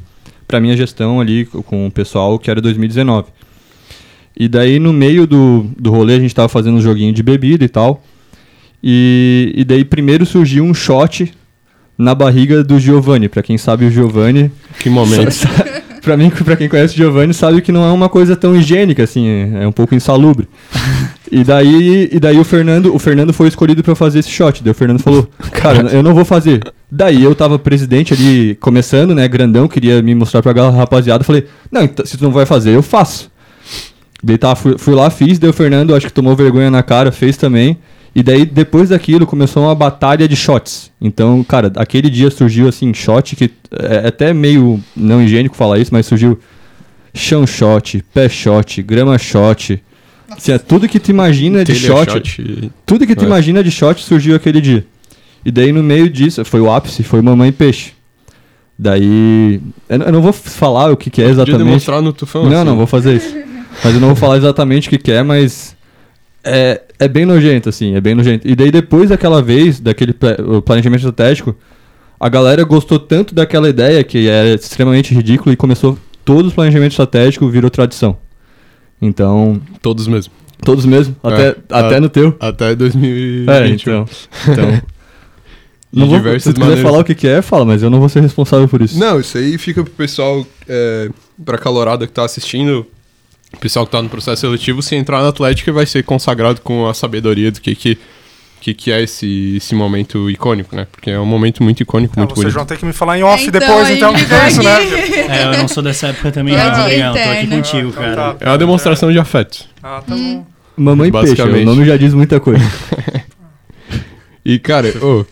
pra 0.47 0.61
minha 0.61 0.77
gestão 0.77 1.21
ali 1.21 1.45
com 1.47 1.87
o 1.87 1.91
pessoal, 1.91 2.39
que 2.39 2.51
era 2.51 2.61
2019. 2.61 3.29
E 4.39 4.49
daí 4.49 4.79
no 4.79 4.93
meio 4.93 5.27
do, 5.27 5.67
do 5.79 5.91
rolê 5.91 6.15
a 6.15 6.21
gente 6.21 6.35
tava 6.35 6.49
fazendo 6.49 6.77
um 6.77 6.81
joguinho 6.81 7.13
de 7.13 7.23
bebida 7.23 7.65
e 7.65 7.69
tal. 7.69 8.03
E, 8.83 9.53
e 9.57 9.65
daí 9.65 9.85
primeiro 9.85 10.27
surgiu 10.27 10.65
um 10.65 10.75
shot 10.75 11.33
na 11.97 12.15
barriga 12.15 12.63
do 12.63 12.79
Giovanni. 12.79 13.29
Pra 13.29 13.43
quem 13.43 13.57
sabe 13.57 13.87
o 13.87 13.91
Giovanni, 13.91 14.51
Que 14.79 14.91
momento. 14.91 15.35
pra 16.03 16.17
mim, 16.17 16.31
pra 16.31 16.55
quem 16.57 16.69
conhece 16.69 16.95
o 16.95 16.97
Giovanni, 16.97 17.33
sabe 17.33 17.63
que 17.63 17.73
não 17.73 17.85
é 17.85 17.91
uma 17.91 18.09
coisa 18.09 18.37
tão 18.37 18.55
higiênica, 18.55 19.03
assim, 19.03 19.27
é 19.27 19.65
é 19.65 19.67
um 19.67 19.73
pouco 19.73 19.95
insalubre. 19.95 20.47
E 21.29 21.43
daí, 21.43 22.09
e 22.13 22.21
daí 22.21 22.39
o 22.39 22.45
Fernando, 22.45 22.95
o 22.95 23.01
Fernando 23.01 23.33
foi 23.33 23.49
escolhido 23.49 23.83
pra 23.83 23.97
fazer 23.97 24.21
esse 24.21 24.31
shot. 24.31 24.63
Daí 24.63 24.71
o 24.71 24.75
Fernando 24.75 25.01
falou: 25.01 25.29
"Cara, 25.51 25.89
eu 25.89 26.01
não 26.01 26.15
vou 26.15 26.25
fazer". 26.25 26.61
Daí 26.89 27.21
eu 27.21 27.35
tava 27.35 27.59
presidente 27.59 28.15
ali 28.15 28.55
começando, 28.61 29.13
né, 29.13 29.27
grandão, 29.27 29.67
queria 29.67 30.01
me 30.01 30.15
mostrar 30.15 30.41
pra 30.41 30.53
galera, 30.53 30.77
rapaziada, 30.77 31.25
falei: 31.25 31.45
"Não, 31.69 31.83
então, 31.83 32.07
se 32.07 32.17
tu 32.17 32.23
não 32.23 32.31
vai 32.31 32.47
fazer, 32.47 32.77
eu 32.77 32.81
faço". 32.83 33.29
Daí 34.23 34.39
tá, 34.39 34.55
fui, 34.57 34.77
fui 34.79 34.95
lá, 34.95 35.11
fiz, 35.11 35.39
daí 35.39 35.51
o 35.51 35.53
Fernando 35.53 35.95
acho 35.95 36.07
que 36.07 36.13
tomou 36.13 36.35
vergonha 36.35 36.71
na 36.71 36.83
cara, 36.83 37.13
fez 37.13 37.37
também. 37.37 37.77
E 38.15 38.23
daí, 38.23 38.47
depois 38.47 38.89
daquilo, 38.89 39.27
começou 39.27 39.63
uma 39.65 39.75
batalha 39.75 40.27
de 40.27 40.35
shots. 40.35 40.91
Então, 41.01 41.45
cara, 41.45 41.71
aquele 41.77 42.09
dia 42.09 42.31
surgiu, 42.31 42.67
assim, 42.67 42.95
shot 42.95 43.37
que 43.37 43.51
é 43.73 44.09
até 44.09 44.33
meio 44.33 44.81
não 44.97 45.23
higiênico 45.23 45.55
falar 45.55 45.79
isso, 45.79 45.91
mas 45.93 46.07
surgiu 46.07 46.39
chão 47.13 47.47
shot, 47.47 48.03
pé 48.15 48.27
shot, 48.29 48.83
grama 48.83 49.19
shot. 49.19 49.83
Assim, 50.31 50.51
é 50.53 50.59
tudo 50.59 50.89
que 50.89 50.99
tu 50.99 51.11
imagina 51.11 51.63
de 51.63 51.75
shot, 51.75 52.11
shot. 52.11 52.73
tudo 52.87 53.07
que 53.07 53.15
tu 53.15 53.25
É. 53.25 53.27
imagina 53.27 53.63
de 53.63 53.71
shot 53.71 54.03
surgiu 54.03 54.35
aquele 54.35 54.63
dia. 54.63 54.85
E 55.45 55.51
daí, 55.51 55.71
no 55.71 55.83
meio 55.83 56.09
disso, 56.09 56.43
foi 56.45 56.61
o 56.61 56.73
ápice, 56.73 57.03
foi 57.03 57.21
Mamãe 57.21 57.53
Peixe. 57.53 57.93
Daí, 58.79 59.61
eu 59.89 60.13
não- 60.13 60.21
vou 60.21 60.33
falar 60.33 60.91
o 60.91 60.97
que, 60.97 61.09
que 61.11 61.21
é 61.23 61.25
Podia 61.27 61.43
exatamente. 61.43 61.65
demonstrar 61.65 62.03
no 62.03 62.13
tufão. 62.13 62.45
Não, 62.45 62.57
assim. 62.57 62.65
não, 62.65 62.77
vou 62.77 62.87
fazer 62.87 63.17
isso. 63.17 63.35
Mas 63.85 63.95
eu 63.95 64.01
não 64.01 64.09
vou 64.09 64.17
falar 64.17 64.37
exatamente 64.39 64.89
o 64.89 64.91
que, 64.91 64.99
que 64.99 65.13
é, 65.13 65.23
mas 65.23 65.77
é, 66.45 66.81
é 66.99 67.09
bem 67.09 67.25
nojento, 67.27 67.69
assim, 67.69 67.95
é 67.95 68.01
bem 68.01 68.15
nojento. 68.15 68.47
E 68.49 68.55
daí 68.57 68.71
depois 68.71 69.11
daquela 69.11 69.43
vez, 69.43 69.79
daquele 69.81 70.15
planejamento 70.65 71.01
estratégico, 71.01 71.55
a 72.19 72.29
galera 72.29 72.65
gostou 72.65 72.99
tanto 72.99 73.35
daquela 73.35 73.69
ideia 73.69 74.03
que 74.03 74.29
era 74.29 74.55
extremamente 74.55 75.15
ridículo 75.15 75.53
e 75.53 75.57
começou 75.57 75.99
todos 76.25 76.49
os 76.49 76.55
planejamentos 76.55 76.95
estratégicos 76.95 77.53
virou 77.53 77.71
tradição. 77.71 78.17
Então, 79.01 79.61
Todos 79.83 80.07
mesmo. 80.09 80.33
todos 80.65 80.87
mesmo, 80.87 81.15
até, 81.23 81.49
É, 81.49 81.57
até 81.71 81.97
a- 81.97 82.01
no 82.01 82.09
teu. 82.09 82.35
Até 82.41 82.75
2020. 82.75 83.49
É, 83.51 83.69
então. 83.69 84.07
então 84.51 84.83
não 85.93 86.07
vou, 86.09 86.19
se 86.41 86.49
tu 86.49 86.55
quiser 86.55 86.59
maneiras. 86.61 86.81
falar 86.83 86.99
o 87.01 87.05
que, 87.05 87.15
que 87.15 87.29
é, 87.29 87.43
fala, 87.43 87.65
mas 87.67 87.83
eu 87.83 87.91
não 87.91 88.01
vou 88.01 88.09
ser 88.09 88.21
responsável 88.21 88.67
por 88.67 88.81
isso. 88.81 88.99
Não, 88.99 89.21
isso 89.21 89.37
aí 89.37 89.59
fica 89.59 89.83
pro 89.85 89.93
pessoal, 89.93 90.47
é, 90.67 91.11
pra 91.45 91.59
calorada 91.59 92.07
que 92.07 92.13
tá 92.15 92.25
assistindo, 92.25 92.87
o 93.57 93.61
pessoal 93.61 93.87
que 93.87 93.93
tá 93.93 94.03
no 94.03 94.09
processo 94.09 94.43
seletivo, 94.43 94.83
se 94.83 94.95
entrar 94.95 95.23
na 95.23 95.29
Atlética 95.29 95.73
vai 95.73 95.87
ser 95.87 96.03
consagrado 96.05 96.61
com 96.61 96.87
a 96.89 96.95
sabedoria 96.95 97.51
do 97.51 97.61
que 97.61 97.75
que, 97.75 97.99
que, 98.61 98.75
que 98.75 98.93
é 98.93 99.03
esse, 99.03 99.57
esse 99.57 99.75
momento 99.75 100.31
icônico, 100.31 100.75
né? 100.77 100.87
Porque 100.91 101.11
é 101.11 101.19
um 101.19 101.27
momento 101.27 101.63
muito 101.63 101.83
icônico, 101.83 102.15
Ah, 102.17 102.21
muito 102.21 102.31
vocês 102.35 102.45
bonito. 102.45 102.55
vão 102.55 102.67
ter 102.67 102.77
que 102.79 102.85
me 102.85 102.93
falar 102.93 103.19
em 103.19 103.23
off 103.23 103.45
Então, 103.47 103.59
depois, 103.61 103.91
então, 103.91 104.15
é 104.17 104.49
isso, 104.49 104.63
né? 104.63 104.81
É, 105.29 105.45
eu 105.55 105.59
não 105.59 105.69
sou 105.69 105.83
dessa 105.83 106.09
época 106.09 106.31
também, 106.33 106.55
É 106.55 106.61
Adriano. 106.61 107.15
Tô 107.15 107.31
aqui 107.31 107.47
contigo, 107.49 107.89
Ah, 107.89 107.91
então 107.91 108.03
cara. 108.15 108.35
tá. 108.35 108.45
É 108.45 108.49
uma 108.51 108.59
demonstração 108.59 109.11
de 109.13 109.19
afeto. 109.19 109.65
Ah, 109.83 110.03
tá 110.07 110.15
bom. 110.15 110.47
Mamãe 110.77 111.11
Peixe, 111.11 111.41
o 111.41 111.65
nome 111.65 111.85
já 111.87 111.97
diz 111.97 112.13
muita 112.15 112.39
coisa. 112.41 112.65
E, 114.45 114.61
cara, 114.61 114.89
ô, 115.05 115.25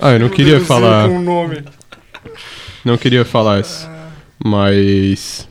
Ah, 0.00 0.10
eu 0.14 0.18
não 0.18 0.28
queria 0.28 0.60
falar- 0.60 1.08
Com 1.08 1.18
o 1.18 1.22
nome. 1.22 1.62
não 2.84 2.96
queria 2.98 3.24
falar 3.24 3.60
isso, 3.60 3.88
mas... 4.44 5.48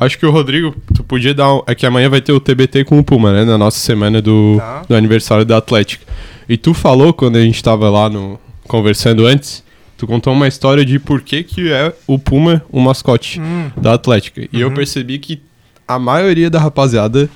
Acho 0.00 0.18
que 0.18 0.24
o 0.24 0.30
Rodrigo, 0.30 0.74
tu 0.94 1.04
podia 1.04 1.34
dar 1.34 1.52
um... 1.54 1.62
É 1.66 1.74
que 1.74 1.84
amanhã 1.84 2.08
vai 2.08 2.20
ter 2.22 2.32
o 2.32 2.40
TBT 2.40 2.84
com 2.84 2.98
o 2.98 3.04
Puma, 3.04 3.32
né? 3.32 3.44
Na 3.44 3.58
nossa 3.58 3.78
semana 3.78 4.22
do, 4.22 4.56
Tá. 4.58 4.82
do 4.88 4.94
aniversário 4.94 5.44
da 5.44 5.58
Atlética. 5.58 6.04
E 6.48 6.56
tu 6.56 6.72
falou, 6.72 7.12
quando 7.12 7.36
a 7.36 7.42
gente 7.42 7.62
tava 7.62 7.88
lá 7.90 8.08
no... 8.08 8.40
Conversando 8.66 9.26
antes, 9.26 9.62
tu 9.98 10.06
contou 10.06 10.32
uma 10.32 10.46
história 10.48 10.84
de 10.84 10.98
por 10.98 11.20
que 11.20 11.42
que 11.42 11.70
é 11.72 11.92
o 12.06 12.18
Puma 12.18 12.62
o 12.70 12.80
mascote 12.80 13.40
Hum, 13.40 13.70
da 13.76 13.92
Atlética. 13.94 14.48
E 14.52 14.60
eu 14.60 14.68
Uhum. 14.68 14.74
percebi 14.74 15.18
que 15.18 15.40
a 15.88 15.98
maioria 15.98 16.48
da 16.48 16.58
rapaziada, 16.60 17.28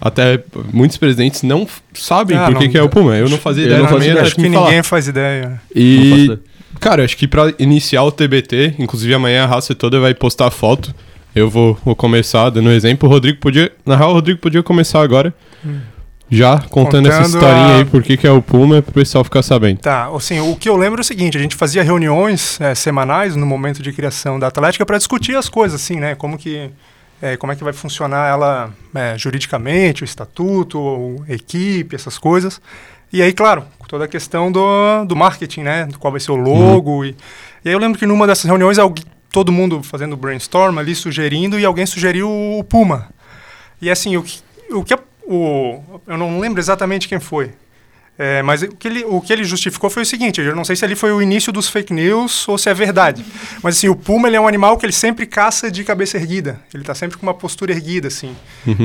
até 0.00 0.42
muitos 0.72 0.96
presidentes, 0.96 1.42
não 1.42 1.66
sabem 1.94 2.36
Ah, 2.36 2.46
por 2.46 2.58
que 2.58 2.64
não- 2.64 2.70
que 2.72 2.76
é 2.78 2.82
o 2.82 2.88
Puma. 2.88 3.16
Eu 3.16 3.28
não 3.30 3.38
fazia 3.38 3.62
eu 3.62 3.66
ideia 3.68 3.78
não 3.78 3.86
na 3.86 3.92
fazia 3.92 4.10
ideia. 4.10 4.26
acho 4.26 4.34
que 4.34 4.42
ninguém 4.48 4.82
faz 4.82 5.06
ideia. 5.08 5.48
Não 5.48 5.58
E, 5.82 6.24
ideia. 6.24 6.40
cara, 6.80 7.04
acho 7.04 7.16
que 7.16 7.28
pra 7.28 7.52
iniciar 7.58 8.02
o 8.02 8.10
TBT, 8.10 8.74
inclusive 8.78 9.14
amanhã 9.14 9.44
a 9.44 9.46
raça 9.46 9.74
toda 9.74 10.00
vai 10.00 10.12
postar 10.12 10.50
foto. 10.50 10.92
Eu 11.34 11.48
vou, 11.48 11.78
vou 11.84 11.94
começar 11.94 12.50
dando 12.50 12.68
um 12.68 12.72
exemplo. 12.72 13.08
O 13.08 13.12
Rodrigo 13.12 13.38
podia. 13.38 13.72
Na 13.86 13.96
real, 13.96 14.10
o 14.10 14.14
Rodrigo 14.14 14.40
podia 14.40 14.62
começar 14.62 15.00
agora. 15.02 15.32
Já 16.32 16.58
contando, 16.60 17.08
essa 17.08 17.22
Contando 17.22 17.34
historinha 17.34 17.66
a- 17.66 17.76
aí, 17.78 17.84
por 17.84 18.02
que 18.04 18.16
que 18.16 18.24
é 18.26 18.30
o 18.30 18.40
Puma, 18.40 18.80
pro 18.80 18.92
pessoal 18.92 19.24
ficar 19.24 19.42
sabendo. 19.42 19.78
Tá, 19.80 20.08
assim, 20.14 20.38
o 20.38 20.54
que 20.54 20.68
eu 20.68 20.76
lembro 20.76 21.00
é 21.00 21.02
o 21.02 21.04
seguinte, 21.04 21.36
a 21.36 21.40
gente 21.40 21.56
fazia 21.56 21.82
reuniões 21.82 22.60
é, 22.60 22.72
semanais 22.74 23.34
no 23.34 23.44
momento 23.44 23.82
de 23.82 23.92
criação 23.92 24.38
da 24.38 24.46
Atlética 24.46 24.86
para 24.86 24.96
discutir 24.96 25.34
as 25.36 25.48
coisas, 25.48 25.80
assim, 25.82 25.96
né? 25.98 26.14
Como 26.14 26.38
que, 26.38 26.70
é, 27.20 27.36
como 27.36 27.52
é 27.52 27.56
que 27.56 27.64
vai 27.64 27.72
funcionar 27.72 28.28
ela 28.30 28.70
é, 28.94 29.18
juridicamente, 29.18 30.02
o 30.02 30.04
estatuto, 30.04 30.78
o- 30.78 31.24
equipe, 31.28 31.96
essas 31.96 32.16
coisas. 32.16 32.60
E 33.12 33.20
aí, 33.20 33.32
claro, 33.32 33.64
toda 33.88 34.04
a 34.04 34.08
questão 34.08 34.52
do, 34.52 35.04
do 35.04 35.16
marketing, 35.16 35.62
né? 35.62 35.86
Do 35.86 35.98
qual 35.98 36.12
vai 36.12 36.20
ser 36.20 36.30
o 36.30 36.36
logo. 36.36 37.04
E, 37.04 37.16
e 37.64 37.68
aí 37.68 37.74
eu 37.74 37.78
lembro 37.80 37.98
que 37.98 38.06
numa 38.06 38.24
dessas 38.24 38.44
reuniões, 38.44 38.78
alguém, 38.78 39.02
todo 39.32 39.52
mundo 39.52 39.82
fazendo 39.82 40.16
brainstorm 40.16 40.78
ali, 40.78 40.94
sugerindo, 40.94 41.58
e 41.58 41.64
alguém 41.64 41.86
sugeriu 41.86 42.28
o 42.30 42.64
Puma. 42.64 43.08
E 43.80 43.90
assim, 43.90 44.16
o 44.16 44.22
que, 44.22 44.40
o 44.70 44.84
que 44.84 44.94
a- 44.94 44.98
o, 45.22 45.82
eu 46.06 46.18
não 46.18 46.40
lembro 46.40 46.60
exatamente 46.60 47.08
quem 47.08 47.20
foi. 47.20 47.52
É, 48.22 48.42
mas 48.42 48.60
o 48.60 48.68
que, 48.76 48.86
ele, 48.86 49.02
o 49.06 49.18
que 49.18 49.32
ele 49.32 49.44
justificou 49.44 49.88
foi 49.88 50.02
o 50.02 50.06
seguinte, 50.06 50.42
eu 50.42 50.54
não 50.54 50.62
sei 50.62 50.76
se 50.76 50.84
ali 50.84 50.94
foi 50.94 51.10
o 51.10 51.22
início 51.22 51.50
dos 51.50 51.70
fake 51.70 51.90
news 51.90 52.46
ou 52.46 52.58
se 52.58 52.68
é 52.68 52.74
verdade. 52.74 53.24
Mas 53.62 53.78
assim, 53.78 53.88
o 53.88 53.96
puma 53.96 54.28
ele 54.28 54.36
é 54.36 54.40
um 54.40 54.46
animal 54.46 54.76
que 54.76 54.84
ele 54.84 54.92
sempre 54.92 55.24
caça 55.24 55.70
de 55.70 55.82
cabeça 55.84 56.18
erguida. 56.18 56.60
Ele 56.74 56.84
tá 56.84 56.94
sempre 56.94 57.16
com 57.16 57.22
uma 57.24 57.32
postura 57.32 57.72
erguida, 57.72 58.08
assim. 58.08 58.36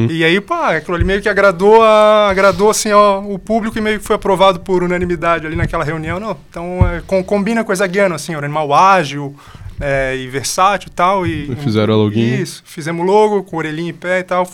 E 0.09 0.23
aí, 0.23 0.39
pá, 0.39 0.77
aquilo 0.77 0.95
ali 0.95 1.03
meio 1.03 1.21
que 1.21 1.27
agradou, 1.27 1.83
a, 1.83 2.29
agradou 2.29 2.69
assim, 2.69 2.93
ó, 2.93 3.19
o 3.19 3.37
público 3.37 3.77
e 3.77 3.81
meio 3.81 3.99
que 3.99 4.05
foi 4.05 4.15
aprovado 4.15 4.61
por 4.61 4.81
unanimidade 4.83 5.45
ali 5.45 5.57
naquela 5.57 5.83
reunião. 5.83 6.17
Não, 6.17 6.37
então 6.49 6.79
é, 6.89 7.01
com- 7.05 7.21
combina 7.21 7.61
com 7.61 7.73
o 7.73 7.75
Zaguiano, 7.75 8.15
assim, 8.15 8.33
um 8.35 8.39
animal 8.39 8.73
ágil 8.73 9.35
é, 9.79 10.15
e 10.15 10.27
versátil 10.27 10.89
e 10.89 10.93
tal. 10.93 11.25
E, 11.25 11.51
E 11.51 11.55
fizeram 11.57 11.93
a 11.93 11.97
login. 11.97 12.41
Isso, 12.41 12.63
fizemos 12.65 13.05
logo 13.05 13.43
com 13.43 13.57
orelhinha 13.57 13.89
em 13.89 13.93
pé 13.93 14.19
e 14.19 14.23
tal. 14.23 14.49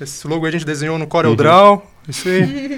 Esse 0.00 0.26
logo 0.26 0.44
a 0.46 0.50
gente 0.50 0.64
desenhou 0.64 0.98
no 0.98 1.06
Corel 1.06 1.36
Draw. 1.36 1.90
Isso 2.08 2.28
aí. 2.28 2.42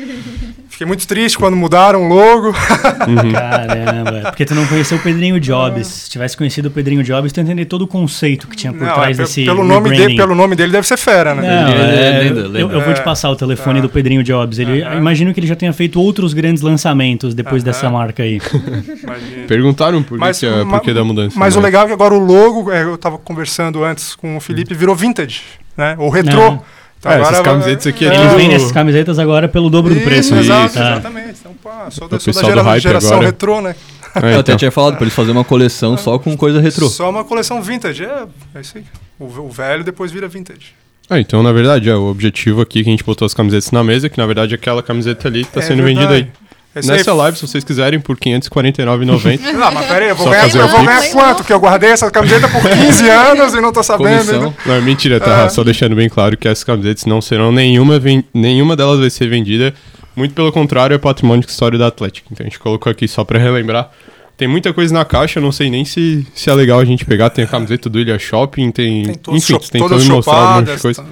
Fiquei 0.76 0.86
muito 0.86 1.06
triste 1.08 1.38
quando 1.38 1.56
mudaram 1.56 2.04
o 2.04 2.06
logo. 2.06 2.52
Caramba, 3.32 4.20
porque 4.30 4.44
tu 4.44 4.54
não 4.54 4.66
conheceu 4.66 4.98
o 4.98 5.00
Pedrinho 5.00 5.40
Jobs. 5.40 5.86
Se 5.86 6.10
tivesse 6.10 6.36
conhecido 6.36 6.68
o 6.68 6.70
Pedrinho 6.70 7.02
Jobs, 7.02 7.32
tu 7.32 7.38
ia 7.38 7.42
entender 7.44 7.64
todo 7.64 7.80
o 7.80 7.86
conceito 7.86 8.46
que 8.46 8.54
tinha 8.54 8.74
por 8.74 8.86
Não, 8.86 8.92
trás 8.92 9.18
é, 9.18 9.22
desse 9.22 9.42
pelo, 9.46 9.64
nome 9.64 9.88
dele, 9.88 10.14
pelo 10.16 10.34
nome 10.34 10.54
dele 10.54 10.70
deve 10.70 10.86
ser 10.86 10.98
fera, 10.98 11.34
né? 11.34 11.42
Não, 11.42 11.72
é 11.72 12.26
é, 12.26 12.28
eu-. 12.28 12.70
Eu, 12.70 12.80
vou 12.82 12.92
te 12.92 13.00
É, 13.00 13.02
passar 13.02 13.30
o 13.30 13.36
telefone 13.36 13.80
do 13.80 13.88
Pedrinho 13.88 14.22
Jobs. 14.22 14.58
Ele, 14.58 14.82
eu 14.82 14.98
imagino 14.98 15.32
que 15.32 15.40
ele 15.40 15.46
já 15.46 15.56
tenha 15.56 15.72
feito 15.72 15.98
outros 15.98 16.34
grandes 16.34 16.62
lançamentos 16.62 17.32
depois 17.34 17.62
Aham. 17.62 17.72
dessa 17.72 17.88
marca 17.88 18.22
aí. 18.22 18.36
Imagina. 19.02 19.46
Perguntaram 19.48 20.02
por, 20.02 20.18
Mas, 20.18 20.38
que, 20.40 20.44
é- 20.44 20.62
ma- 20.62 20.78
da 20.78 21.04
mudança. 21.04 21.38
Mas 21.38 21.56
o 21.56 21.58
né? 21.60 21.64
legal 21.64 21.84
é 21.84 21.86
que 21.86 21.92
agora 21.94 22.12
o 22.12 22.18
logo, 22.18 22.70
é, 22.70 22.82
eu 22.82 22.98
tava 22.98 23.16
conversando 23.16 23.82
antes 23.82 24.14
com 24.14 24.36
o 24.36 24.40
Felipe, 24.40 24.74
virou 24.74 24.94
vintage, 24.94 25.40
né? 25.74 25.96
Ou 25.98 26.10
retrô. 26.10 26.36
Não. 26.38 26.75
Então 26.98 27.12
É, 27.12 27.20
essas 27.20 27.40
camisetas 27.40 27.87
aqui 27.87 28.04
é 28.04 28.09
Eles 28.09 28.20
tudo- 28.20 28.37
vendem 28.37 28.56
essas 28.56 28.72
camisetas 28.72 29.18
agora 29.18 29.48
pelo 29.48 29.70
dobro 29.70 29.92
do 29.94 30.00
Isso, 30.00 30.09
preço. 30.09 30.35
exato, 30.35 30.74
tá? 30.74 30.92
exatamente. 30.92 31.37
Então, 31.40 31.52
pá, 31.62 31.88
sou 31.90 32.09
da, 32.09 32.18
sou 32.18 32.32
da 32.32 32.42
gera- 32.42 32.78
geração 32.78 33.11
agora. 33.12 33.26
retrô, 33.26 33.61
né? 33.61 33.74
É, 34.14 34.18
Eu 34.18 34.40
até 34.40 34.52
então. 34.52 34.56
tinha 34.56 34.70
falado 34.70 34.94
pra 34.96 35.04
eles 35.04 35.14
fazerem 35.14 35.37
uma 35.37 35.44
coleção 35.44 35.96
só 35.98 36.18
com 36.18 36.35
coisa 36.37 36.59
retrô. 36.61 36.88
Só 36.88 37.11
uma 37.11 37.22
coleção 37.22 37.62
vintage, 37.62 38.02
é, 38.04 38.24
é 38.54 38.61
isso 38.61 38.78
aí. 38.78 38.85
O, 39.20 39.24
o 39.26 39.50
velho 39.50 39.85
depois 39.85 40.11
vira 40.11 40.26
vintage. 40.26 40.74
Ah, 41.09 41.20
então, 41.20 41.42
na 41.42 41.52
verdade, 41.52 41.88
é 41.88 41.94
o 41.94 42.06
objetivo 42.06 42.62
aqui 42.62 42.82
que 42.82 42.88
a 42.88 42.92
gente 42.92 43.04
botou 43.04 43.26
as 43.26 43.35
camisetas 43.35 43.70
na 43.70 43.85
mesa, 43.85 44.09
que 44.09 44.18
na 44.18 44.26
verdade 44.26 44.54
aquela 44.54 44.82
camiseta 44.82 45.28
ali 45.28 45.44
tá 45.44 45.61
É 45.61 45.62
sendo 45.62 45.82
verdade. 45.82 46.06
vendida 46.09 46.14
aí. 46.14 46.45
Esse 46.76 46.90
aí- 46.90 46.98
Nessa 46.98 47.14
live, 47.14 47.36
se 47.38 47.46
vocês 47.46 47.64
quiserem, 47.64 47.98
por 47.98 48.14
R$ 48.16 48.20
549,90. 48.20 49.40
Não, 49.52 49.72
mas 49.72 49.86
peraí, 49.86 50.08
eu 50.10 50.16
vou 50.16 50.28
ganhar, 50.28 50.54
eu 50.54 50.68
vou 50.68 50.84
ganhar 50.84 51.10
quanto? 51.10 51.36
Porque 51.38 51.52
eu 51.52 51.58
guardei 51.60 51.90
essa 51.90 52.10
camiseta 52.10 52.48
por 52.48 52.60
15 52.62 53.08
anos 53.10 53.54
e 53.54 53.60
não 53.60 53.72
tô 53.72 53.82
sabendo. 53.82 54.26
Comissão. 54.26 54.54
Não, 54.66 54.74
é 54.74 54.80
mentira, 54.80 55.18
tá? 55.18 55.44
Ah. 55.44 55.48
Só 55.48 55.64
deixando 55.64 55.96
bem 55.96 56.08
claro 56.08 56.36
que 56.36 56.46
essas 56.46 56.64
camisetas 56.64 57.04
não 57.06 57.20
serão 57.20 57.50
nenhuma, 57.50 58.00
nenhuma 58.34 58.76
delas 58.76 59.00
vai 59.00 59.10
ser 59.10 59.28
vendida. 59.28 59.72
Muito 60.14 60.34
pelo 60.34 60.50
contrário, 60.52 60.94
é 60.94 60.98
patrimônio 60.98 61.44
de 61.44 61.50
história 61.50 61.78
da 61.78 61.86
Atlética. 61.88 62.26
Então 62.30 62.44
a 62.44 62.48
gente 62.48 62.58
colocou 62.58 62.90
aqui 62.90 63.06
só 63.08 63.24
pra 63.24 63.38
relembrar. 63.38 63.90
Tem 64.36 64.46
muita 64.46 64.72
coisa 64.72 64.92
na 64.92 65.04
caixa, 65.04 65.38
eu 65.38 65.42
não 65.42 65.52
sei 65.52 65.70
nem 65.70 65.84
se, 65.84 66.26
se 66.34 66.50
é 66.50 66.54
legal 66.54 66.78
a 66.78 66.84
gente 66.84 67.04
pegar. 67.06 67.30
Tem 67.30 67.44
a 67.44 67.48
camiseta 67.48 67.88
do 67.88 67.98
Ilha 67.98 68.18
Shopping, 68.18 68.70
tem. 68.70 69.02
Tem 69.02 69.14
todos 69.14 69.42
Enfim, 69.42 69.58
tem 69.70 69.80
todas 69.80 70.06
mostrar 70.06 70.34
um 70.34 70.54
monte 70.60 70.74
de 70.74 70.80
coisa. 70.82 71.02
tá. 71.02 71.08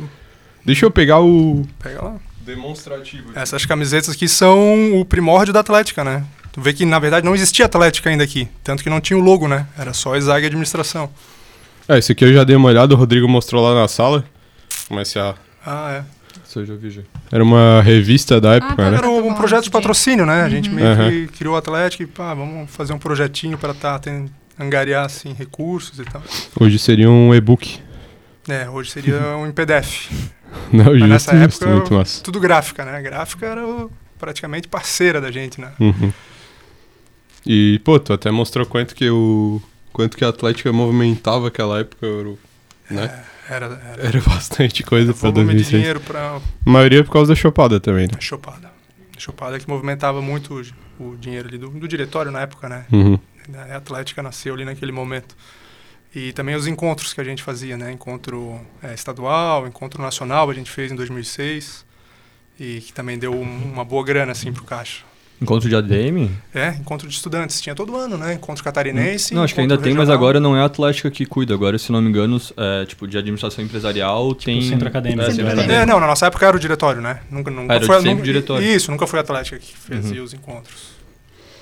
Deixa 0.65 0.85
eu 0.87 0.91
pegar 0.91 1.21
o. 1.21 1.63
Pega 1.83 2.03
lá. 2.03 2.15
Demonstrativo. 2.45 3.33
Essas 3.35 3.65
camisetas 3.67 4.15
aqui 4.15 4.29
são 4.29 5.01
o 5.01 5.05
primórdio 5.05 5.53
da 5.53 5.61
Atlética, 5.61 6.05
né? 6.05 6.25
Tu 6.53 6.61
vê 6.61 6.73
que, 6.73 6.85
na 6.85 6.99
verdade, 6.99 7.27
não 7.27 7.35
existia 7.35 7.65
Atlética 7.67 8.11
ainda 8.11 8.23
aqui. 8.23 8.49
Tanto 8.63 8.83
que 8.83 8.91
não 8.91 9.01
tinha 9.01 9.19
o 9.19 9.21
logo, 9.23 9.49
né? 9.49 9.67
Era 9.77 9.93
só 9.93 10.15
Exag 10.15 10.47
Administração. 10.47 11.11
É, 11.89 11.99
esse 11.99 12.13
aqui 12.13 12.25
eu 12.25 12.33
já 12.33 12.45
dei 12.45 12.55
uma 12.57 12.69
olhada, 12.69 12.95
o 12.95 12.97
Rodrigo 12.97 13.29
mostrou 13.29 13.63
lá 13.63 13.75
na 13.81 13.89
sala. 13.89 14.25
Comece 14.89 15.19
a. 15.19 15.35
Ah, 15.65 15.93
é. 15.93 16.05
Isso 16.47 16.61
eu 16.61 16.67
já 16.67 16.75
vi 16.75 16.91
já. 16.91 17.03
Era 17.33 17.43
uma 17.43 17.83
revista 17.83 18.41
da 18.41 18.55
época, 18.55 18.77
tá. 18.77 18.91
né? 18.91 18.99
Era 18.99 19.09
um, 19.09 19.29
um 19.29 19.35
projeto 19.35 19.65
de 19.65 19.71
patrocínio, 19.71 20.25
né? 20.25 20.43
A 20.43 20.49
gente 20.49 20.71
meio 20.71 20.87
Aham. 20.89 21.11
que 21.11 21.27
criou 21.29 21.55
o 21.55 21.57
Atlético 21.57 22.03
e, 22.03 22.07
pá, 22.07 22.35
vamos 22.35 22.71
fazer 22.71 22.93
um 22.93 22.99
projetinho 22.99 23.59
para 23.59 23.75
tá, 23.75 23.99
ten- 23.99 24.31
angariar, 24.59 25.05
assim, 25.05 25.33
recursos 25.33 25.99
e 25.99 26.05
tal. 26.05 26.23
Hoje 26.61 26.79
seria 26.79 27.11
um 27.11 27.35
e-book. 27.35 27.81
É, 28.49 28.69
hoje 28.69 28.91
seria 28.91 29.37
um 29.37 29.47
em 29.47 29.53
PDF. 29.53 30.11
Não, 30.73 30.85
justo, 30.93 31.07
nessa 31.07 31.37
justo, 31.45 31.65
época, 31.69 32.05
tudo 32.23 32.41
gráfica, 32.41 32.85
né? 32.85 32.97
A 32.97 33.01
gráfica 33.01 33.47
era 33.47 33.67
o- 33.67 33.91
praticamente 34.19 34.69
parceira 34.69 35.21
da 35.21 35.31
gente, 35.31 35.61
né? 35.61 35.73
Uhum. 35.81 36.13
E, 37.47 37.79
pô, 37.85 37.99
tu 38.01 38.13
até 38.13 38.31
mostrou 38.31 38.65
quanto 38.67 38.95
que 38.95 39.09
o. 39.11 39.61
Quanto 39.93 40.17
que 40.17 40.25
a 40.25 40.29
Atlética 40.29 40.73
movimentava 40.73 41.49
aquela 41.49 41.79
época, 41.81 42.07
né? 42.91 43.25
Era, 43.49 43.67
era, 43.93 44.03
Era 44.09 44.21
bastante 44.23 44.83
coisa 44.83 45.13
pra 45.13 45.31
volume 45.31 45.51
de 45.55 45.57
2006. 45.63 45.69
dinheiro 45.71 46.01
para 46.01 46.37
A 46.37 46.71
maioria 46.71 47.05
por 47.05 47.13
causa 47.13 47.33
da 47.33 47.37
chopada 47.37 47.79
também, 47.79 48.07
né? 48.07 48.19
Chopada. 48.19 48.73
Chopada 49.19 49.61
que 49.61 49.69
movimentava 49.69 50.21
muito 50.23 50.65
o, 50.99 51.05
o 51.13 51.17
dinheiro 51.17 51.47
ali 51.49 51.59
do, 51.59 51.69
do 51.69 51.87
diretório 51.87 52.33
na 52.33 52.41
época, 52.41 52.69
né? 52.69 52.87
Uhum. 52.91 53.19
A 53.71 53.77
Atlética 53.77 54.23
nasceu 54.23 54.55
ali 54.55 54.65
naquele 54.65 54.91
momento. 54.91 55.37
E 56.15 56.33
também 56.33 56.55
os 56.55 56.67
encontros 56.67 57.13
que 57.13 57.21
a 57.21 57.25
gente 57.25 57.43
fazia, 57.43 57.77
né? 57.77 57.91
Encontro 57.91 58.61
é, 58.83 58.95
estadual, 58.95 59.67
encontro 59.67 60.01
nacional 60.01 60.49
a 60.49 60.55
gente 60.55 60.71
fez 60.71 60.93
em 60.93 60.95
2006. 60.97 61.85
E 62.59 62.81
que 62.83 62.93
também 62.93 63.19
deu 63.19 63.33
um- 63.35 63.73
uma 63.73 63.85
boa 63.85 64.05
grana, 64.05 64.31
assim, 64.31 64.53
pro 64.53 64.63
caixa. 64.63 65.03
Encontro 65.43 65.69
de 65.69 65.75
ADM? 65.75 66.31
É, 66.55 66.69
encontro 66.69 67.09
de 67.09 67.15
estudantes. 67.15 67.61
Tinha 67.61 67.75
todo 67.75 67.97
ano, 67.97 68.17
né? 68.17 68.35
Encontro 68.35 68.63
catarinense. 68.63 69.35
Não, 69.35 69.43
acho 69.43 69.53
que 69.53 69.61
ainda 69.61 69.75
encontro 69.75 69.85
tem, 69.91 69.93
mas 69.93 70.03
regional. 70.09 70.17
agora 70.17 70.39
não 70.39 70.57
é 70.57 70.61
a 70.63 70.65
Atlética 70.67 71.11
que 71.11 71.27
cuida. 71.27 71.53
Agora, 71.53 71.77
se 71.77 71.91
não 71.91 72.01
me 72.01 72.09
engano, 72.09 72.41
é, 72.57 72.87
tipo, 72.87 73.09
de 73.09 73.19
administração 73.19 73.65
empresarial 73.65 74.33
tem... 74.37 74.63
centro 74.63 74.87
acadêmico. 74.87 75.23
É, 75.23 75.25
Centro 75.27 75.37
centro 75.47 75.53
acadêmico. 75.61 75.83
É, 75.83 75.85
não, 75.85 75.99
na 75.99 76.07
nossa 76.07 76.27
época 76.27 76.47
era 76.47 76.57
o 76.57 76.61
diretório, 76.61 77.03
né? 77.03 77.19
Nunca, 77.29 77.51
nunca 77.51 77.75
era 77.75 77.85
foi 77.85 77.97
sempre 77.97 78.11
nunca- 78.13 78.23
diretório. 78.23 78.65
Isso, 78.65 78.91
nunca 78.93 79.07
foi 79.09 79.19
a 79.19 79.23
Atlética 79.23 79.59
que 79.59 79.77
fazia 79.77 80.19
Uhum. 80.21 80.25
os 80.25 80.33
encontros. 80.33 80.94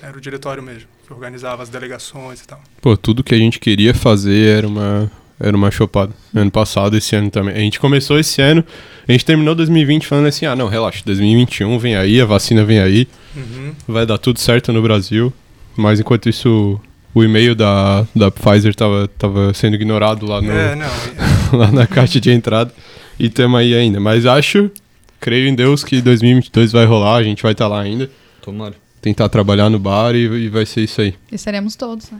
Era 0.03 0.17
o 0.17 0.21
diretório 0.21 0.63
mesmo, 0.63 0.89
que 1.07 1.13
organizava 1.13 1.63
as 1.63 1.69
delegações 1.69 2.41
e 2.41 2.47
tal. 2.47 2.61
Pô, 2.81 2.97
tudo 2.97 3.23
que 3.23 3.35
a 3.35 3.39
gente 3.39 3.61
queria 3.61 3.95
fazer 3.95 4.59
era 4.59 4.67
uma, 4.67 5.11
era 5.39 5.57
uma 5.57 5.71
chopada. 5.71 6.13
Ano 6.35 6.51
passado, 6.51 6.97
esse 6.97 7.15
ano 7.15 7.31
também. 7.31 7.55
A 7.55 7.59
gente 7.61 7.79
começou 7.79 8.19
esse 8.19 8.43
ano, 8.43 8.65
a 9.09 9.13
gente 9.13 9.25
terminou 9.25 9.55
2020 9.55 10.07
falando 10.07 10.27
assim, 10.27 10.45
ah, 10.45 10.57
não, 10.57 10.67
relaxa, 10.67 11.03
2021 11.07 11.79
vem 11.79 11.95
aí, 11.95 12.21
a 12.21 12.25
vacina 12.25 12.65
vem 12.65 12.81
aí, 12.81 13.07
Uhum. 13.37 13.73
vai 13.87 14.05
dar 14.05 14.19
tudo 14.19 14.41
certo 14.41 14.73
no 14.73 14.83
Brasil. 14.83 15.33
Mas 15.77 16.01
enquanto 16.01 16.29
isso, 16.29 16.81
o 17.15 17.23
e-mail 17.23 17.55
da, 17.55 18.05
da 18.15 18.31
Pfizer 18.31 18.75
tava, 18.75 19.09
tava 19.17 19.55
sendo 19.55 19.75
ignorado 19.75 20.27
lá, 20.27 20.43
no, 20.43 20.51
É, 20.51 20.75
não. 20.75 20.89
lá 21.61 21.71
na 21.71 21.87
caixa 21.87 22.21
de 22.21 22.31
entrada. 22.31 22.75
E 23.21 23.29
tamo 23.29 23.57
aí 23.57 23.73
ainda. 23.75 24.01
Mas 24.01 24.27
acho, 24.27 24.69
creio 25.21 25.47
em 25.49 25.55
Deus, 25.55 25.85
que 25.85 26.01
2022 26.03 26.73
vai 26.73 26.85
rolar, 26.87 27.17
a 27.17 27.23
gente 27.23 27.41
vai 27.43 27.53
estar 27.53 27.69
lá 27.69 27.81
ainda. 27.81 28.11
Tomara. 28.43 28.75
Tentar 29.03 29.29
trabalhar 29.29 29.69
no 29.69 29.79
bar 29.79 30.15
e, 30.15 30.25
e 30.25 30.49
vai 30.49 30.65
ser 30.65 30.81
isso 30.83 31.01
aí. 31.03 31.15
E 31.31 31.37
seremos 31.37 31.77
todos, 31.77 32.11
né? 32.11 32.19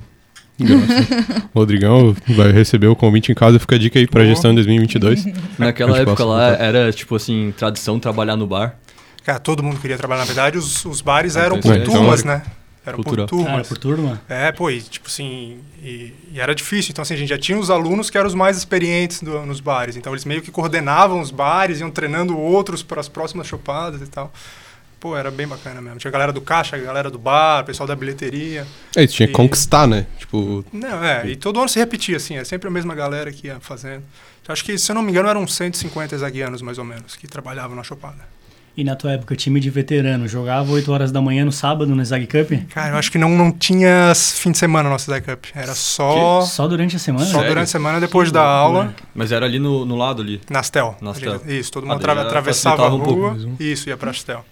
Graças. 0.59 1.07
Rodrigão 1.55 2.15
vai 2.37 2.53
receber 2.53 2.89
o 2.89 2.95
convite 2.97 3.33
em 3.33 3.35
casa, 3.35 3.59
fica 3.59 3.77
a 3.77 3.79
dica 3.79 3.99
aí 3.99 4.07
pra 4.07 4.23
Oh. 4.23 4.27
gestão 4.27 4.55
2022. 4.55 5.25
Naquela 5.59 5.97
época 5.97 6.13
passa 6.17 6.25
lá, 6.25 6.49
era, 6.57 6.93
tipo 6.93 7.15
assim, 7.17 7.55
tradição 7.57 7.99
trabalhar 7.99 8.37
no 8.37 8.47
bar. 8.47 8.77
Cara, 9.25 9.39
todo 9.39 9.63
mundo 9.63 9.79
queria 9.81 9.97
trabalhar. 9.97 10.21
Na 10.21 10.27
verdade, 10.27 10.59
os, 10.59 10.85
os 10.85 11.01
bares 11.01 11.37
Ah, 11.37 11.43
eram 11.45 11.57
então 11.57 11.71
por 11.73 11.81
é 11.81 11.85
turmas, 11.85 12.21
histórico. 12.21 12.29
né? 12.29 12.43
Eram 12.85 12.99
por 13.01 13.11
Ah, 13.13 13.21
era 13.23 13.27
turmas. 13.29 13.69
por 13.69 13.79
turma? 13.79 14.21
É, 14.29 14.51
pô, 14.51 14.69
e 14.69 14.83
tipo 14.83 15.07
assim, 15.07 15.59
e, 15.81 16.13
e 16.33 16.41
era 16.41 16.53
difícil. 16.53 16.91
Então, 16.91 17.03
assim, 17.03 17.15
a 17.15 17.17
gente 17.17 17.29
já 17.29 17.39
tinha 17.39 17.57
os 17.57 17.71
alunos 17.71 18.11
que 18.11 18.19
eram 18.19 18.27
os 18.27 18.35
mais 18.35 18.57
experientes 18.59 19.23
do- 19.23 19.47
nos 19.47 19.61
bares. 19.61 19.97
Então, 19.97 20.13
eles 20.13 20.25
meio 20.25 20.43
que 20.43 20.51
coordenavam 20.51 21.21
os 21.21 21.31
bares, 21.31 21.79
iam 21.79 21.93
treinando 21.93 22.37
outros 22.37 22.83
para 22.83 23.01
as 23.01 23.09
próximas 23.09 23.47
chopadas 23.47 24.03
e 24.03 24.07
tal. 24.09 24.33
Pô, 25.03 25.17
era 25.17 25.33
bem 25.33 25.49
bacana 25.49 25.81
mesmo. 25.81 25.99
Tinha 25.99 26.11
a 26.11 26.13
galera 26.13 26.33
do 26.33 26.41
caixa, 26.41 26.77
a 26.77 26.79
galera 26.79 27.11
do 27.11 27.19
bar, 27.19 27.63
o 27.63 27.67
pessoal 27.67 27.89
da 27.89 27.97
bilheteria. 27.97 28.65
É 28.95 29.05
tinha 29.05 29.27
que 29.27 29.33
E- 29.33 29.37
conquistar, 29.37 29.85
né? 29.89 30.07
Tipo, 30.17 30.65
Não, 30.73 31.03
é, 31.05 31.27
e 31.27 31.35
todo 31.35 31.59
ano 31.59 31.69
se 31.69 31.77
repetia, 31.81 32.19
assim, 32.19 32.37
é 32.37 32.45
sempre 32.45 32.69
a 32.69 32.71
mesma 32.71 32.95
galera 32.95 33.33
que 33.33 33.49
ia 33.49 33.57
fazendo. 33.59 34.05
Eu 34.47 34.53
acho 34.53 34.65
que, 34.65 34.79
se 34.79 34.93
eu 34.93 34.95
não 34.95 35.03
me 35.03 35.11
engano, 35.11 35.29
eram 35.29 35.43
uns 35.43 35.55
150 35.57 36.17
zaguianos, 36.19 36.63
mais 36.63 36.79
ou 36.79 36.85
menos, 36.85 37.17
que 37.17 37.27
trabalhavam 37.27 37.75
na 37.75 37.83
chopada. 37.83 38.31
E 38.77 38.85
na 38.85 38.95
tua 38.95 39.11
época, 39.15 39.35
time 39.35 39.59
de 39.59 39.69
veterano, 39.71 40.27
jogava 40.29 40.71
8 40.71 40.91
horas 40.93 41.11
da 41.11 41.21
manhã 41.21 41.45
no 41.45 41.51
sábado 41.53 41.95
no 41.95 42.05
Zag 42.05 42.25
Cup? 42.29 42.53
Cara, 42.71 42.95
eu 42.95 42.97
acho 42.97 43.11
que 43.11 43.19
não, 43.19 43.29
não 43.31 43.51
tinha 43.53 44.13
fim 44.15 44.53
de 44.53 44.57
semana 44.59 44.85
no 44.85 44.91
nosso 44.91 45.11
Zag 45.11 45.27
Cup. 45.27 45.47
Era 45.53 45.75
só. 45.75 46.41
Só 46.43 46.67
durante 46.69 46.95
a 46.95 46.99
semana? 47.01 47.27
Só 47.27 47.33
Sério? 47.33 47.49
durante 47.49 47.65
a 47.65 47.71
semana, 47.71 47.99
depois 48.01 48.29
Que 48.29 48.35
da 48.35 48.63
loucura. 48.63 48.83
aula, 48.85 48.95
Mas 49.15 49.31
era 49.33 49.45
ali 49.47 49.59
no, 49.59 49.85
no 49.85 49.97
lado 49.97 50.23
ali. 50.23 50.41
na 50.49 50.61
Astel. 50.61 50.97
Na 51.03 51.11
Astel. 51.11 51.41
Isso, 51.47 51.71
todo 51.73 51.87
mundo 51.87 51.97
atravessava 51.97 52.39
a 52.39 52.43
facilitava 52.45 52.95
um 52.95 53.01
pouco 53.01 53.21
rua. 53.21 53.57
Isso, 53.61 53.89
ia 53.91 53.97
pra 53.97 54.11
Astel. 54.13 54.43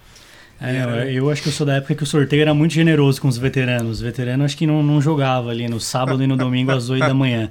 É, 0.62 0.82
eu, 0.82 0.90
eu 1.24 1.30
acho 1.30 1.40
que 1.42 1.48
eu 1.48 1.52
sou 1.52 1.66
da 1.66 1.76
época 1.76 1.94
que 1.94 2.02
o 2.02 2.06
sorteio 2.06 2.42
era 2.42 2.52
muito 2.52 2.74
generoso 2.74 3.20
com 3.20 3.28
os 3.28 3.38
veteranos. 3.38 3.92
Os 3.92 4.00
veteranos 4.02 4.44
acho 4.44 4.56
que 4.58 4.66
não, 4.66 4.82
não 4.82 5.00
jogava 5.00 5.48
ali 5.50 5.66
no 5.68 5.80
sábado 5.80 6.22
e 6.22 6.26
no 6.26 6.36
domingo 6.36 6.70
às 6.70 6.90
8 6.90 7.00
da 7.06 7.14
manhã. 7.14 7.50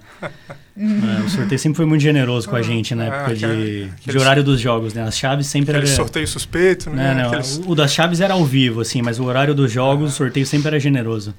É, 0.77 1.23
o 1.25 1.29
sorteio 1.29 1.57
sempre 1.57 1.77
foi 1.77 1.85
muito 1.87 2.01
generoso 2.01 2.47
com 2.47 2.55
a 2.55 2.61
gente 2.61 2.93
na 2.93 3.03
Ah, 3.03 3.07
época 3.07 3.35
de, 3.35 3.45
aquele- 3.45 3.91
de 4.05 4.17
horário 4.17 4.43
dos 4.43 4.61
jogos, 4.61 4.93
né? 4.93 5.01
As 5.03 5.17
chaves 5.17 5.47
sempre 5.47 5.71
Aquele 5.71 5.87
era... 5.87 5.95
sorteio 5.95 6.27
suspeito, 6.27 6.89
né? 6.91 7.13
Não, 7.15 7.21
não, 7.23 7.27
Aqueles- 7.29 7.59
o 7.65 7.73
das 7.73 7.91
chaves 7.91 8.21
era 8.21 8.35
ao 8.35 8.45
vivo, 8.45 8.81
assim, 8.81 9.01
mas 9.01 9.19
o 9.19 9.23
horário 9.23 9.55
dos 9.55 9.71
jogos, 9.71 10.13
o 10.13 10.15
sorteio 10.15 10.45
sempre 10.45 10.67
era 10.67 10.79
generoso. 10.79 11.33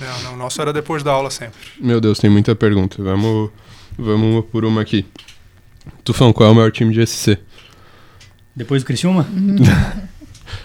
Não, 0.00 0.22
não, 0.24 0.34
o 0.34 0.36
nosso 0.36 0.60
era 0.60 0.72
depois 0.72 1.02
da 1.02 1.12
aula 1.12 1.30
sempre. 1.30 1.58
Meu 1.80 2.00
Deus, 2.00 2.18
tem 2.18 2.28
muita 2.28 2.56
pergunta. 2.56 3.00
Vamos, 3.02 3.50
vamos 3.96 4.32
uma 4.34 4.42
por 4.42 4.64
uma 4.64 4.80
aqui. 4.82 5.06
Tufão, 6.02 6.32
qual 6.32 6.48
é 6.48 6.52
o 6.52 6.54
maior 6.56 6.72
time 6.72 6.92
de 6.92 7.06
SC? 7.06 7.38
Depois 8.56 8.82
do 8.82 8.86
Criciúma? 8.86 9.26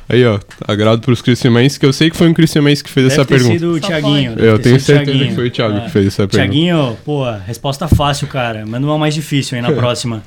Aí, 0.07 0.25
ó, 0.25 0.39
agrado 0.67 1.01
pros 1.01 1.21
Criciumenses, 1.21 1.77
que 1.77 1.85
eu 1.85 1.91
sei 1.93 2.09
que 2.09 2.15
foi 2.17 2.27
um 2.27 2.33
Criciumense 2.33 2.83
que 2.83 2.89
fez 2.89 3.07
Deve 3.07 3.13
essa 3.21 3.25
ter 3.25 3.33
pergunta. 3.35 3.53
sido 3.53 3.71
o 3.73 3.79
Thiaguinho. 3.79 4.35
deve 4.35 4.47
Eu 4.49 4.59
tenho 4.59 4.79
certeza 4.79 4.99
que 5.05 5.11
Thiaguinho. 5.17 5.35
foi 5.35 5.47
o 5.47 5.51
Thiago 5.51 5.77
É. 5.77 5.81
que 5.81 5.89
fez 5.91 6.07
essa 6.07 6.27
pergunta. 6.27 6.37
Thiaguinho, 6.37 6.97
pô, 7.05 7.29
resposta 7.31 7.87
fácil, 7.87 8.27
cara. 8.27 8.65
Manda 8.65 8.85
uma 8.85 8.97
mais 8.97 9.13
difícil 9.13 9.55
aí 9.55 9.61
na 9.61 9.71
próxima. 9.73 10.23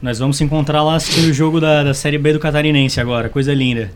Nós 0.00 0.18
vamos 0.18 0.36
se 0.36 0.44
encontrar 0.44 0.82
lá 0.82 0.96
assistindo 0.96 1.30
o 1.30 1.32
jogo 1.32 1.60
da, 1.60 1.84
da 1.84 1.94
Série 1.94 2.18
B 2.18 2.32
do 2.32 2.40
Catarinense 2.40 3.00
agora, 3.00 3.28
coisa 3.28 3.54
linda. 3.54 3.90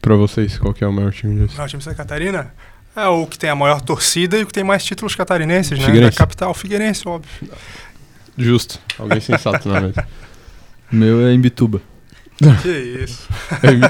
Pra 0.00 0.14
vocês, 0.16 0.58
qual 0.58 0.72
que 0.72 0.84
é 0.84 0.86
o 0.86 0.92
maior 0.92 1.12
time 1.12 1.34
de 1.46 1.52
SC? 1.52 1.60
O 1.60 1.66
time 1.66 1.78
de 1.78 1.84
Santa 1.84 1.96
Catarina 1.96 2.52
é 2.94 3.06
o 3.08 3.26
que 3.26 3.38
tem 3.38 3.50
a 3.50 3.54
maior 3.54 3.80
torcida 3.80 4.38
e 4.38 4.42
o 4.42 4.46
que 4.46 4.52
tem 4.52 4.64
mais 4.64 4.84
títulos 4.84 5.14
catarinenses, 5.14 5.78
né? 5.78 5.84
Figueirense. 5.84 6.12
Da 6.16 6.18
capital, 6.18 6.54
Figueirense, 6.54 7.06
óbvio. 7.08 7.30
Justo. 8.38 8.78
Alguém 8.98 9.20
sensato 9.20 9.68
na 9.68 9.80
mesa. 9.80 10.06
O 10.92 10.94
meu 10.94 11.26
é 11.26 11.32
em 11.32 11.40
Bituba. 11.40 11.82
que 12.62 12.68
isso, 13.02 13.28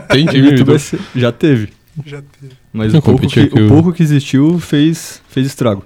Tem 0.08 0.22
Em 0.22 0.26
time 0.26 0.52
do... 0.62 0.76
já 1.14 1.32
teve. 1.32 1.68
já 2.04 2.22
teve. 2.22 2.52
Mas 2.72 2.94
o 2.94 3.02
pouco, 3.02 3.26
que, 3.26 3.40
o 3.40 3.68
pouco 3.68 3.92
que 3.92 4.02
existiu 4.02 4.58
fez, 4.58 5.20
fez 5.28 5.46
estrago. 5.46 5.84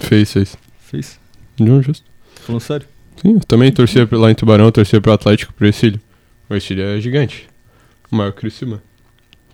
Fez, 0.00 0.32
fez. 0.32 0.56
Fez. 0.80 1.18
Não, 1.58 1.82
justo. 1.82 2.04
Falando 2.42 2.60
sério. 2.60 2.86
Sim, 3.22 3.34
eu 3.34 3.40
também 3.40 3.72
torcia 3.72 4.06
pra- 4.06 4.18
lá 4.18 4.30
em 4.30 4.34
Tubarão, 4.34 4.66
eu 4.66 4.72
torcia 4.72 5.00
pro 5.00 5.12
Atlético, 5.12 5.52
pro 5.54 5.66
Ercílio. 5.66 6.00
O 6.50 6.54
Ercílio 6.54 6.84
é 6.84 7.00
gigante. 7.00 7.48
O 8.10 8.16
maior 8.16 8.32
Criciúma. 8.32 8.82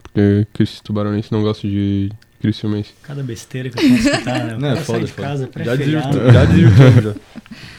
Porque 0.03 0.47
Cris 0.53 0.81
Tubaronense 0.81 1.31
não 1.33 1.43
gosta 1.43 1.67
de 1.67 2.11
Criciumense. 2.41 2.91
Cada 3.03 3.23
besteira 3.23 3.71
que 3.71 3.79
eu 3.79 3.89
posso 3.89 4.09
escutar, 4.09 4.45
né? 4.45 4.53
Eu 4.55 4.59
Não, 4.59 4.69
é 4.73 4.77
foda, 4.77 5.05
de 5.05 5.13
foda. 5.13 5.29
casa, 5.29 5.49
desvirtu- 5.55 6.33
já 6.33 6.45
desvirtuamos 6.45 7.05
já. 7.05 7.15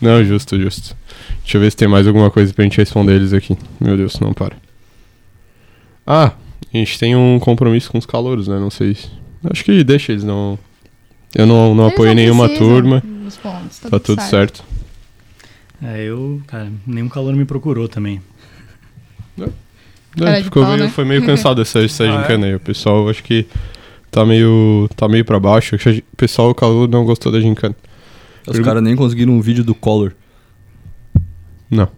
Não, 0.00 0.24
justo, 0.24 0.58
justo. 0.60 0.96
Deixa 1.42 1.56
eu 1.56 1.60
ver 1.60 1.70
se 1.70 1.76
tem 1.76 1.88
mais 1.88 2.06
alguma 2.06 2.30
coisa 2.30 2.52
pra 2.52 2.62
gente 2.64 2.76
responder 2.78 3.14
eles 3.14 3.32
aqui. 3.32 3.56
Meu 3.80 3.96
Deus, 3.96 4.18
não 4.20 4.32
para. 4.32 4.56
Ah, 6.06 6.32
a 6.72 6.76
gente 6.76 6.98
tem 6.98 7.16
um 7.16 7.38
compromisso 7.38 7.90
com 7.90 7.98
os 7.98 8.06
calouros, 8.06 8.48
né? 8.48 8.58
Não 8.58 8.70
sei 8.70 8.94
se... 8.94 9.08
Acho 9.50 9.64
que 9.64 9.82
deixa 9.84 10.12
eles 10.12 10.24
não... 10.24 10.58
Eu 11.34 11.46
não, 11.46 11.74
não 11.74 11.84
Eles 11.84 11.92
apoio 11.94 12.08
não 12.08 12.14
nenhuma 12.14 12.48
turma. 12.48 13.02
pontos, 13.42 13.78
Tá 13.80 13.98
tudo 14.00 14.22
certo. 14.22 14.64
É, 15.82 16.02
eu, 16.04 16.40
cara, 16.46 16.70
nenhum 16.86 17.08
calor 17.08 17.34
me 17.34 17.44
procurou 17.44 17.86
também. 17.88 18.20
Cara 20.16 20.30
É, 20.30 20.38
de 20.38 20.44
ficou 20.44 20.62
pau, 20.62 20.72
meio- 20.72 20.84
né? 20.84 20.90
Foi 20.90 21.04
meio 21.04 21.24
cansado 21.24 21.60
essa, 21.60 21.80
essa 21.84 22.02
Ah, 22.04 22.06
é? 22.06 22.20
gincana 22.22 22.46
aí. 22.46 22.54
O 22.54 22.60
pessoal, 22.60 23.08
acho 23.08 23.22
que 23.22 23.46
tá 24.10 24.24
meio, 24.24 24.88
tá 24.96 25.06
meio 25.08 25.24
pra 25.24 25.38
baixo. 25.38 25.76
O 25.76 26.16
pessoal, 26.16 26.50
o 26.50 26.54
calor, 26.54 26.88
não 26.88 27.04
gostou 27.04 27.30
da 27.30 27.40
gincana. 27.40 27.76
Os 28.48 28.52
Pergun- 28.52 28.64
caras 28.66 28.82
nem 28.82 28.96
conseguiram 28.96 29.32
um 29.32 29.40
vídeo 29.40 29.62
do 29.64 29.74
Collor. 29.74 30.12
Não. 31.70 31.88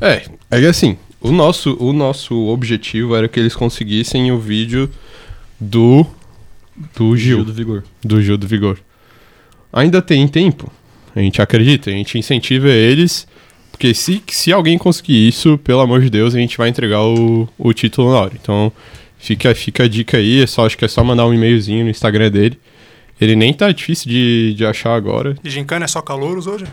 É, 0.00 0.22
é 0.50 0.60
que 0.60 0.66
assim, 0.66 0.96
o 1.20 1.30
nosso, 1.32 1.76
o 1.80 1.92
nosso 1.92 2.34
objetivo 2.48 3.14
era 3.14 3.28
que 3.28 3.38
eles 3.38 3.54
conseguissem 3.54 4.30
o 4.32 4.38
vídeo 4.38 4.90
do 5.60 6.04
do 6.94 7.16
Gil, 7.16 7.42
do 7.44 7.52
Vigor. 7.52 7.82
do 8.04 8.20
Gil 8.22 8.36
do 8.36 8.46
Vigor. 8.46 8.78
Ainda 9.72 10.02
tem 10.02 10.26
tempo. 10.28 10.70
A 11.14 11.20
gente 11.20 11.40
acredita, 11.40 11.88
a 11.88 11.92
gente 11.92 12.18
incentiva 12.18 12.68
eles, 12.68 13.26
porque 13.70 13.94
se, 13.94 14.22
se 14.28 14.52
alguém 14.52 14.76
conseguir 14.76 15.26
isso, 15.26 15.56
pelo 15.58 15.80
amor 15.80 16.02
de 16.02 16.10
Deus, 16.10 16.34
a 16.34 16.38
gente 16.38 16.58
vai 16.58 16.68
entregar 16.68 17.02
o, 17.02 17.48
o 17.58 17.72
título 17.72 18.10
na 18.10 18.18
hora. 18.18 18.32
Então, 18.40 18.70
fica, 19.18 19.54
fica 19.54 19.84
a 19.84 19.88
dica 19.88 20.18
aí, 20.18 20.42
é 20.42 20.46
só, 20.46 20.66
acho 20.66 20.76
que 20.76 20.84
é 20.84 20.88
só 20.88 21.02
mandar 21.02 21.26
um 21.26 21.32
e-mailzinho 21.32 21.84
no 21.84 21.90
Instagram 21.90 22.30
dele. 22.30 22.58
Ele 23.20 23.34
nem 23.36 23.52
tá 23.54 23.70
difícil 23.72 24.10
de, 24.10 24.54
de 24.54 24.64
achar 24.66 24.94
agora. 24.94 25.34
E 25.42 25.48
gincana 25.50 25.84
é 25.84 25.88
só 25.88 26.00
calouros 26.02 26.46
hoje? 26.46 26.66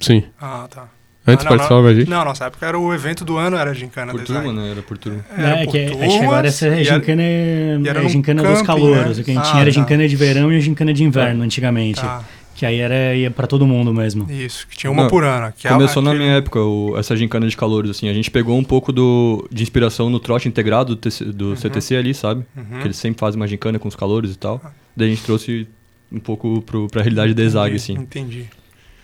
Sim. 0.00 0.24
Ah, 0.40 0.66
tá. 0.70 0.88
Antes 1.28 1.44
ah, 1.44 1.50
não, 1.50 1.56
participava 1.56 1.82
não, 1.82 1.88
a 1.88 1.94
gente. 1.94 2.08
Não, 2.08 2.24
nossa 2.24 2.44
época 2.44 2.64
era 2.66 2.78
o 2.78 2.94
evento 2.94 3.24
do 3.24 3.36
ano, 3.36 3.56
era 3.56 3.74
gincana 3.74 4.12
Por 4.12 4.20
design. 4.22 4.44
turma, 4.44 4.62
né? 4.62 4.70
Era 4.70 4.82
por 4.82 4.96
turma. 4.96 5.24
Era 5.36 5.48
é, 5.60 5.64
por 5.64 5.72
que, 5.72 5.78
acho 5.78 5.90
que 5.92 5.98
turmas, 5.98 6.22
agora 6.22 6.46
essa 6.46 6.68
e 6.68 6.70
era- 6.70 6.84
gincana 6.84 7.22
é, 7.22 7.78
era 7.84 8.04
é 8.04 8.08
gincana 8.08 8.42
dos 8.42 8.52
camping, 8.52 8.64
calouros. 8.66 9.16
né? 9.16 9.22
O 9.22 9.24
que 9.24 9.30
a 9.32 9.34
gente 9.34 9.38
Ah, 9.42 9.50
tinha 9.50 9.62
era 9.62 9.70
tá. 9.72 9.80
gincana 9.80 10.06
de 10.08 10.14
verão 10.16 10.52
e 10.52 10.56
a 10.56 10.60
gincana 10.60 10.92
de 10.94 11.02
inverno 11.02 11.42
antigamente. 11.42 12.00
Tá, 12.00 12.22
Que 12.54 12.64
aí 12.64 12.78
era 12.78 13.14
ia 13.16 13.28
pra 13.30 13.48
todo 13.48 13.66
mundo 13.66 13.92
mesmo. 13.92 14.30
isso, 14.30 14.68
que 14.68 14.76
tinha 14.76 14.88
uma 14.90 15.02
Não, 15.02 15.10
por 15.10 15.24
ano. 15.24 15.52
Que 15.58 15.66
é 15.66 15.70
Começou 15.72 16.00
na 16.00 16.14
minha 16.14 16.34
época, 16.36 16.60
o- 16.60 16.96
essa 16.96 17.16
gincana 17.16 17.48
de 17.48 17.56
calores, 17.56 17.90
assim. 17.90 18.08
A 18.08 18.14
gente 18.14 18.30
pegou 18.30 18.56
um 18.56 18.62
pouco 18.64 18.92
do, 18.92 19.48
de 19.50 19.64
inspiração 19.64 20.08
no 20.08 20.20
trote 20.20 20.46
integrado 20.46 20.94
do, 20.94 20.96
TC 21.00 21.24
do 21.24 21.56
CTC 21.56 21.96
ali, 21.96 22.14
sabe? 22.14 22.46
Uhum. 22.56 22.78
Que 22.80 22.86
eles 22.86 22.96
sempre 22.96 23.18
fazem 23.18 23.40
uma 23.40 23.48
gincana 23.48 23.80
com 23.80 23.88
os 23.88 23.96
calores 23.96 24.32
e 24.32 24.38
tal. 24.38 24.62
Daí 24.96 25.08
a 25.08 25.10
gente 25.10 25.22
trouxe 25.24 25.66
um 26.10 26.18
pouco 26.18 26.62
pro, 26.62 26.86
pra 26.88 27.02
realidade 27.02 27.34
da 27.34 27.44
Entendi, 27.44 27.76
assim. 27.76 27.92
Entendi. 27.94 28.44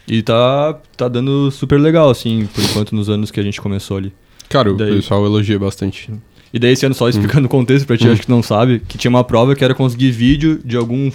E 0.09 0.23
tá, 0.23 0.79
tá 0.97 1.07
dando 1.09 1.51
super 1.51 1.79
legal, 1.79 2.11
assim, 2.11 2.49
por 2.55 2.63
enquanto, 2.65 2.95
nos 2.95 3.09
anos 3.09 3.31
que 3.31 3.39
a 3.39 3.43
gente 3.43 3.61
começou 3.61 3.97
ali. 3.99 4.13
Cara, 4.49 4.73
o 4.73 4.77
Daí- 4.77 4.97
pessoal 4.97 5.25
elogia 5.25 5.59
bastante. 5.59 6.11
E 6.53 6.59
daí 6.59 6.73
esse 6.73 6.85
ano, 6.85 6.95
só 6.95 7.09
explicando 7.09 7.47
o 7.47 7.49
contexto 7.49 7.87
pra 7.87 7.97
ti, 7.97 8.07
Hum. 8.09 8.13
acho 8.13 8.23
que 8.23 8.31
não 8.31 8.43
sabe, 8.43 8.83
que 8.87 8.99
tinha 8.99 9.09
uma 9.11 9.25
prova 9.25 9.55
que 9.55 9.65
era 9.65 9.75
conseguir 9.75 10.11
vídeo 10.11 10.61
de 10.65 10.77
algum 10.77 11.11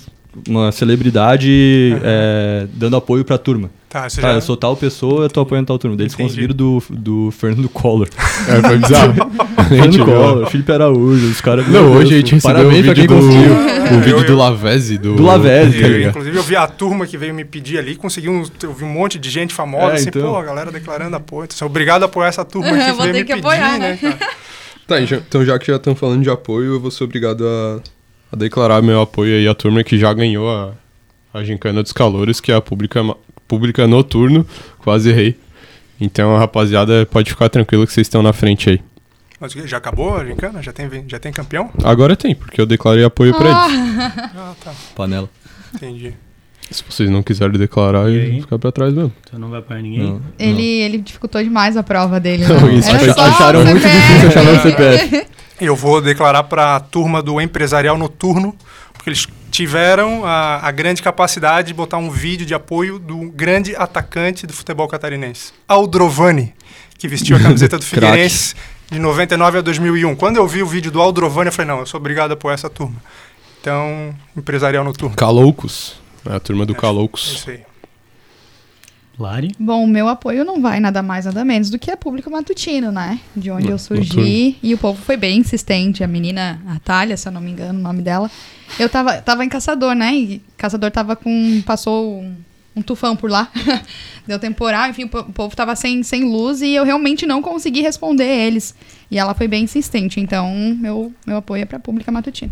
uma 0.47 0.71
celebridade 0.71 1.91
Uhum. 1.93 1.99
é, 2.03 2.67
dando 2.73 2.95
apoio 2.95 3.25
pra 3.25 3.38
turma. 3.39 3.69
Tá, 3.89 4.07
você 4.09 4.21
Tá, 4.21 4.30
já... 4.30 4.36
eu 4.36 4.41
sou 4.41 4.55
tal 4.57 4.75
pessoa, 4.78 5.23
eu 5.25 5.30
tô 5.30 5.41
apoiando 5.41 5.67
tal 5.67 5.80
turma. 5.80 5.95
Daí 5.97 6.05
eles 6.05 6.15
conseguiram 6.15 6.53
do, 6.55 6.82
do 6.89 7.32
Fernando 7.32 7.67
Collor. 7.69 8.07
É, 8.47 8.61
foi 8.61 8.78
bizarro. 8.78 9.13
Fernando. 9.68 10.05
Collor, 10.05 10.49
Felipe 10.49 10.72
Araújo, 10.72 11.28
os 11.28 11.41
caras... 11.41 11.68
Não, 11.68 11.84
meu 11.84 11.91
hoje 11.93 12.13
a 12.13 12.18
gente 12.18 12.36
recebeu 12.36 12.55
o 12.55 12.57
Parabéns 12.63 12.86
pra 12.86 12.93
vídeo 12.93 13.07
quem 13.07 13.18
do, 13.18 13.26
conseguiu. 13.26 13.97
o 13.97 14.01
vídeo 14.01 14.18
Eu- 14.20 14.26
do 14.26 14.36
Lavezzi. 14.38 14.97
Do, 14.97 15.15
Do 15.15 15.24
Lavezzi, 15.24 15.80
tá 15.82 15.88
Eu, 15.88 15.93
ligado? 15.93 16.09
inclusive, 16.09 16.38
eu 16.38 16.43
vi 16.43 16.55
a 16.55 16.68
turma 16.68 17.05
que 17.07 17.18
veio 17.18 17.34
me 17.34 17.43
pedir 17.45 17.78
ali, 17.78 17.95
consegui 17.95 18.30
um, 18.30 18.43
eu 18.63 18.74
vi 18.74 18.84
um 18.84 18.89
monte 18.89 19.18
de 19.20 19.30
gente 19.30 19.53
famosa, 19.53 19.93
É, 19.93 19.95
assim, 19.95 20.09
então. 20.09 20.22
pô, 20.32 20.38
a 20.38 20.43
galera 20.43 20.72
declarando 20.72 21.15
apoio. 21.15 21.45
Então, 21.45 21.57
sou 21.57 21.68
obrigado 21.68 22.03
a 22.03 22.05
apoiar 22.05 22.28
essa 22.30 22.43
turma 22.45 22.70
que 22.70 22.91
Vou 22.93 23.01
veio 23.03 23.13
ter 23.13 23.20
me 23.20 23.26
que 23.26 23.34
pedir, 23.36 23.39
apoiar, 23.47 23.78
né, 23.80 23.99
né? 24.01 24.20
Tá, 24.88 25.01
então 25.01 25.43
já 25.45 25.59
que 25.59 25.68
já 25.68 25.76
estão 25.76 25.93
falando 25.95 26.24
de 26.24 26.30
apoio, 26.30 26.74
eu 26.76 26.80
vou 26.80 26.89
ser 26.89 27.03
obrigado 27.03 27.45
a, 27.45 27.80
a 28.32 28.36
declarar 28.38 28.82
meu 28.82 29.01
apoio 29.01 29.36
aí 29.36 29.47
à 29.47 29.53
turma 29.53 29.84
que 29.84 29.97
já 29.97 30.13
ganhou 30.13 30.49
a, 30.49 30.72
a 31.34 31.43
Gincana 31.43 31.84
dos 31.84 31.91
Calores, 31.91 32.39
que 32.39 32.53
é 32.53 32.55
a 32.55 32.61
pública, 32.61 33.01
pública 33.47 33.86
noturno, 33.86 34.47
quase 34.80 35.09
errei. 35.09 35.36
Então, 35.99 36.38
rapaziada, 36.38 37.05
pode 37.09 37.30
ficar 37.32 37.49
tranquilo 37.49 37.86
que 37.86 37.91
vocês 37.91 38.05
estão 38.05 38.22
na 38.24 38.32
frente 38.32 38.70
aí. 38.70 38.80
Mas 39.39 39.53
o 39.53 39.67
já 39.67 39.77
acabou 39.77 40.15
a 40.17 40.25
gincana? 40.25 40.61
Já 40.63 40.71
tem, 40.73 40.89
já 41.07 41.19
tem 41.19 41.31
campeão? 41.31 41.69
Agora 41.83 42.15
tem, 42.15 42.33
porque 42.33 42.59
eu 42.59 42.65
declarei 42.65 43.03
apoio 43.03 43.33
pra 43.35 43.45
eles. 43.45 43.57
Ah, 44.35 44.53
tá. 44.63 44.73
Panela. 44.95 45.29
Entendi. 45.75 46.13
Se 46.71 46.83
vocês 46.89 47.09
não 47.09 47.23
quiserem 47.23 47.57
declarar, 47.57 48.09
E 48.09 48.19
aí? 48.19 48.31
vou 48.31 48.41
ficar 48.41 48.59
pra 48.59 48.71
trás 48.71 48.93
mesmo. 48.93 49.13
Então 49.25 49.39
não 49.39 49.49
vai 49.49 49.59
apoiar 49.59 49.81
ninguém. 49.81 50.03
Não, 50.03 50.21
Ele, 50.38 50.63
ele 50.81 50.97
dificultou 50.97 51.41
demais 51.41 51.77
a 51.77 51.83
prova 51.83 52.19
dele. 52.19 52.43
Não, 52.49 52.59
Né? 52.67 52.73
isso 52.73 52.89
Era 52.89 53.11
acharam 53.13 53.61
o 53.61 53.65
muito 53.65 53.81
CPF. 53.83 54.07
difícil 54.07 54.27
achar 54.29 54.43
meu 54.43 54.59
CPF. 54.61 55.27
Eu 55.61 55.75
vou 55.75 56.01
declarar 56.01 56.43
para 56.43 56.75
a 56.75 56.79
turma 56.79 57.21
do 57.21 57.39
empresarial 57.41 57.97
noturno, 57.97 58.53
porque 58.93 59.09
eles 59.09 59.27
tiveram 59.49 60.23
a, 60.25 60.59
a 60.67 60.69
grande 60.71 61.01
capacidade 61.01 61.69
de 61.69 61.73
botar 61.73 61.97
um 61.97 62.11
vídeo 62.11 62.45
de 62.45 62.53
apoio 62.53 62.99
do 62.99 63.31
grande 63.31 63.75
atacante 63.75 64.45
do 64.45 64.53
futebol 64.53 64.88
catarinense, 64.88 65.53
Aldrovani, 65.67 66.53
que 66.99 67.07
vestiu 67.07 67.38
a 67.38 67.39
camiseta 67.39 67.77
do. 67.79 67.83
Figueirense 67.85 68.53
de 68.89 68.99
99 68.99 69.57
a 69.59 69.61
2001. 69.61 70.15
Quando 70.15 70.38
eu 70.38 70.47
vi 70.47 70.63
o 70.63 70.67
vídeo 70.67 70.91
do 70.91 71.01
Aldrovani, 71.01 71.47
eu 71.47 71.51
falei, 71.53 71.71
não, 71.71 71.79
eu 71.79 71.85
sou 71.85 71.99
obrigado 71.99 72.31
a 72.31 72.33
apoiar 72.35 72.53
essa 72.55 72.69
turma. 72.69 72.95
Então, 73.61 74.15
empresarial 74.35 74.83
noturno. 74.83 75.15
Caloucos. 75.15 75.99
É 76.25 76.35
a 76.35 76.39
turma 76.39 76.65
do 76.65 76.73
É 76.73 76.75
Caloucos. 76.75 77.31
isso 77.33 77.49
aí. 77.49 77.61
Lari? 79.19 79.51
Bom, 79.59 79.83
o 79.83 79.88
meu 79.88 80.07
apoio 80.07 80.45
não 80.45 80.61
vai 80.61 80.79
nada 80.79 81.01
mais, 81.01 81.25
nada 81.25 81.43
menos 81.43 81.71
do 81.71 81.79
que 81.79 81.89
a 81.89 81.97
público 81.97 82.29
matutino, 82.29 82.91
né? 82.91 83.19
De 83.35 83.49
onde 83.49 83.65
Não, 83.65 83.71
eu 83.71 83.77
surgi. 83.79 84.57
E 84.61 84.73
o 84.75 84.77
povo 84.77 85.01
foi 85.01 85.17
bem 85.17 85.39
insistente. 85.39 86.03
A 86.03 86.07
menina, 86.07 86.61
a 86.67 86.77
Thalia, 86.79 87.17
se 87.17 87.27
eu 87.27 87.31
não 87.31 87.41
me 87.41 87.49
engano 87.49 87.79
o 87.79 87.81
nome 87.81 88.03
dela. 88.03 88.29
Eu 88.77 88.88
tava, 88.88 89.19
tava 89.19 89.43
em 89.43 89.49
Caçador, 89.49 89.95
né? 89.95 90.13
E 90.13 90.41
Caçador 90.55 90.91
tava 90.91 91.15
com. 91.15 91.63
Passou 91.65 92.19
um, 92.21 92.35
um 92.78 92.82
tufão 92.82 93.15
por 93.15 93.30
lá. 93.30 93.51
Deu 94.28 94.38
temporal, 94.39 94.89
enfim, 94.89 95.05
o 95.05 95.09
po- 95.09 95.19
o 95.19 95.34
povo 95.34 95.55
tava 95.55 95.75
sem, 95.75 96.03
sem 96.03 96.23
luz 96.25 96.61
e 96.61 96.73
eu 96.73 96.84
realmente 96.84 97.25
não 97.25 97.41
consegui 97.41 97.82
responder 97.82 98.25
eles. 98.25 98.75
E 99.09 99.17
ela 99.17 99.34
foi 99.34 99.47
bem 99.47 99.63
insistente, 99.63 100.19
então 100.19 100.53
meu, 100.80 101.13
meu 101.25 101.38
apoio 101.38 101.61
é 101.63 101.65
pra 101.65 101.80
Pública 101.80 102.11
Matutina. 102.11 102.51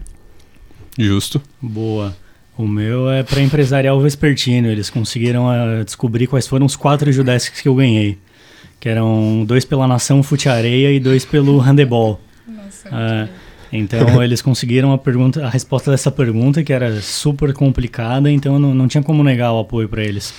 Justo. 0.97 1.41
Boa. 1.61 2.15
O 2.57 2.65
meu 2.65 3.09
é 3.09 3.21
para 3.21 3.41
empresarial 3.41 3.99
vespertino. 3.99 4.69
Eles 4.69 4.89
conseguiram 4.89 5.51
eh, 5.51 5.84
descobrir 5.84 6.26
quais 6.28 6.47
foram 6.47 6.65
os 6.65 6.76
quatro 6.78 7.11
judescos 7.11 7.59
que 7.59 7.67
eu 7.67 7.76
ganhei. 7.76 8.17
Que 8.80 8.88
eram 8.88 9.43
dois 9.45 9.65
pela 9.65 9.86
Nação 9.88 10.23
Fute 10.23 10.47
Areia 10.47 10.91
e 10.91 10.99
dois 10.99 11.26
pelo 11.26 11.59
Handebol. 11.59 12.21
Ah, 12.91 13.28
então 13.72 14.22
eles 14.24 14.41
conseguiram 14.41 14.91
a, 14.93 14.97
pergunta, 14.97 15.45
a 15.45 15.49
resposta 15.49 15.91
dessa 15.91 16.11
pergunta, 16.11 16.63
que 16.63 16.72
era 16.74 17.01
super 17.01 17.53
complicada, 17.53 18.32
então 18.32 18.59
não, 18.59 18.74
não 18.74 18.88
tinha 18.88 19.03
como 19.03 19.24
negar 19.24 19.51
o 19.53 19.59
apoio 19.59 19.88
para 19.89 20.03
eles. 20.03 20.34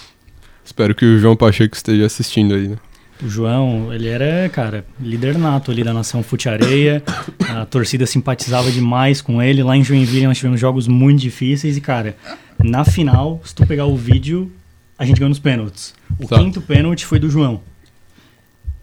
Espero 0.64 0.95
que 0.95 1.05
o 1.05 1.18
João 1.18 1.37
Pacheco 1.37 1.77
esteja 1.77 2.07
assistindo 2.07 2.55
aí, 2.55 2.68
né? 2.68 2.77
O 3.22 3.29
João, 3.29 3.95
ele 3.95 4.09
era, 4.09 4.47
cara, 4.51 4.85
líder 5.01 5.39
nato 5.39 5.70
ali 5.70 5.83
da 5.83 5.95
Nação 5.95 6.22
Fute 6.22 6.49
Areia. 6.51 7.03
A 7.49 7.64
torcida 7.64 8.05
simpatizava 8.05 8.70
demais 8.70 9.22
com 9.22 9.43
ele. 9.43 9.62
Lá 9.62 9.74
em 9.77 9.83
Joinville 9.83 10.27
nós 10.27 10.37
tivemos 10.37 10.61
jogos 10.61 10.87
muito 10.87 11.20
difíceis 11.20 11.77
e, 11.79 11.81
cara, 11.81 12.14
na 12.62 12.85
final, 12.85 13.41
se 13.43 13.55
tu 13.55 13.66
pegar 13.66 13.87
o 13.87 13.97
vídeo, 13.97 14.53
a 14.99 15.07
gente 15.07 15.18
ganhou 15.18 15.31
nos 15.31 15.39
pênaltis. 15.39 15.95
O 16.18 16.27
Tá. 16.27 16.37
quinto 16.39 16.61
pênalti 16.61 17.07
foi 17.07 17.18
do 17.18 17.31
João. 17.31 17.62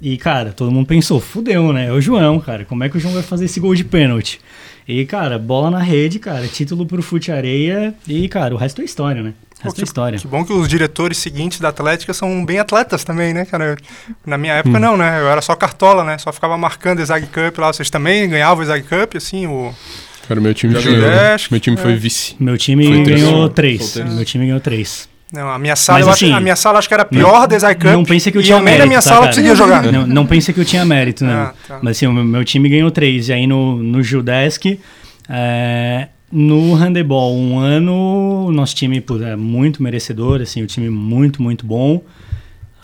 E, 0.06 0.18
cara, 0.18 0.52
todo 0.52 0.70
mundo 0.70 0.86
pensou, 0.86 1.22
fudeu, 1.22 1.72
né? 1.72 1.88
É 1.88 1.92
o 1.94 2.02
João, 2.02 2.38
cara. 2.38 2.66
Como 2.66 2.84
é 2.84 2.90
que 2.90 2.98
o 2.98 3.00
João 3.00 3.14
vai 3.14 3.24
fazer 3.24 3.46
esse 3.46 3.58
gol 3.60 3.74
de 3.74 3.86
pênalti? 3.86 4.42
E, 4.86 5.06
cara, 5.06 5.40
bola 5.40 5.72
na 5.72 5.80
rede, 5.80 6.20
cara, 6.20 6.46
título 6.46 6.86
pro 6.86 7.02
Fute 7.02 7.32
Areia. 7.32 7.94
E, 8.06 8.28
cara, 8.28 8.54
o 8.54 8.58
resto 8.58 8.82
é 8.82 8.84
história, 8.86 9.24
né? 9.24 9.34
O 9.62 9.64
resto 9.64 9.78
Pô, 9.78 9.82
é 9.82 9.86
história. 9.86 10.20
Que 10.20 10.28
bom 10.28 10.44
que 10.44 10.52
os 10.52 10.68
diretores 10.68 11.18
seguintes 11.20 11.62
da 11.62 11.70
Atlética 11.70 12.14
são 12.14 12.44
bem 12.46 12.60
atletas 12.60 13.06
também, 13.06 13.34
né, 13.34 13.46
cara? 13.46 13.78
Na 14.26 14.38
minha 14.38 14.56
Hum. 14.56 14.58
época, 14.58 14.78
não, 14.78 14.98
né? 14.98 15.22
Eu 15.22 15.30
era 15.30 15.42
só 15.42 15.56
cartola, 15.56 16.04
né? 16.04 16.18
Só 16.18 16.34
ficava 16.34 16.58
marcando 16.58 17.00
a 17.02 17.06
Zag 17.06 17.26
Cup 17.28 17.58
lá. 17.60 17.72
Vocês 17.72 17.90
também 17.90 18.28
ganhavam 18.28 18.62
o 18.62 18.68
Zag 18.68 18.84
Cup, 18.84 19.16
assim, 19.16 19.48
o... 19.48 19.74
Cara, 20.28 20.42
meu 20.42 20.54
time 20.54 20.74
ganhou. 20.74 21.02
que- 21.38 21.52
Meu 21.52 21.60
time 21.62 21.78
foi 21.78 21.94
é. 21.94 21.96
vice. 21.96 22.36
Meu 22.38 22.58
time 22.58 22.86
Foi 22.86 23.04
ganhou 23.06 23.48
três. 23.50 23.78
Foi 23.78 23.86
terceiro. 23.88 24.12
Meu 24.12 24.26
time 24.26 24.46
ganhou 24.48 24.60
três. 24.60 25.08
Não, 25.34 25.50
a 25.50 25.58
minha 25.58 25.76
sala, 25.76 25.98
Mas, 25.98 26.06
eu 26.06 26.14
acho, 26.14 26.26
assim, 26.26 26.34
a 26.36 26.40
minha 26.40 26.56
sala 26.56 26.78
acho 26.78 26.88
que 26.88 26.94
era 26.94 27.02
a 27.02 27.06
pior 27.08 27.48
da 27.48 27.58
Zag 27.58 27.80
Cup. 27.80 27.92
Não 27.92 28.06
pensa 28.06 28.32
que 28.32 28.38
eu 28.38 28.44
tinha 28.44 28.62
mérito, 28.62 28.80
na 28.82 28.86
minha 28.86 29.00
tá, 29.00 29.02
sala 29.02 29.20
cara? 29.22 29.30
conseguia 29.30 29.56
jogar. 29.56 29.84
Não, 29.92 30.06
não 30.06 30.28
pensa 30.28 30.54
que 30.54 30.60
eu 30.60 30.66
tinha 30.66 30.86
mérito, 30.86 31.26
não. 31.26 31.34
Ah, 31.34 31.54
tá. 31.68 31.80
Mas 31.82 31.98
assim, 31.98 32.06
o 32.06 32.14
meu, 32.14 32.24
meu 32.24 32.46
time 32.46 32.70
ganhou 32.70 32.92
três. 32.92 33.30
E 33.30 33.34
aí 33.34 33.48
no, 33.48 33.82
no 33.82 34.04
Judesk, 34.04 34.80
é, 35.28 36.08
no 36.32 36.76
handebol, 36.76 37.36
um 37.36 37.58
ano, 37.58 38.46
o 38.46 38.52
nosso 38.52 38.76
time 38.76 39.02
pô, 39.02 39.18
é 39.18 39.36
muito 39.36 39.82
merecedor, 39.82 40.40
assim, 40.40 40.62
o 40.62 40.68
time 40.68 40.88
muito, 40.88 41.42
muito 41.42 41.66
bom. 41.66 42.04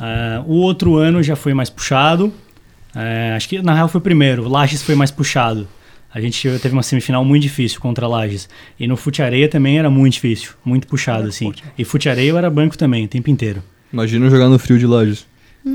É, 0.02 0.42
o 0.48 0.54
outro 0.54 0.98
ano 0.98 1.22
já 1.22 1.36
foi 1.36 1.54
mais 1.54 1.70
puxado. 1.70 2.34
É, 2.96 3.34
acho 3.36 3.48
que 3.48 3.62
na 3.62 3.76
real 3.76 3.88
foi 3.88 4.00
o 4.00 4.02
primeiro. 4.02 4.50
Lages 4.50 4.82
foi 4.82 4.96
mais 4.96 5.12
puxado. 5.12 5.68
A 6.14 6.20
gente 6.20 6.48
teve 6.60 6.74
uma 6.74 6.82
semifinal 6.82 7.24
muito 7.24 7.44
difícil 7.44 7.80
contra 7.80 8.08
Lages. 8.08 8.50
E 8.80 8.88
no 8.88 8.98
Fute 8.98 9.22
Areia 9.22 9.48
também 9.48 9.78
era 9.78 9.90
muito 9.90 10.14
difícil, 10.14 10.52
muito 10.66 10.88
puxado, 10.88 11.28
assim. 11.28 11.54
E 11.78 11.86
Fute 11.86 12.10
Areia 12.10 12.30
eu 12.30 12.38
era 12.38 12.50
banco 12.50 12.78
também, 12.78 13.06
o 13.06 13.08
tempo 13.08 13.30
inteiro. 13.30 13.62
Imagina 13.94 14.26
eu 14.26 14.32
jogar 14.32 14.50
no 14.50 14.58
frio 14.58 14.80
de 14.80 14.88
Lages. 14.88 15.26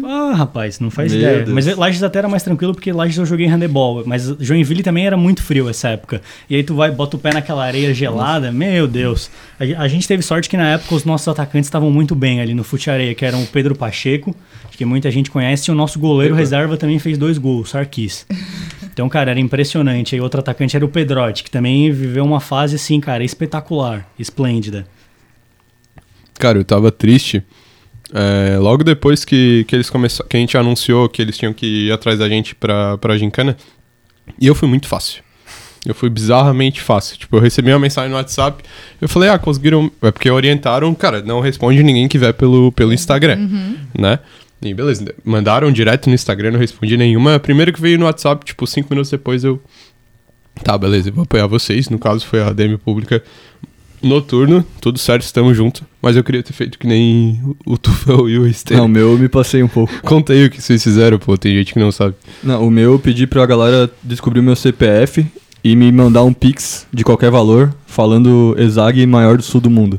Ah, 0.03 0.33
rapaz, 0.35 0.81
não 0.81 0.91
faz 0.91 1.13
Meu 1.13 1.21
ideia. 1.21 1.37
Deus. 1.43 1.51
Mas 1.51 1.77
Lages 1.77 2.03
até 2.03 2.19
era 2.19 2.29
mais 2.29 2.43
tranquilo 2.43 2.75
porque 2.75 2.91
Lages 2.91 3.19
eu 3.19 3.27
joguei 3.27 3.47
handebol. 3.47 4.03
Mas 4.07 4.25
Joinville 4.41 4.83
também 4.83 5.07
era 5.07 5.17
muito 5.17 5.43
frio 5.43 5.69
essa 5.69 5.89
época. 5.89 6.23
E 6.49 6.57
aí 6.57 6.63
tu 6.63 6.75
vai, 6.75 6.91
bota 6.91 7.17
o 7.17 7.19
pé 7.19 7.33
naquela 7.35 7.65
areia 7.65 7.93
gelada, 7.93 8.51
meu 8.51 8.89
Deus. 8.89 9.31
A, 9.61 9.83
a 9.83 9.89
gente 9.89 10.09
teve 10.09 10.23
sorte 10.23 10.49
que 10.49 10.57
na 10.57 10.71
época 10.71 10.95
os 10.95 11.05
nossos 11.05 11.29
atacantes 11.29 11.69
estavam 11.69 11.91
muito 11.91 12.15
bem 12.15 12.41
ali 12.41 12.55
no 12.55 12.65
fute 12.65 12.91
areia, 12.91 13.15
que 13.15 13.25
eram 13.25 13.43
o 13.43 13.47
Pedro 13.47 13.75
Pacheco, 13.75 14.35
que 14.71 14.85
muita 14.85 15.11
gente 15.11 15.31
conhece, 15.31 15.71
e 15.71 15.73
o 15.73 15.75
nosso 15.75 15.99
goleiro 15.99 16.35
reserva 16.35 16.77
também 16.77 16.99
fez 16.99 17.19
dois 17.19 17.39
gols, 17.39 17.71
Sarkis. 17.71 18.27
Então, 18.93 19.09
cara, 19.09 19.33
era 19.33 19.41
impressionante. 19.41 20.15
Aí 20.15 20.21
outro 20.21 20.41
atacante 20.41 20.77
era 20.77 20.85
o 20.85 20.89
Pedrotti, 20.89 21.45
que 21.45 21.51
também 21.51 21.91
viveu 21.93 22.25
uma 22.25 22.41
fase 22.41 22.77
assim, 22.77 23.01
cara, 23.01 23.23
espetacular, 23.23 24.09
esplêndida. 24.19 24.87
Cara, 26.39 26.59
eu 26.59 26.65
tava 26.65 26.91
triste. 26.91 27.43
É, 28.15 28.57
logo 28.59 28.85
depois 28.85 29.25
que, 29.25 29.65
que 29.67 29.75
eles 29.75 29.91
começaram, 29.91 30.29
que 30.29 30.37
a 30.37 30.41
gente 30.41 30.57
anunciou 30.57 31.09
que 31.09 31.21
eles 31.21 31.37
tinham 31.37 31.53
que 31.53 31.87
ir 31.87 31.93
atrás 31.93 32.21
da 32.21 32.29
gente 32.29 32.55
pra, 32.55 32.97
pra 32.99 33.19
gincana. 33.19 33.57
E 34.41 34.47
eu 34.47 34.55
fui 34.55 34.69
muito 34.69 34.87
fácil. 34.87 35.21
Eu 35.85 35.95
fui 35.95 36.09
bizarramente 36.09 36.81
fácil. 36.81 37.19
Tipo, 37.19 37.37
eu 37.37 37.41
recebi 37.41 37.73
uma 37.73 37.79
mensagem 37.81 38.09
no 38.09 38.17
WhatsApp. 38.17 38.63
Eu 39.01 39.09
falei, 39.09 39.29
ah, 39.29 39.39
conseguiram. 39.39 39.91
É 40.01 40.13
porque 40.13 40.31
orientaram, 40.31 40.95
cara, 40.95 41.23
não 41.23 41.41
responde 41.41 41.83
ninguém 41.83 42.07
que 42.07 42.17
vier 42.17 42.33
pelo, 42.33 42.71
pelo 42.71 42.93
Instagram, 42.93 43.37
né? 43.99 44.21
E 44.63 44.73
beleza, 44.73 45.15
mandaram 45.23 45.71
direto 45.71 46.09
no 46.09 46.15
Instagram, 46.15 46.53
não 46.53 46.59
respondi 46.59 46.97
nenhuma. 46.97 47.35
A 47.35 47.41
primeira 47.41 47.71
que 47.71 47.81
veio 47.81 47.99
no 47.99 48.07
WhatsApp, 48.07 48.47
tipo, 48.47 48.67
cinco 48.67 48.89
minutos 48.91 49.11
depois 49.11 49.43
eu. 49.45 49.61
Tá, 50.63 50.79
beleza, 50.79 51.11
eu 51.11 51.13
vou 51.13 51.25
apoiar 51.25 51.49
vocês. 51.49 51.91
No 51.91 51.99
caso, 51.99 52.25
foi 52.25 52.41
a 52.41 52.51
DM 52.53 52.79
pública 52.79 53.23
noturno, 54.07 54.65
tudo 54.81 54.99
certo, 54.99 55.23
estamos 55.23 55.57
juntos. 55.57 55.83
Mas 56.01 56.17
eu 56.17 56.25
queria 56.25 56.43
ter 56.43 56.53
feito 56.53 56.79
que 56.79 56.87
nem 56.87 57.41
o 57.65 57.79
Tufão 57.79 58.29
e 58.29 58.39
o 58.39 58.47
Esther. 58.47 58.77
Não, 58.77 58.87
o 58.87 58.89
meu 58.89 59.13
eu 59.13 59.19
me 59.19 59.29
passei 59.29 59.63
um 59.63 59.69
pouco. 59.69 59.93
Conta 60.03 60.33
aí 60.33 60.45
o 60.45 60.51
que 60.51 60.61
vocês 60.61 60.83
fizeram, 60.83 61.19
pô, 61.19 61.37
tem 61.37 61.55
gente 61.55 61.73
que 61.73 61.79
não 61.79 61.91
sabe. 61.91 62.15
Não, 62.43 62.67
o 62.67 62.71
meu 62.71 62.93
eu 62.93 62.99
pedi 62.99 63.27
pra 63.27 63.45
galera 63.47 63.91
descobrir 64.03 64.41
o 64.41 64.43
meu 64.43 64.57
CPF 64.57 65.27
e 65.63 65.75
me 65.75 65.91
mandar 65.91 66.23
um 66.25 66.33
pix 66.33 66.87
de 66.93 67.03
qualquer 67.03 67.31
valor 67.31 67.75
falando 67.87 68.55
Exag 68.59 69.07
maior 69.07 69.37
do 69.37 69.43
sul 69.43 69.61
do 69.61 69.71
mundo. 69.71 69.99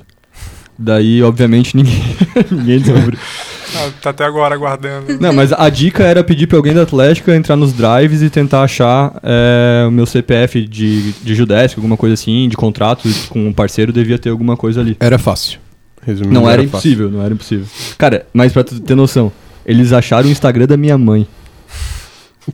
Daí, 0.78 1.24
obviamente, 1.24 1.76
ninguém, 1.76 2.04
ninguém 2.52 2.80
descobriu. 2.80 3.20
Ah, 3.78 3.90
tá 4.02 4.10
até 4.12 4.24
agora 4.24 4.56
aguardando. 4.56 5.18
Não, 5.20 5.34
mas 5.34 5.52
a 5.52 5.70
dica 5.70 6.04
era 6.04 6.24
pedir 6.24 6.48
pra 6.48 6.58
alguém 6.58 6.74
da 6.74 6.84
Atlética 6.84 7.36
entrar 7.36 7.56
nos 7.56 7.74
drives 7.74 8.22
e 8.22 8.30
tentar 8.30 8.62
achar 8.64 9.20
é, 9.24 9.86
o 9.88 9.92
meu 9.92 10.06
CPF 10.06 10.66
de, 10.68 11.12
de 11.14 11.36
Judesc, 11.36 11.78
alguma 11.78 11.98
coisa 11.98 12.14
assim, 12.14 12.48
de 12.48 12.56
contrato 12.56 13.08
com 13.30 13.48
um 13.48 13.54
parceiro, 13.54 13.92
devia 13.92 14.18
ter 14.18 14.30
alguma 14.30 14.56
coisa 14.56 14.82
ali. 14.82 14.96
Era 15.00 15.18
fácil. 15.18 15.60
Resumindo, 16.06 16.34
Não 16.36 16.44
era 16.50 16.62
fácil. 16.62 16.68
impossível, 16.68 17.10
não 17.12 17.22
era 17.24 17.34
impossível. 17.34 17.66
Cara, 17.98 18.26
mas 18.34 18.54
pra 18.54 18.64
tu 18.64 18.80
ter 18.80 18.96
noção, 18.96 19.32
eles 19.66 19.92
acharam 19.92 20.28
o 20.28 20.32
Instagram 20.32 20.68
da 20.68 20.78
minha 20.78 20.98
mãe. 20.98 21.28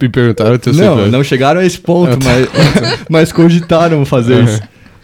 Me 0.02 0.08
perguntaram 0.08 0.54
o 0.56 0.60
teu 0.60 0.74
Não, 0.74 0.96
CPF. 0.96 1.12
não 1.12 1.24
chegaram 1.24 1.60
a 1.60 1.66
esse 1.66 1.78
ponto, 1.78 2.18
tá. 2.18 2.26
mas, 2.26 3.00
mas 3.10 3.32
cogitaram 3.34 4.06
fazer 4.06 4.36
Aham. 4.36 4.44
isso. 4.46 4.62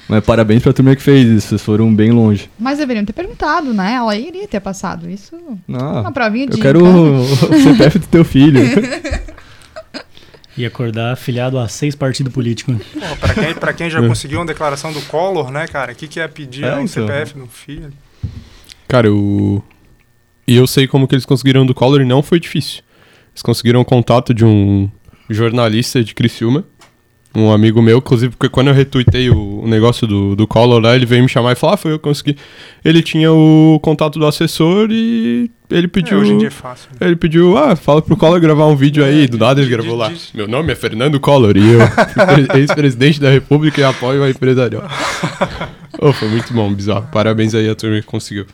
Mas 0.10 0.24
parabéns 0.24 0.64
pra 0.64 0.72
turma 0.72 0.96
que 0.96 1.02
fez 1.02 1.28
isso, 1.28 1.48
vocês 1.50 1.62
foram 1.62 1.94
bem 1.94 2.12
longe. 2.12 2.50
Mas 2.58 2.78
deveriam 2.78 3.04
ter 3.04 3.12
perguntado, 3.14 3.74
né? 3.74 3.94
Ela 3.96 4.16
iria 4.16 4.48
ter 4.48 4.60
passado. 4.62 5.10
Isso 5.10 5.36
é 5.36 5.40
uma 5.68 6.08
Ah, 6.08 6.12
provinha 6.12 6.48
de. 6.48 6.54
eu 6.58 6.62
quero 6.62 6.84
o, 6.86 7.22
o 7.22 7.26
CPF 7.62 8.00
do 8.00 8.08
teu 8.08 8.24
filho. 8.24 8.60
E 10.58 10.66
acordar 10.66 11.14
afiliado 11.14 11.60
a 11.60 11.68
seis 11.68 11.94
partidos 11.94 12.34
políticos. 12.34 12.78
Pra, 13.20 13.34
quem, 13.34 13.54
pra 13.54 13.74
quem 13.74 13.90
já 13.90 14.00
É. 14.04 14.08
conseguiu 14.08 14.40
uma 14.40 14.46
declaração 14.46 14.92
do 14.92 15.02
Collor, 15.04 15.52
né, 15.52 15.68
cara? 15.68 15.92
O 15.92 15.96
que, 15.96 16.08
que 16.08 16.20
é 16.20 16.28
pedir 16.28 16.64
É, 16.64 16.76
um 16.76 16.82
então. 16.82 17.06
CPF 17.06 17.38
do 17.38 17.46
filho? 17.48 17.94
Cara, 18.88 19.12
o. 19.14 19.62
E 20.48 20.56
eu 20.56 20.66
sei 20.66 20.88
como 20.88 21.08
que 21.08 21.14
eles 21.14 21.26
conseguiram 21.26 21.66
do 21.66 21.76
Collor 21.76 22.02
e 22.02 22.06
não 22.06 22.24
foi 22.24 22.40
difícil. 22.40 22.82
Eles 23.34 23.42
conseguiram 23.44 23.82
o 23.82 23.86
contato 23.86 24.34
de 24.34 24.46
um 24.46 24.90
jornalista 25.30 26.04
de 26.04 26.16
Criciúma, 26.16 26.64
um 27.40 27.52
amigo 27.52 27.82
meu, 27.82 27.98
inclusive, 28.00 28.36
porque 28.36 28.50
quando 28.50 28.68
eu 28.68 28.74
retuitei 28.74 29.30
o, 29.30 29.62
o 29.64 29.68
negócio 29.68 30.08
do, 30.08 30.36
do 30.36 30.48
Collor 30.48 30.82
lá, 30.82 30.96
ele 30.96 31.06
veio 31.06 31.22
me 31.24 31.30
chamar 31.30 31.52
e 31.52 31.56
falar, 31.56 31.76
ah, 31.76 31.78
foi 31.78 31.92
eu 31.92 32.00
que 32.00 32.04
consegui. 32.04 32.36
Ele 32.84 33.02
tinha 33.02 33.32
o 33.32 33.80
contato 33.82 34.18
do 34.18 34.26
assessor 34.26 34.90
e 34.92 35.50
ele 35.70 35.86
É, 35.86 35.88
pediu. 35.88 36.18
hoje 36.20 36.34
em 36.34 36.38
dia 36.38 36.48
é 36.48 36.52
fácil. 36.52 36.90
né? 37.00 37.08
Ele 37.08 37.16
pediu, 37.16 37.58
ah, 37.58 37.76
fala 37.76 38.02
pro 38.02 38.18
Collor 38.18 38.40
gravar 38.40 38.66
um 38.68 38.76
vídeo 38.76 39.04
aí. 39.06 39.28
Do 39.28 39.38
nada 39.38 39.62
ele 39.62 39.70
gravou 39.70 39.96
lá. 39.96 40.12
Meu 40.34 40.48
nome 40.48 40.72
é 40.72 40.76
Fernando 40.76 41.20
Collor 41.20 41.56
e 41.58 41.70
eu, 41.72 41.80
ex-presidente 42.58 43.20
da 43.20 43.30
República 43.30 43.80
e 43.82 43.84
apoio 43.84 44.24
a 44.24 44.30
empresarial. 44.30 44.84
oh, 46.00 46.12
foi 46.14 46.28
muito 46.30 46.52
bom, 46.54 46.74
bizarro. 46.74 47.08
Parabéns 47.12 47.54
aí 47.54 47.70
a 47.70 47.76
turma 47.76 48.00
que 48.00 48.08
conseguiu. 48.08 48.46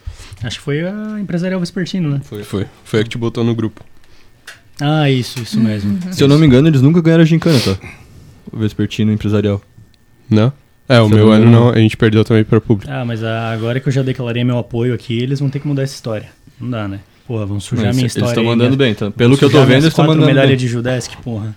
Acho 0.42 0.58
que 0.58 0.64
foi 0.64 0.80
a 0.86 1.18
empresarial 1.20 1.58
Vespertino, 1.60 2.10
né? 2.10 2.20
Foi, 2.24 2.42
foi. 2.42 2.66
Foi 2.84 3.00
a 3.00 3.02
que 3.04 3.08
te 3.10 3.16
botou 3.18 3.42
no 3.44 3.54
grupo. 3.54 3.82
Ah, 4.80 5.08
isso, 5.08 5.40
isso 5.40 5.60
mesmo. 5.60 5.98
Se 6.12 6.22
eu 6.22 6.26
não 6.28 6.36
me 6.38 6.46
engano, 6.46 6.66
eles 6.68 6.82
nunca 6.82 7.00
ganharam 7.00 7.22
a 7.22 7.26
gincana, 7.26 7.58
tá? 7.60 7.76
O 8.54 8.58
Vespertino 8.58 9.12
empresarial. 9.12 9.60
Não? 10.30 10.52
É, 10.88 11.00
o 11.00 11.08
meu 11.08 11.32
ano 11.32 11.50
não, 11.50 11.70
a 11.70 11.78
gente 11.78 11.96
perdeu 11.96 12.24
também 12.24 12.44
pra 12.44 12.60
público. 12.60 12.92
Ah, 12.92 13.04
mas 13.04 13.24
a- 13.24 13.50
agora 13.52 13.80
que 13.80 13.88
eu 13.88 13.92
já 13.92 14.02
declarei 14.02 14.44
meu 14.44 14.58
apoio 14.58 14.92
aqui, 14.94 15.18
eles 15.18 15.40
vão 15.40 15.48
ter 15.48 15.58
que 15.58 15.66
mudar 15.66 15.82
essa 15.82 15.94
história. 15.94 16.28
Não 16.60 16.70
dá, 16.70 16.86
né? 16.86 17.00
Porra, 17.26 17.46
vão 17.46 17.58
sujar 17.58 17.86
Mas 17.86 17.96
minha 17.96 18.04
eles 18.04 18.12
história. 18.14 18.28
estão 18.32 18.42
aí, 18.42 18.48
mandando 18.50 18.76
minha- 18.76 18.78
bem, 18.88 18.94
tá? 18.94 19.10
Pelo 19.10 19.36
que 19.38 19.44
eu 19.44 19.50
tô 19.50 19.60
vendo, 19.60 19.72
eles 19.72 19.84
estão 19.86 20.06
mandando 20.06 20.26
medalhas 20.26 20.50
bem. 20.50 20.56
de 20.58 20.68
Judesk, 20.68 21.16
porra. 21.22 21.56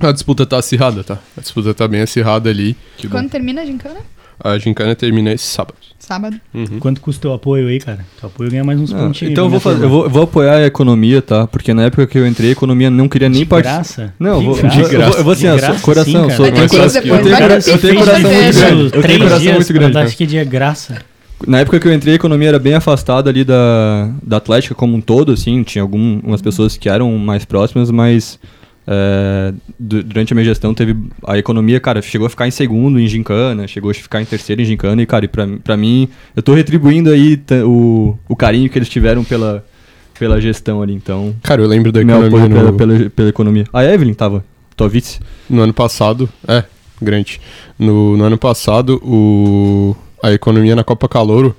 A 0.00 0.10
disputa 0.12 0.44
tá 0.44 0.58
acirrada, 0.58 1.04
tá? 1.04 1.18
A 1.36 1.40
disputa 1.40 1.72
tá 1.72 1.86
bem 1.86 2.00
acirrada 2.00 2.50
ali. 2.50 2.76
Que 2.96 3.06
bom. 3.06 3.16
Quando 3.16 3.30
termina 3.30 3.62
a 3.62 3.64
gincana? 3.64 4.00
A 4.42 4.58
gincana 4.58 4.94
termina 4.94 5.32
esse 5.32 5.44
sábado. 5.46 5.76
Sábado. 5.98 6.38
Uhum. 6.52 6.78
Quanto 6.80 7.00
custa 7.00 7.18
o 7.20 7.22
teu 7.30 7.32
apoio 7.34 7.68
aí, 7.68 7.78
cara? 7.78 8.04
Teu 8.20 8.26
apoio 8.28 8.50
ganha 8.50 8.62
mais 8.64 8.78
uns 8.78 8.92
Não, 8.92 8.98
pontinhos. 9.06 9.32
então 9.32 9.44
eu 9.44 9.48
né, 9.48 9.52
vou, 9.52 9.60
fazer, 9.60 9.80
turma? 9.80 9.86
eu, 9.94 10.00
vou, 10.02 10.10
vou 10.10 10.22
apoiar 10.24 10.56
a 10.56 10.66
economia, 10.66 11.22
tá? 11.22 11.46
Porque 11.46 11.72
na 11.72 11.84
época 11.84 12.06
que 12.06 12.18
eu 12.18 12.26
entrei, 12.26 12.50
a 12.50 12.52
economia 12.52 12.90
não 12.90 13.08
queria 13.08 13.28
nem 13.28 13.38
De 13.40 13.46
participar. 13.46 13.76
graça? 13.76 14.14
Não, 14.18 14.32
eu 14.34 14.38
De 14.40 14.44
vou, 14.44 14.54
graça? 14.56 14.76
eu 14.80 14.82
vou- 14.82 14.90
eu 14.92 15.00
vou, 15.08 15.16
eu 15.18 15.24
vou 15.24 15.32
assim, 15.32 15.42
graça, 15.56 15.80
coração, 15.80 16.04
sim, 16.30 16.36
sou, 16.36 16.44
Vai 16.44 16.48
eu 16.48 16.52
ter 16.52 16.52
tenho 16.52 16.68
pix 16.68 16.76
coração, 16.76 17.02
depois, 17.02 17.20
eu 17.20 17.24
tenho 17.24 17.38
coração, 17.38 17.72
eu 17.72 17.78
pix 17.78 17.80
tenho 17.80 17.94
depois. 17.94 18.08
coração 18.08 18.30
muito 18.30 18.54
grande. 18.58 18.96
Eu 18.96 19.02
tenho 19.02 19.18
coração 19.20 19.52
muito 19.54 19.72
grande. 19.72 19.92
Fantástico 19.94 20.12
tá? 20.12 20.18
que 20.18 20.26
dia 20.26 20.44
graça. 20.44 20.98
Na 21.46 21.60
época 21.60 21.80
que 21.80 21.88
eu 21.88 21.92
entrei, 21.94 22.12
a 22.12 22.16
economia 22.16 22.48
era 22.48 22.58
bem 22.58 22.74
afastada 22.74 23.28
ali 23.30 23.44
da, 23.44 24.10
da 24.22 24.36
Atlética 24.38 24.74
como 24.74 24.94
um 24.96 25.00
todo, 25.00 25.32
assim. 25.32 25.62
Tinha 25.62 25.82
algumas 25.82 26.40
pessoas 26.42 26.76
que 26.76 26.88
eram 26.88 27.16
mais 27.18 27.44
próximas, 27.44 27.90
mas 27.90 28.38
é, 28.86 29.54
durante 29.78 30.32
a 30.32 30.34
minha 30.34 30.44
gestão 30.44 30.74
teve 30.74 30.96
a 31.26 31.38
economia, 31.38 31.80
cara, 31.80 32.02
chegou 32.02 32.26
a 32.26 32.30
ficar 32.30 32.46
em 32.46 32.50
segundo 32.50 33.00
em 33.00 33.06
gincana, 33.06 33.66
chegou 33.66 33.90
a 33.90 33.94
ficar 33.94 34.20
em 34.20 34.24
terceiro 34.24 34.62
em 34.62 34.64
gincana 34.64 35.02
e, 35.02 35.06
cara, 35.06 35.24
e 35.24 35.28
pra, 35.28 35.46
pra 35.62 35.76
mim, 35.76 36.08
eu 36.36 36.42
tô 36.42 36.54
retribuindo 36.54 37.10
aí 37.10 37.40
o, 37.64 38.16
o 38.28 38.36
carinho 38.36 38.68
que 38.68 38.78
eles 38.78 38.88
tiveram 38.88 39.24
pela, 39.24 39.64
pela 40.18 40.40
gestão 40.40 40.82
ali, 40.82 40.94
então... 40.94 41.34
Cara, 41.42 41.62
eu 41.62 41.68
lembro 41.68 41.90
da 41.90 42.00
economia 42.00 42.30
no... 42.30 42.48
pela, 42.48 42.72
pela, 42.72 43.10
pela, 43.10 43.28
economia. 43.28 43.64
A 43.72 43.84
Evelyn 43.84 44.14
tava, 44.14 44.44
tua 44.76 44.88
vice. 44.88 45.20
No 45.48 45.62
ano 45.62 45.72
passado, 45.72 46.28
é, 46.46 46.64
grande. 47.00 47.40
No, 47.78 48.16
no 48.16 48.24
ano 48.24 48.38
passado, 48.38 49.00
o 49.02 49.96
a 50.24 50.32
economia 50.32 50.74
na 50.74 50.82
Copa 50.82 51.06
Calouro 51.06 51.54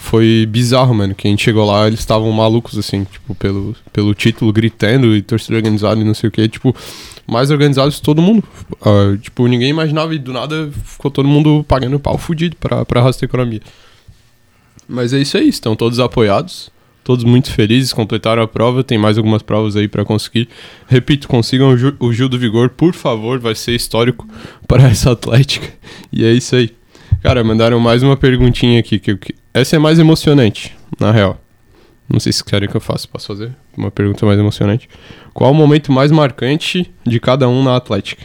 foi 0.00 0.46
bizarro, 0.48 0.94
mano. 0.94 1.14
Que 1.14 1.28
a 1.28 1.30
gente 1.30 1.44
chegou 1.44 1.64
lá, 1.64 1.86
eles 1.86 2.00
estavam 2.00 2.32
malucos, 2.32 2.76
assim, 2.78 3.04
tipo, 3.04 3.34
pelo, 3.34 3.76
pelo 3.92 4.14
título, 4.14 4.52
gritando 4.52 5.14
e 5.14 5.22
torcida 5.22 5.56
organizada 5.56 6.00
e 6.00 6.04
não 6.04 6.14
sei 6.14 6.28
o 6.28 6.32
que. 6.32 6.48
Tipo, 6.48 6.74
mais 7.26 7.50
organizados 7.50 8.00
todo 8.00 8.22
mundo. 8.22 8.42
Uh, 8.80 9.16
tipo, 9.18 9.46
ninguém 9.46 9.68
imaginava 9.68 10.14
e 10.14 10.18
do 10.18 10.32
nada 10.32 10.70
ficou 10.84 11.10
todo 11.10 11.28
mundo 11.28 11.64
pagando 11.68 12.00
pau 12.00 12.16
fudido 12.16 12.56
pra, 12.56 12.84
pra 12.84 13.00
arrastar 13.00 13.28
economia. 13.28 13.60
Mas 14.88 15.12
é 15.12 15.18
isso 15.18 15.36
aí, 15.36 15.48
estão 15.48 15.76
todos 15.76 16.00
apoiados, 16.00 16.72
todos 17.04 17.22
muito 17.22 17.52
felizes, 17.52 17.92
completaram 17.92 18.42
a 18.42 18.48
prova, 18.48 18.82
tem 18.82 18.98
mais 18.98 19.16
algumas 19.16 19.42
provas 19.42 19.76
aí 19.76 19.86
para 19.86 20.04
conseguir. 20.04 20.48
Repito, 20.88 21.28
consigam 21.28 21.68
o, 21.68 21.76
Ju, 21.76 21.94
o 22.00 22.12
Gil 22.12 22.28
do 22.28 22.38
Vigor, 22.38 22.70
por 22.70 22.94
favor, 22.94 23.38
vai 23.38 23.54
ser 23.54 23.76
histórico 23.76 24.26
para 24.66 24.88
essa 24.88 25.12
Atlética. 25.12 25.68
E 26.10 26.24
é 26.24 26.32
isso 26.32 26.56
aí. 26.56 26.72
Cara, 27.22 27.44
mandaram 27.44 27.78
mais 27.78 28.02
uma 28.02 28.16
perguntinha 28.16 28.80
aqui. 28.80 28.98
Que, 28.98 29.16
que, 29.16 29.34
essa 29.52 29.76
é 29.76 29.78
mais 29.78 29.98
emocionante, 29.98 30.76
na 30.98 31.10
real. 31.10 31.40
Não 32.08 32.18
sei 32.18 32.32
se 32.32 32.42
querem 32.42 32.68
que 32.68 32.76
eu 32.76 32.80
faça. 32.80 33.06
Posso 33.06 33.28
fazer? 33.28 33.54
Uma 33.76 33.90
pergunta 33.90 34.26
mais 34.26 34.38
emocionante. 34.38 34.88
Qual 35.32 35.52
o 35.52 35.54
momento 35.54 35.92
mais 35.92 36.10
marcante 36.10 36.92
de 37.06 37.20
cada 37.20 37.48
um 37.48 37.62
na 37.62 37.76
Atlética? 37.76 38.24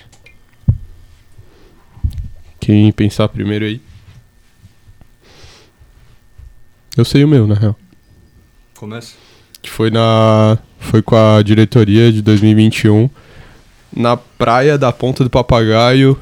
Quem 2.59 2.91
pensar 2.91 3.27
primeiro 3.29 3.65
aí? 3.65 3.79
Eu 6.97 7.05
sei 7.05 7.23
o 7.23 7.27
meu, 7.27 7.45
na 7.45 7.53
real. 7.53 7.75
Começa. 8.75 9.15
Que 9.61 9.69
foi 9.69 9.91
na. 9.91 10.57
Foi 10.79 11.01
com 11.01 11.15
a 11.15 11.41
diretoria 11.43 12.11
de 12.11 12.21
2021 12.21 13.09
na 13.95 14.17
praia 14.17 14.77
da 14.77 14.91
Ponta 14.91 15.23
do 15.23 15.29
Papagaio 15.29 16.19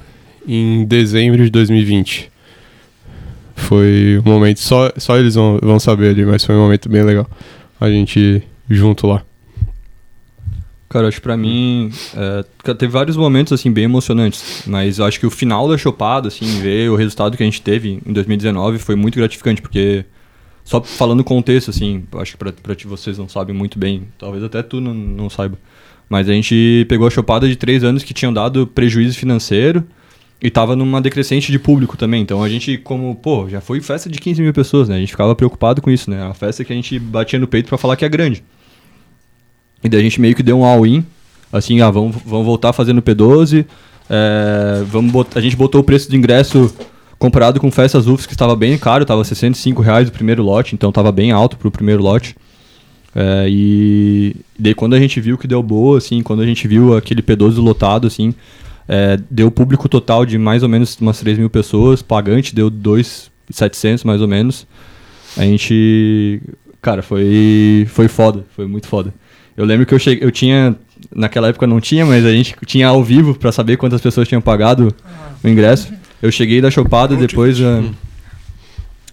em 0.47 0.85
dezembro 0.85 1.43
de 1.43 1.49
2020. 1.49 2.32
Foi 3.63 4.21
um 4.25 4.29
momento, 4.29 4.59
só, 4.59 4.91
só 4.97 5.17
eles 5.17 5.35
vão, 5.35 5.59
vão 5.61 5.79
saber 5.79 6.09
ali, 6.09 6.25
mas 6.25 6.43
foi 6.43 6.55
um 6.55 6.59
momento 6.59 6.89
bem 6.89 7.03
legal. 7.03 7.29
A 7.79 7.89
gente 7.89 8.43
junto 8.69 9.07
lá. 9.07 9.23
Cara, 10.89 11.07
acho 11.07 11.17
que 11.17 11.23
pra 11.23 11.35
mim 11.35 11.89
é, 12.15 12.73
teve 12.75 12.91
vários 12.91 13.17
momentos 13.17 13.51
assim 13.51 13.71
bem 13.71 13.85
emocionantes, 13.85 14.63
mas 14.67 14.99
acho 14.99 15.19
que 15.19 15.25
o 15.25 15.31
final 15.31 15.67
da 15.67 15.75
chopada, 15.75 16.27
assim, 16.27 16.45
ver 16.61 16.91
o 16.91 16.95
resultado 16.95 17.35
que 17.35 17.41
a 17.41 17.45
gente 17.45 17.63
teve 17.63 17.99
em 18.05 18.13
2019 18.13 18.77
foi 18.77 18.95
muito 18.95 19.15
gratificante, 19.15 19.59
porque 19.59 20.05
só 20.63 20.81
falando 20.83 21.23
contexto, 21.23 21.71
assim, 21.71 22.03
acho 22.17 22.33
que 22.33 22.37
pra, 22.37 22.53
pra 22.53 22.75
ti 22.75 22.85
vocês 22.85 23.17
não 23.17 23.27
sabem 23.27 23.55
muito 23.55 23.79
bem, 23.79 24.03
talvez 24.19 24.43
até 24.43 24.61
tu 24.61 24.79
não, 24.79 24.93
não 24.93 25.31
saiba, 25.31 25.57
mas 26.07 26.29
a 26.29 26.33
gente 26.33 26.85
pegou 26.87 27.07
a 27.07 27.09
chopada 27.09 27.47
de 27.47 27.55
três 27.55 27.83
anos 27.83 28.03
que 28.03 28.13
tinham 28.13 28.31
dado 28.31 28.67
prejuízo 28.67 29.17
financeiro, 29.17 29.83
e 30.41 30.49
tava 30.49 30.75
numa 30.75 31.01
decrescente 31.01 31.51
de 31.51 31.59
público 31.59 31.95
também. 31.95 32.21
Então 32.21 32.43
a 32.43 32.49
gente, 32.49 32.77
como, 32.77 33.15
pô, 33.15 33.47
já 33.47 33.61
foi 33.61 33.79
festa 33.81 34.09
de 34.09 34.19
15 34.19 34.41
mil 34.41 34.53
pessoas, 34.53 34.89
né? 34.89 34.97
A 34.97 34.99
gente 34.99 35.11
ficava 35.11 35.35
preocupado 35.35 35.81
com 35.81 35.89
isso, 35.89 36.09
né? 36.09 36.21
A 36.23 36.33
festa 36.33 36.63
que 36.63 36.73
a 36.73 36.75
gente 36.75 36.99
batia 36.99 37.39
no 37.39 37.47
peito 37.47 37.69
para 37.69 37.77
falar 37.77 37.95
que 37.95 38.03
é 38.03 38.09
grande. 38.09 38.43
E 39.83 39.89
daí 39.89 39.99
a 39.99 40.03
gente 40.03 40.19
meio 40.19 40.35
que 40.35 40.43
deu 40.43 40.59
um 40.59 40.65
all-in, 40.65 41.05
assim, 41.51 41.81
ah, 41.81 41.89
vamos, 41.89 42.15
vamos 42.25 42.45
voltar 42.45 42.73
fazendo 42.73 43.01
P12. 43.01 43.65
É, 44.09 44.83
vamos 44.85 45.11
botar, 45.11 45.39
a 45.39 45.41
gente 45.41 45.55
botou 45.55 45.81
o 45.81 45.83
preço 45.83 46.09
de 46.09 46.15
ingresso 46.15 46.73
comparado 47.17 47.59
com 47.59 47.71
festas 47.71 48.05
UFS, 48.05 48.25
que 48.25 48.33
estava 48.33 48.55
bem 48.55 48.77
caro, 48.77 49.03
estava 49.03 49.23
65 49.23 49.81
reais 49.81 50.09
o 50.09 50.11
primeiro 50.11 50.43
lote, 50.43 50.75
então 50.75 50.89
estava 50.89 51.09
bem 51.11 51.31
alto 51.31 51.57
pro 51.57 51.71
primeiro 51.71 52.03
lote. 52.03 52.35
É, 53.15 53.45
e 53.47 54.35
daí 54.57 54.73
quando 54.73 54.93
a 54.93 54.99
gente 54.99 55.21
viu 55.21 55.37
que 55.37 55.47
deu 55.47 55.63
boa, 55.63 55.99
assim, 55.99 56.21
quando 56.21 56.41
a 56.41 56.45
gente 56.45 56.67
viu 56.67 56.97
aquele 56.97 57.21
P12 57.21 57.57
lotado, 57.57 58.07
assim, 58.07 58.33
é, 58.87 59.17
deu 59.29 59.49
público 59.49 59.87
total 59.87 60.25
de 60.25 60.37
mais 60.37 60.63
ou 60.63 60.69
menos 60.69 60.97
umas 60.99 61.19
3 61.19 61.37
mil 61.37 61.49
pessoas, 61.49 62.01
pagante 62.01 62.53
deu 62.53 62.69
2,700 62.69 64.03
mais 64.03 64.21
ou 64.21 64.27
menos. 64.27 64.67
A 65.37 65.43
gente. 65.43 66.41
Cara, 66.81 67.01
foi, 67.01 67.87
foi 67.89 68.07
foda, 68.07 68.45
foi 68.55 68.67
muito 68.67 68.87
foda. 68.87 69.13
Eu 69.55 69.65
lembro 69.65 69.85
que 69.85 69.93
eu, 69.93 69.99
cheguei, 69.99 70.25
eu 70.25 70.31
tinha. 70.31 70.75
Naquela 71.13 71.49
época 71.49 71.67
não 71.67 71.81
tinha, 71.81 72.05
mas 72.05 72.25
a 72.25 72.31
gente 72.31 72.55
tinha 72.65 72.87
ao 72.87 73.03
vivo 73.03 73.35
para 73.35 73.51
saber 73.51 73.77
quantas 73.77 74.01
pessoas 74.01 74.27
tinham 74.27 74.41
pagado 74.41 74.93
o 75.43 75.47
ingresso. 75.47 75.93
Eu 76.21 76.31
cheguei 76.31 76.61
da 76.61 76.71
chopada 76.71 77.15
depois 77.15 77.59
uh, 77.59 77.93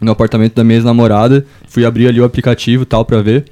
no 0.01 0.13
apartamento 0.13 0.55
da 0.55 0.63
minha 0.63 0.79
ex-namorada, 0.79 1.45
fui 1.69 1.85
abrir 1.85 2.07
ali 2.07 2.21
o 2.21 2.25
aplicativo 2.25 2.87
tal 2.87 3.05
para 3.05 3.21
ver. 3.21 3.47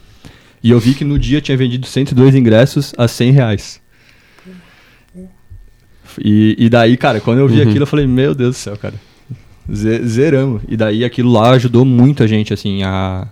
E 0.63 0.71
eu 0.71 0.81
vi 0.81 0.95
que 0.95 1.05
no 1.05 1.19
dia 1.19 1.41
tinha 1.41 1.57
vendido 1.57 1.87
102 1.87 2.35
ingressos 2.35 2.95
a 2.97 3.07
100 3.07 3.33
reais. 3.33 3.81
E, 6.23 6.57
e 6.59 6.69
daí, 6.69 6.97
cara, 6.97 7.21
quando 7.21 7.39
eu 7.39 7.49
vi 7.49 7.61
uhum. 7.61 7.69
aquilo, 7.69 7.83
eu 7.83 7.87
falei, 7.87 8.07
meu 8.07 8.35
Deus 8.35 8.57
do 8.57 8.59
céu, 8.59 8.77
cara. 8.77 8.95
Zeramos. 9.71 10.63
E 10.69 10.77
daí 10.77 11.05
aquilo 11.05 11.31
lá 11.31 11.51
ajudou 11.51 11.85
muito 11.85 12.23
a 12.23 12.27
gente, 12.27 12.53
assim, 12.53 12.83
a. 12.83 13.29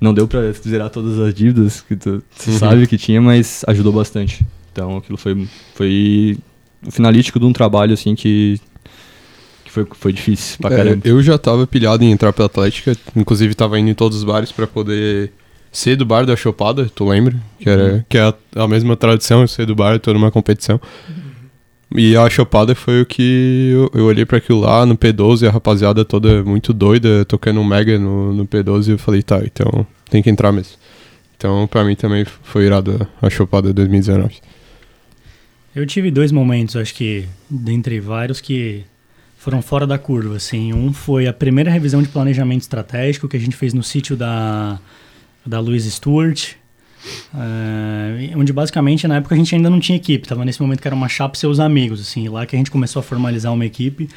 Não 0.00 0.12
deu 0.12 0.26
pra 0.26 0.50
zerar 0.52 0.90
todas 0.90 1.18
as 1.18 1.32
dívidas 1.32 1.80
que 1.80 1.94
tu, 1.94 2.22
tu 2.42 2.50
uhum. 2.50 2.58
sabe 2.58 2.86
que 2.86 2.96
tinha, 2.96 3.20
mas 3.20 3.64
ajudou 3.68 3.92
bastante. 3.92 4.44
Então 4.72 4.96
aquilo 4.96 5.18
foi, 5.18 5.46
foi 5.74 6.38
o 6.84 6.90
finalístico 6.90 7.38
de 7.38 7.44
um 7.44 7.52
trabalho, 7.52 7.92
assim, 7.92 8.14
que, 8.14 8.58
que 9.64 9.70
foi, 9.70 9.86
foi 9.92 10.12
difícil 10.12 10.58
pra 10.58 10.72
é, 10.72 10.76
caramba. 10.76 11.02
Eu 11.04 11.22
já 11.22 11.38
tava 11.38 11.66
pilhado 11.66 12.02
em 12.02 12.10
entrar 12.10 12.32
pela 12.32 12.46
Atlética, 12.46 12.96
inclusive 13.14 13.54
tava 13.54 13.78
indo 13.78 13.90
em 13.90 13.94
todos 13.94 14.18
os 14.18 14.24
bares 14.24 14.50
para 14.50 14.66
poder 14.66 15.30
ser 15.70 15.96
do 15.96 16.04
bar 16.04 16.26
da 16.26 16.34
Chopada, 16.34 16.90
tu 16.94 17.08
lembra? 17.08 17.36
Que, 17.58 17.68
era, 17.68 17.84
uhum. 17.84 18.04
que 18.08 18.18
é 18.18 18.22
a, 18.22 18.34
a 18.56 18.66
mesma 18.66 18.96
tradição, 18.96 19.46
ser 19.46 19.66
do 19.66 19.74
bar, 19.74 20.00
toda 20.00 20.18
uma 20.18 20.30
competição. 20.30 20.80
Uhum. 21.08 21.31
E 21.96 22.16
a 22.16 22.28
chopada 22.30 22.74
foi 22.74 23.02
o 23.02 23.06
que 23.06 23.70
eu, 23.72 24.00
eu 24.00 24.04
olhei 24.06 24.24
para 24.24 24.38
aquilo 24.38 24.60
lá 24.60 24.86
no 24.86 24.96
P12, 24.96 25.46
a 25.46 25.50
rapaziada 25.50 26.04
toda 26.04 26.42
muito 26.42 26.72
doida, 26.72 27.24
tocando 27.24 27.60
um 27.60 27.64
mega 27.64 27.98
no, 27.98 28.32
no 28.32 28.46
P12, 28.46 28.88
e 28.88 28.90
eu 28.92 28.98
falei, 28.98 29.22
tá, 29.22 29.40
então 29.44 29.86
tem 30.10 30.22
que 30.22 30.30
entrar 30.30 30.52
mesmo. 30.52 30.76
Então, 31.36 31.66
para 31.66 31.84
mim 31.84 31.96
também 31.96 32.24
foi 32.24 32.64
irado 32.66 33.06
a 33.20 33.28
chopada 33.28 33.72
2019. 33.72 34.36
Eu 35.74 35.86
tive 35.86 36.10
dois 36.10 36.30
momentos, 36.30 36.76
acho 36.76 36.94
que, 36.94 37.26
dentre 37.50 37.98
vários, 37.98 38.40
que 38.40 38.84
foram 39.38 39.60
fora 39.60 39.86
da 39.86 39.98
curva, 39.98 40.36
assim. 40.36 40.72
Um 40.72 40.92
foi 40.92 41.26
a 41.26 41.32
primeira 41.32 41.70
revisão 41.70 42.02
de 42.02 42.08
planejamento 42.08 42.60
estratégico 42.60 43.26
que 43.26 43.36
a 43.36 43.40
gente 43.40 43.56
fez 43.56 43.74
no 43.74 43.82
sítio 43.82 44.14
da, 44.16 44.78
da 45.44 45.58
Louise 45.58 45.90
Stewart, 45.90 46.52
Uh, 47.34 48.38
onde 48.38 48.52
basicamente 48.52 49.06
na 49.08 49.16
época 49.16 49.34
a 49.34 49.38
gente 49.38 49.54
ainda 49.54 49.68
não 49.68 49.80
tinha 49.80 49.96
equipe, 49.96 50.28
tava 50.28 50.44
nesse 50.44 50.60
momento 50.62 50.80
que 50.80 50.88
era 50.88 50.94
uma 50.94 51.08
chapa 51.08 51.36
seus 51.36 51.58
amigos, 51.58 52.00
assim, 52.00 52.28
lá 52.28 52.46
que 52.46 52.54
a 52.54 52.58
gente 52.58 52.70
começou 52.70 53.00
a 53.00 53.02
formalizar 53.02 53.52
uma 53.52 53.66
equipe. 53.66 54.08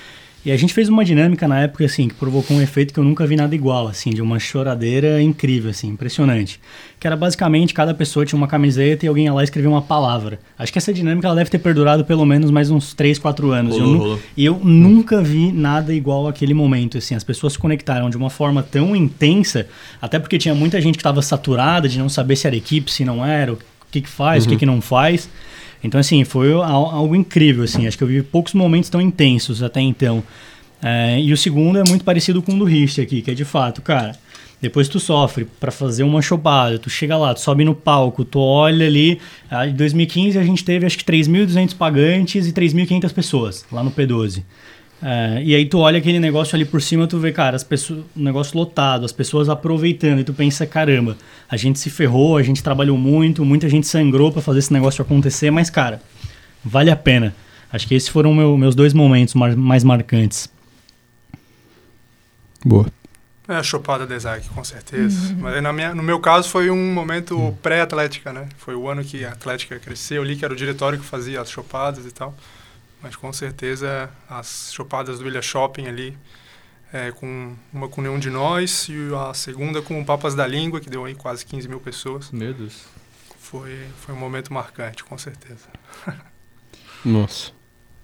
E 0.46 0.52
a 0.52 0.58
gente 0.58 0.76
fez 0.76 0.88
uma 0.90 1.04
dinâmica 1.04 1.48
na 1.48 1.62
época, 1.62 1.84
assim, 1.86 2.08
que 2.08 2.14
provocou 2.14 2.56
um 2.56 2.62
efeito 2.62 2.94
que 2.94 3.00
eu 3.00 3.04
nunca 3.04 3.26
vi 3.26 3.36
nada 3.36 3.56
igual, 3.56 3.88
assim, 3.88 4.12
de 4.12 4.22
uma 4.22 4.38
choradeira 4.38 5.20
incrível, 5.20 5.72
assim, 5.72 5.88
impressionante. 5.88 6.60
Que 7.00 7.08
era 7.08 7.18
basicamente, 7.18 7.74
cada 7.74 7.96
pessoa 7.96 8.24
tinha 8.24 8.38
uma 8.38 8.48
camiseta 8.48 9.06
e 9.06 9.10
alguém 9.10 9.26
ia 9.26 9.34
lá 9.34 9.44
escrever 9.44 9.68
uma 9.68 9.82
palavra. 9.82 10.40
Acho 10.58 10.72
que 10.72 10.78
essa 10.78 10.94
dinâmica 10.94 11.28
ela 11.28 11.36
deve 11.36 11.50
ter 11.50 11.58
perdurado 11.58 12.06
pelo 12.06 12.24
menos 12.26 12.52
mais 12.52 12.70
uns 12.70 12.94
3, 12.94 13.18
4 13.18 13.52
anos. 13.52 13.76
Rolou, 13.76 14.12
eu. 14.14 14.20
E 14.38 14.46
eu 14.46 14.60
nunca 14.64 15.20
vi 15.20 15.52
nada 15.52 15.92
igual 15.92 16.28
aquele 16.28 16.54
momento, 16.54 17.00
assim. 17.00 17.16
As 17.16 17.24
pessoas 17.24 17.54
se 17.54 17.60
conectaram 17.60 18.08
de 18.12 18.16
uma 18.16 18.30
forma 18.30 18.62
tão 18.62 18.96
intensa, 18.96 19.68
até 20.00 20.20
porque 20.20 20.38
tinha 20.38 20.54
muita 20.54 20.80
gente 20.80 20.94
que 20.94 21.02
estava 21.02 21.24
saturada 21.24 21.90
de 21.90 21.98
não 21.98 22.08
saber 22.08 22.36
se 22.36 22.46
era 22.46 22.56
equipe, 22.56 22.92
se 22.92 23.04
não 23.04 23.26
era, 23.26 23.54
o 23.54 23.58
que 23.90 24.02
que 24.02 24.10
faz, 24.10 24.44
uhum. 24.44 24.50
o 24.50 24.54
que 24.54 24.60
que 24.60 24.66
não 24.66 24.80
faz. 24.80 25.28
Então, 25.86 26.00
assim, 26.00 26.24
foi 26.24 26.52
algo 26.54 27.16
incrível, 27.16 27.64
assim. 27.64 27.88
Acho 27.88 27.98
que 27.98 28.04
eu 28.04 28.08
vi 28.08 28.22
poucos 28.22 28.54
momentos 28.54 28.90
tão 28.90 29.00
intensos 29.00 29.62
até 29.62 29.80
então. 29.82 30.24
É, 30.82 31.20
e 31.20 31.32
o 31.32 31.38
segundo 31.38 31.80
é 31.80 31.84
muito 31.88 32.04
parecido 32.04 32.42
com 32.42 32.54
o 32.54 32.60
do 32.60 32.66
Rist 32.66 33.00
aqui, 33.00 33.22
que 33.22 33.32
é 33.32 33.34
de 33.34 33.46
fato, 33.46 33.82
cara, 33.82 34.16
depois 34.62 34.88
tu 34.88 35.00
sofre 35.00 35.46
para 35.60 35.72
fazer 35.72 36.04
uma 36.04 36.22
chopada, 36.22 36.80
tu 36.80 36.90
chega 36.90 37.18
lá, 37.18 37.34
tu 37.34 37.40
sobe 37.40 37.64
no 37.64 37.76
palco, 37.76 38.26
tu 38.26 38.40
olha 38.40 38.86
ali. 38.86 39.20
Em 39.68 39.74
2015 39.74 40.38
a 40.38 40.44
gente 40.44 40.64
teve 40.64 40.86
acho 40.86 40.98
que 40.98 41.04
3.200 41.04 41.76
pagantes 41.76 42.48
e 42.48 42.52
3.500 42.52 43.14
pessoas 43.14 43.66
lá 43.72 43.84
no 43.84 43.92
P12. 43.92 44.44
É, 45.02 45.42
e 45.44 45.54
aí 45.54 45.66
tu 45.66 45.80
olha 45.80 45.98
aquele 45.98 46.20
negócio 46.20 46.56
ali 46.56 46.66
por 46.66 46.82
cima, 46.82 47.06
tu 47.08 47.20
vê, 47.20 47.32
cara, 47.32 47.56
as 47.56 47.64
pessoas, 47.64 48.04
o 48.16 48.20
negócio 48.20 48.58
lotado, 48.58 49.06
as 49.06 49.12
pessoas 49.12 49.50
aproveitando, 49.50 50.20
e 50.20 50.24
tu 50.24 50.34
pensa, 50.34 50.66
caramba, 50.66 51.18
a 51.50 51.58
gente 51.58 51.80
se 51.80 51.90
ferrou, 51.90 52.38
a 52.38 52.44
gente 52.44 52.64
trabalhou 52.64 52.98
muito, 52.98 53.46
muita 53.46 53.70
gente 53.70 53.88
sangrou 53.88 54.32
para 54.32 54.42
fazer 54.42 54.60
esse 54.60 54.74
negócio 54.74 55.02
acontecer, 55.02 55.52
mas, 55.52 55.70
cara, 55.70 56.02
vale 56.64 56.90
a 56.90 56.96
pena. 56.96 57.36
Acho 57.72 57.88
que 57.88 57.96
esses 57.96 58.10
foram 58.10 58.34
meu, 58.34 58.58
meus 58.58 58.74
dois 58.74 58.94
momentos 58.94 59.34
mais 59.34 59.84
marcantes. 59.84 60.50
Boa. 62.64 62.86
É 63.48 63.56
a 63.56 63.62
chopada 63.62 64.08
da 64.08 64.16
Isaac, 64.16 64.50
com 64.50 64.64
certeza. 64.64 65.34
Uhum. 65.34 65.42
Mas 65.42 65.62
na 65.62 65.72
minha, 65.72 65.94
no 65.94 66.02
meu 66.02 66.20
caso 66.20 66.50
foi 66.50 66.72
um 66.72 66.94
momento 66.94 67.38
uhum. 67.38 67.54
pré-atlética, 67.54 68.34
né? 68.34 68.50
Foi 68.58 68.74
o 68.74 68.90
ano 68.90 69.04
que 69.04 69.24
a 69.24 69.34
Atlética 69.34 69.78
cresceu 69.78 70.24
ali, 70.24 70.36
que 70.36 70.44
era 70.44 70.54
o 70.54 70.58
diretório 70.58 70.98
que 70.98 71.06
fazia 71.06 71.42
as 71.42 71.52
chopadas 71.52 72.06
e 72.06 72.12
tal. 72.12 72.36
Mas 73.02 73.16
com 73.16 73.32
certeza 73.32 74.10
as 74.30 74.72
chopadas 74.74 75.20
do 75.20 75.28
Ilha 75.28 75.42
Shopping 75.42 75.88
ali, 75.88 76.18
é, 76.92 77.12
com 77.12 77.56
uma 77.72 77.88
com 77.88 78.02
nenhum 78.02 78.18
de 78.18 78.30
nós 78.30 78.88
e 78.90 78.96
a 79.16 79.34
segunda 79.34 79.82
com 79.82 80.00
o 80.00 80.06
Papas 80.06 80.34
da 80.34 80.48
Língua, 80.48 80.80
que 80.80 80.90
deu 80.90 81.06
aí 81.06 81.14
quase 81.14 81.46
15 81.46 81.68
mil 81.68 81.80
pessoas. 81.80 82.32
Meu 82.32 82.54
Deus. 82.54 82.86
Foi, 83.38 83.88
foi 83.98 84.16
um 84.16 84.18
momento 84.18 84.52
marcante, 84.52 85.04
com 85.04 85.18
certeza. 85.18 85.68
Nossa. 87.06 87.52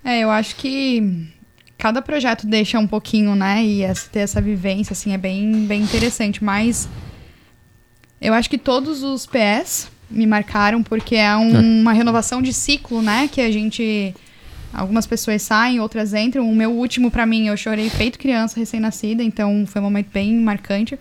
É, 0.04 0.20
eu 0.20 0.30
acho 0.30 0.56
que 0.56 1.32
cada 1.78 2.00
projeto 2.02 2.46
deixa 2.46 2.78
um 2.78 2.88
pouquinho, 2.88 3.36
né? 3.36 3.64
E 3.64 3.82
ter 4.12 4.20
essa 4.20 4.40
vivência, 4.40 4.94
assim, 4.94 5.14
é 5.14 5.18
bem, 5.18 5.66
bem 5.66 5.82
interessante. 5.82 6.44
Mas 6.44 6.88
eu 8.22 8.34
acho 8.34 8.50
que 8.50 8.58
todos 8.58 9.02
os 9.02 9.26
PS 9.26 9.90
me 10.10 10.28
marcaram 10.28 10.84
porque 10.84 11.16
é, 11.16 11.36
um, 11.36 11.56
é. 11.56 11.60
uma 11.60 11.94
renovação 11.94 12.42
de 12.42 12.54
ciclo, 12.54 13.02
né? 13.02 13.28
Que 13.28 13.42
a 13.42 13.52
gente. 13.52 14.14
Algumas 14.74 15.06
pessoas 15.06 15.42
saem, 15.42 15.80
outras 15.80 16.14
entram. 16.14 16.50
O 16.50 16.56
meu 16.56 16.72
último, 16.72 17.12
para 17.12 17.26
mim, 17.26 17.48
eu 17.48 17.58
chorei 17.58 17.90
feito 17.90 18.18
criança 18.18 18.60
recém-nascida, 18.60 19.22
então 19.24 19.66
foi 19.68 19.82
um 19.82 19.86
momento 19.86 20.10
bem 20.14 20.34
marcante. 20.36 20.98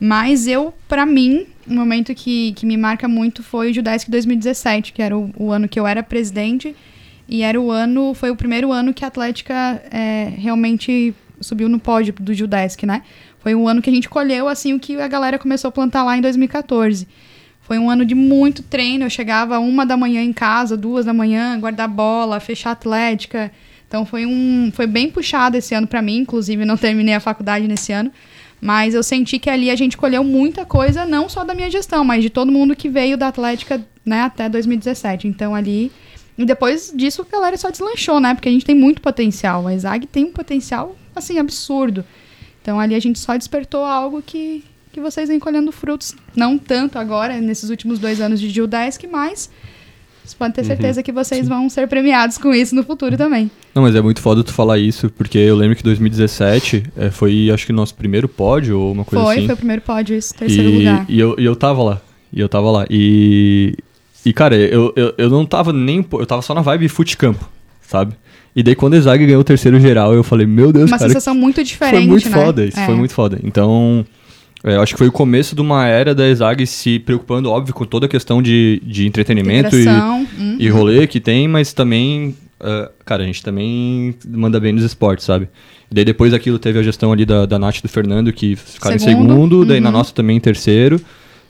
Mas 0.00 0.46
eu, 0.46 0.74
para 0.88 1.06
mim, 1.06 1.46
um 1.68 1.74
momento 1.74 2.14
que, 2.14 2.52
que 2.52 2.66
me 2.66 2.76
marca 2.76 3.06
muito 3.06 3.42
foi 3.42 3.70
o 3.70 3.74
Judesk 3.74 4.10
2017, 4.10 4.92
que 4.92 5.00
era 5.00 5.16
o, 5.16 5.30
o 5.36 5.52
ano 5.52 5.68
que 5.68 5.78
eu 5.78 5.86
era 5.86 6.02
presidente 6.02 6.74
e 7.28 7.42
era 7.42 7.58
o 7.60 7.70
ano, 7.70 8.12
foi 8.14 8.30
o 8.30 8.36
primeiro 8.36 8.70
ano 8.70 8.92
que 8.92 9.04
a 9.04 9.08
Atlética 9.08 9.82
é, 9.90 10.32
realmente 10.36 11.14
subiu 11.40 11.68
no 11.68 11.78
pódio 11.78 12.14
do 12.18 12.34
Judesc, 12.34 12.84
né? 12.84 13.02
Foi 13.40 13.54
um 13.54 13.68
ano 13.68 13.80
que 13.80 13.90
a 13.90 13.92
gente 13.92 14.08
colheu, 14.08 14.48
assim, 14.48 14.72
o 14.72 14.80
que 14.80 15.00
a 15.00 15.08
galera 15.08 15.38
começou 15.38 15.68
a 15.68 15.72
plantar 15.72 16.02
lá 16.02 16.16
em 16.16 16.20
2014. 16.20 17.06
Foi 17.64 17.78
um 17.78 17.90
ano 17.90 18.04
de 18.04 18.14
muito 18.14 18.62
treino. 18.62 19.04
Eu 19.04 19.10
chegava 19.10 19.58
uma 19.58 19.84
da 19.84 19.96
manhã 19.96 20.22
em 20.22 20.32
casa, 20.32 20.76
duas 20.76 21.04
da 21.04 21.12
manhã, 21.12 21.58
guardar 21.58 21.88
bola, 21.88 22.38
fechar 22.40 22.70
atlética. 22.70 23.50
Então 23.88 24.04
foi 24.04 24.26
um, 24.26 24.70
foi 24.72 24.86
bem 24.86 25.10
puxado 25.10 25.56
esse 25.56 25.74
ano 25.74 25.86
para 25.86 26.02
mim. 26.02 26.18
Inclusive 26.18 26.64
não 26.64 26.76
terminei 26.78 27.14
a 27.14 27.20
faculdade 27.20 27.66
nesse 27.66 27.92
ano, 27.92 28.12
mas 28.60 28.94
eu 28.94 29.02
senti 29.02 29.38
que 29.38 29.50
ali 29.50 29.70
a 29.70 29.76
gente 29.76 29.96
colheu 29.96 30.22
muita 30.22 30.64
coisa, 30.64 31.04
não 31.04 31.28
só 31.28 31.44
da 31.44 31.54
minha 31.54 31.70
gestão, 31.70 32.04
mas 32.04 32.22
de 32.22 32.30
todo 32.30 32.52
mundo 32.52 32.76
que 32.76 32.88
veio 32.88 33.16
da 33.16 33.28
Atlética, 33.28 33.84
né, 34.04 34.22
até 34.22 34.48
2017. 34.48 35.26
Então 35.26 35.54
ali 35.54 35.90
e 36.36 36.44
depois 36.44 36.92
disso 36.94 37.22
a 37.22 37.32
galera 37.32 37.56
só 37.56 37.70
deslanchou, 37.70 38.20
né? 38.20 38.34
Porque 38.34 38.48
a 38.48 38.52
gente 38.52 38.64
tem 38.64 38.74
muito 38.74 39.00
potencial. 39.00 39.66
A 39.68 39.76
Zag 39.76 40.06
tem 40.06 40.24
um 40.24 40.32
potencial, 40.32 40.96
assim, 41.14 41.38
absurdo. 41.38 42.04
Então 42.60 42.80
ali 42.80 42.94
a 42.94 43.00
gente 43.00 43.18
só 43.18 43.36
despertou 43.36 43.84
algo 43.84 44.20
que, 44.20 44.64
que 44.94 45.00
vocês 45.00 45.28
vêm 45.28 45.40
colhendo 45.40 45.72
frutos. 45.72 46.14
Não 46.36 46.56
tanto 46.56 46.98
agora, 46.98 47.40
nesses 47.40 47.68
últimos 47.68 47.98
dois 47.98 48.20
anos 48.20 48.40
de 48.40 48.48
Gildesk, 48.48 49.04
mas 49.10 49.50
você 50.24 50.36
pode 50.38 50.54
ter 50.54 50.60
uhum. 50.62 50.66
certeza 50.68 51.00
uhum. 51.00 51.04
que 51.04 51.12
vocês 51.12 51.42
Sim. 51.42 51.48
vão 51.48 51.68
ser 51.68 51.88
premiados 51.88 52.38
com 52.38 52.54
isso 52.54 52.74
no 52.76 52.84
futuro 52.84 53.16
também. 53.16 53.50
Não, 53.74 53.82
mas 53.82 53.94
é 53.96 54.00
muito 54.00 54.22
foda 54.22 54.44
tu 54.44 54.52
falar 54.52 54.78
isso, 54.78 55.10
porque 55.10 55.36
eu 55.36 55.56
lembro 55.56 55.76
que 55.76 55.82
2017 55.82 56.84
é, 56.96 57.10
foi, 57.10 57.50
acho 57.50 57.66
que, 57.66 57.72
nosso 57.72 57.94
primeiro 57.94 58.28
pódio 58.28 58.78
ou 58.78 58.92
uma 58.92 59.04
coisa 59.04 59.24
foi, 59.24 59.34
assim. 59.34 59.40
Foi, 59.40 59.46
foi 59.48 59.54
o 59.54 59.58
primeiro 59.58 59.82
pódio, 59.82 60.16
isso, 60.16 60.32
terceiro 60.32 60.70
e, 60.70 60.78
lugar. 60.78 61.06
E 61.08 61.20
eu, 61.20 61.34
e 61.36 61.44
eu 61.44 61.56
tava 61.56 61.82
lá. 61.82 62.00
E 62.32 62.40
eu 62.40 62.48
tava 62.48 62.70
lá. 62.70 62.86
E, 62.88 63.76
e, 64.24 64.32
cara, 64.32 64.54
eu, 64.54 64.92
eu, 64.94 65.12
eu 65.18 65.28
não 65.28 65.44
tava 65.44 65.72
nem. 65.72 66.06
Eu 66.12 66.26
tava 66.26 66.40
só 66.40 66.54
na 66.54 66.62
vibe 66.62 66.88
futecampo, 66.88 67.50
sabe? 67.82 68.14
E 68.54 68.62
daí 68.62 68.76
quando 68.76 68.94
o 68.94 69.02
Zag 69.02 69.26
ganhou 69.26 69.40
o 69.40 69.44
terceiro 69.44 69.80
geral, 69.80 70.14
eu 70.14 70.22
falei, 70.22 70.46
meu 70.46 70.72
Deus, 70.72 70.88
Uma 70.88 70.96
cara. 70.96 71.08
Uma 71.08 71.14
sensação 71.14 71.34
muito 71.34 71.64
diferente. 71.64 71.96
Foi 71.96 72.06
muito 72.06 72.30
né? 72.30 72.44
foda 72.44 72.64
isso, 72.64 72.78
é. 72.78 72.86
foi 72.86 72.94
muito 72.94 73.12
foda. 73.12 73.40
Então. 73.42 74.06
É, 74.64 74.76
eu 74.76 74.80
acho 74.80 74.94
que 74.94 74.98
foi 74.98 75.08
o 75.08 75.12
começo 75.12 75.54
de 75.54 75.60
uma 75.60 75.86
era 75.86 76.14
da 76.14 76.26
ESAG 76.26 76.66
se 76.66 76.98
preocupando, 76.98 77.50
óbvio, 77.50 77.74
com 77.74 77.84
toda 77.84 78.06
a 78.06 78.08
questão 78.08 78.40
de, 78.40 78.80
de 78.82 79.06
entretenimento 79.06 79.76
e, 79.76 79.86
uhum. 79.86 80.56
e 80.58 80.68
rolê 80.70 81.06
que 81.06 81.20
tem, 81.20 81.46
mas 81.46 81.74
também, 81.74 82.34
uh, 82.60 82.90
cara, 83.04 83.22
a 83.22 83.26
gente 83.26 83.42
também 83.42 84.14
manda 84.26 84.58
bem 84.58 84.72
nos 84.72 84.82
esportes, 84.82 85.26
sabe? 85.26 85.50
E 85.90 85.94
daí 85.94 86.04
depois 86.04 86.32
daquilo 86.32 86.58
teve 86.58 86.78
a 86.78 86.82
gestão 86.82 87.12
ali 87.12 87.26
da, 87.26 87.44
da 87.44 87.58
Nath 87.58 87.80
e 87.80 87.82
do 87.82 87.88
Fernando, 87.88 88.32
que 88.32 88.56
ficaram 88.56 88.98
segundo. 88.98 89.22
em 89.22 89.28
segundo, 89.28 89.58
uhum. 89.58 89.66
daí 89.66 89.80
na 89.80 89.90
uhum. 89.90 89.96
nossa 89.98 90.14
também 90.14 90.38
em 90.38 90.40
terceiro. 90.40 90.98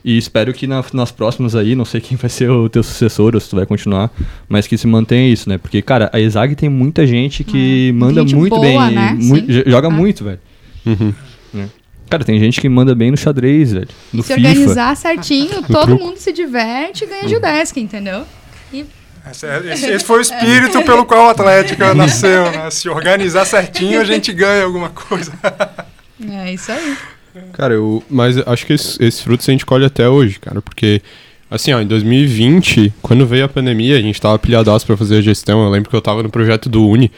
E 0.03 0.17
espero 0.17 0.53
que 0.53 0.67
na, 0.67 0.83
nas 0.93 1.11
próximas 1.11 1.55
aí, 1.55 1.73
não 1.73 1.85
sei 1.85 2.01
quem 2.01 2.17
vai 2.17 2.29
ser 2.29 2.49
o 2.49 2.67
teu 2.67 2.83
sucessor 2.83 3.33
ou 3.33 3.39
se 3.39 3.49
tu 3.49 3.55
vai 3.55 3.65
continuar, 3.65 4.11
mas 4.49 4.67
que 4.67 4.77
se 4.77 4.85
mantenha 4.87 5.31
isso, 5.31 5.47
né? 5.47 5.57
Porque, 5.57 5.81
cara, 5.81 6.09
a 6.11 6.19
ESAG 6.19 6.53
tem 6.53 6.67
muita 6.67 7.07
gente 7.07 7.45
que 7.45 7.89
é. 7.89 7.91
manda 7.93 8.21
gente 8.21 8.35
muito 8.35 8.57
boa, 8.57 8.61
bem. 8.61 8.93
Né? 8.93 9.17
joga 9.65 9.87
ah. 9.87 9.89
muito, 9.89 10.25
velho. 10.25 10.39
Uhum. 10.85 11.13
É. 11.55 11.84
Cara, 12.09 12.23
tem 12.23 12.39
gente 12.39 12.61
que 12.61 12.69
manda 12.69 12.93
bem 12.93 13.11
no 13.11 13.17
xadrez, 13.17 13.73
velho. 13.73 13.87
No 14.13 14.21
se 14.21 14.33
FIFA. 14.33 14.47
organizar 14.47 14.95
certinho, 14.95 15.63
todo 15.63 15.97
mundo 15.97 16.17
se 16.17 16.31
diverte 16.31 17.03
e 17.03 17.07
ganha 17.07 17.27
Judesk, 17.27 17.77
entendeu? 17.77 18.25
E 18.71 18.85
é, 19.25 19.73
esse, 19.73 19.89
esse, 19.89 20.05
foi 20.05 20.19
o 20.19 20.21
espírito 20.21 20.83
pelo 20.83 21.03
qual 21.03 21.27
o 21.27 21.29
Atlético 21.29 21.83
nasceu, 21.95 22.51
né? 22.51 22.69
Se 22.69 22.87
organizar 22.87 23.45
certinho, 23.45 23.99
a 23.99 24.03
gente 24.03 24.31
ganha 24.31 24.63
alguma 24.63 24.89
coisa. 24.89 25.33
É 26.29 26.53
isso 26.53 26.71
aí. 26.71 26.95
Cara, 27.53 27.73
eu, 27.73 28.03
mas 28.09 28.37
acho 28.47 28.65
que 28.65 28.73
esses, 28.73 28.99
esses 28.99 29.19
frutos 29.19 29.49
a 29.49 29.51
gente 29.51 29.65
colhe 29.65 29.83
até 29.83 30.07
hoje, 30.07 30.39
cara, 30.39 30.61
porque 30.61 31.01
assim, 31.49 31.73
ó, 31.73 31.81
em 31.81 31.87
2020, 31.87 32.93
quando 33.01 33.25
veio 33.25 33.45
a 33.45 33.49
pandemia, 33.49 33.97
a 33.97 34.01
gente 34.01 34.21
tava 34.21 34.37
pilhadaço 34.37 34.85
pra 34.85 34.95
fazer 34.95 35.17
a 35.17 35.21
gestão. 35.21 35.63
Eu 35.63 35.69
lembro 35.69 35.89
que 35.89 35.95
eu 35.95 36.01
tava 36.01 36.21
no 36.23 36.29
projeto 36.29 36.69
do 36.69 36.87
Uni, 36.87 37.11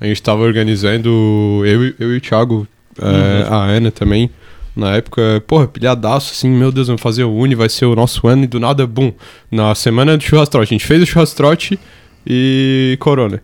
a 0.00 0.06
gente 0.06 0.22
tava 0.22 0.42
organizando, 0.42 1.62
eu, 1.64 1.94
eu 1.98 2.14
e 2.14 2.16
o 2.18 2.20
Thiago, 2.20 2.68
é, 3.00 3.48
uhum. 3.48 3.54
a 3.54 3.64
Ana 3.64 3.90
também, 3.90 4.30
na 4.76 4.96
época, 4.96 5.42
porra, 5.46 5.68
pilhadaço, 5.68 6.32
assim, 6.32 6.48
meu 6.48 6.72
Deus, 6.72 6.88
vamos 6.88 7.02
fazer 7.02 7.24
o 7.24 7.32
Uni, 7.32 7.54
vai 7.54 7.68
ser 7.68 7.86
o 7.86 7.94
nosso 7.94 8.26
ano, 8.26 8.44
e 8.44 8.46
do 8.46 8.58
nada, 8.58 8.86
bum, 8.86 9.12
na 9.50 9.74
semana 9.74 10.16
do 10.16 10.22
churrastrote, 10.22 10.74
a 10.74 10.76
gente 10.76 10.86
fez 10.86 11.02
o 11.02 11.06
churrastrote 11.06 11.78
e 12.26 12.96
corona. 13.00 13.42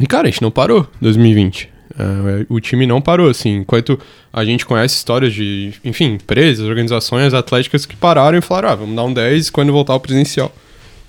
E, 0.00 0.06
cara, 0.06 0.28
a 0.28 0.30
gente 0.30 0.42
não 0.42 0.50
parou 0.50 0.86
2020. 1.00 1.78
Uh, 1.98 2.46
o 2.48 2.60
time 2.60 2.86
não 2.86 3.00
parou, 3.00 3.28
assim. 3.28 3.56
Enquanto 3.56 3.98
a 4.32 4.44
gente 4.44 4.64
conhece 4.64 4.94
histórias 4.94 5.34
de, 5.34 5.72
enfim, 5.84 6.14
empresas, 6.14 6.66
organizações 6.66 7.34
atléticas 7.34 7.84
que 7.84 7.96
pararam 7.96 8.38
e 8.38 8.40
falaram, 8.40 8.68
ah, 8.68 8.74
vamos 8.76 8.94
dar 8.94 9.04
um 9.04 9.12
10 9.12 9.50
quando 9.50 9.72
voltar 9.72 9.94
ao 9.94 10.00
presencial. 10.00 10.54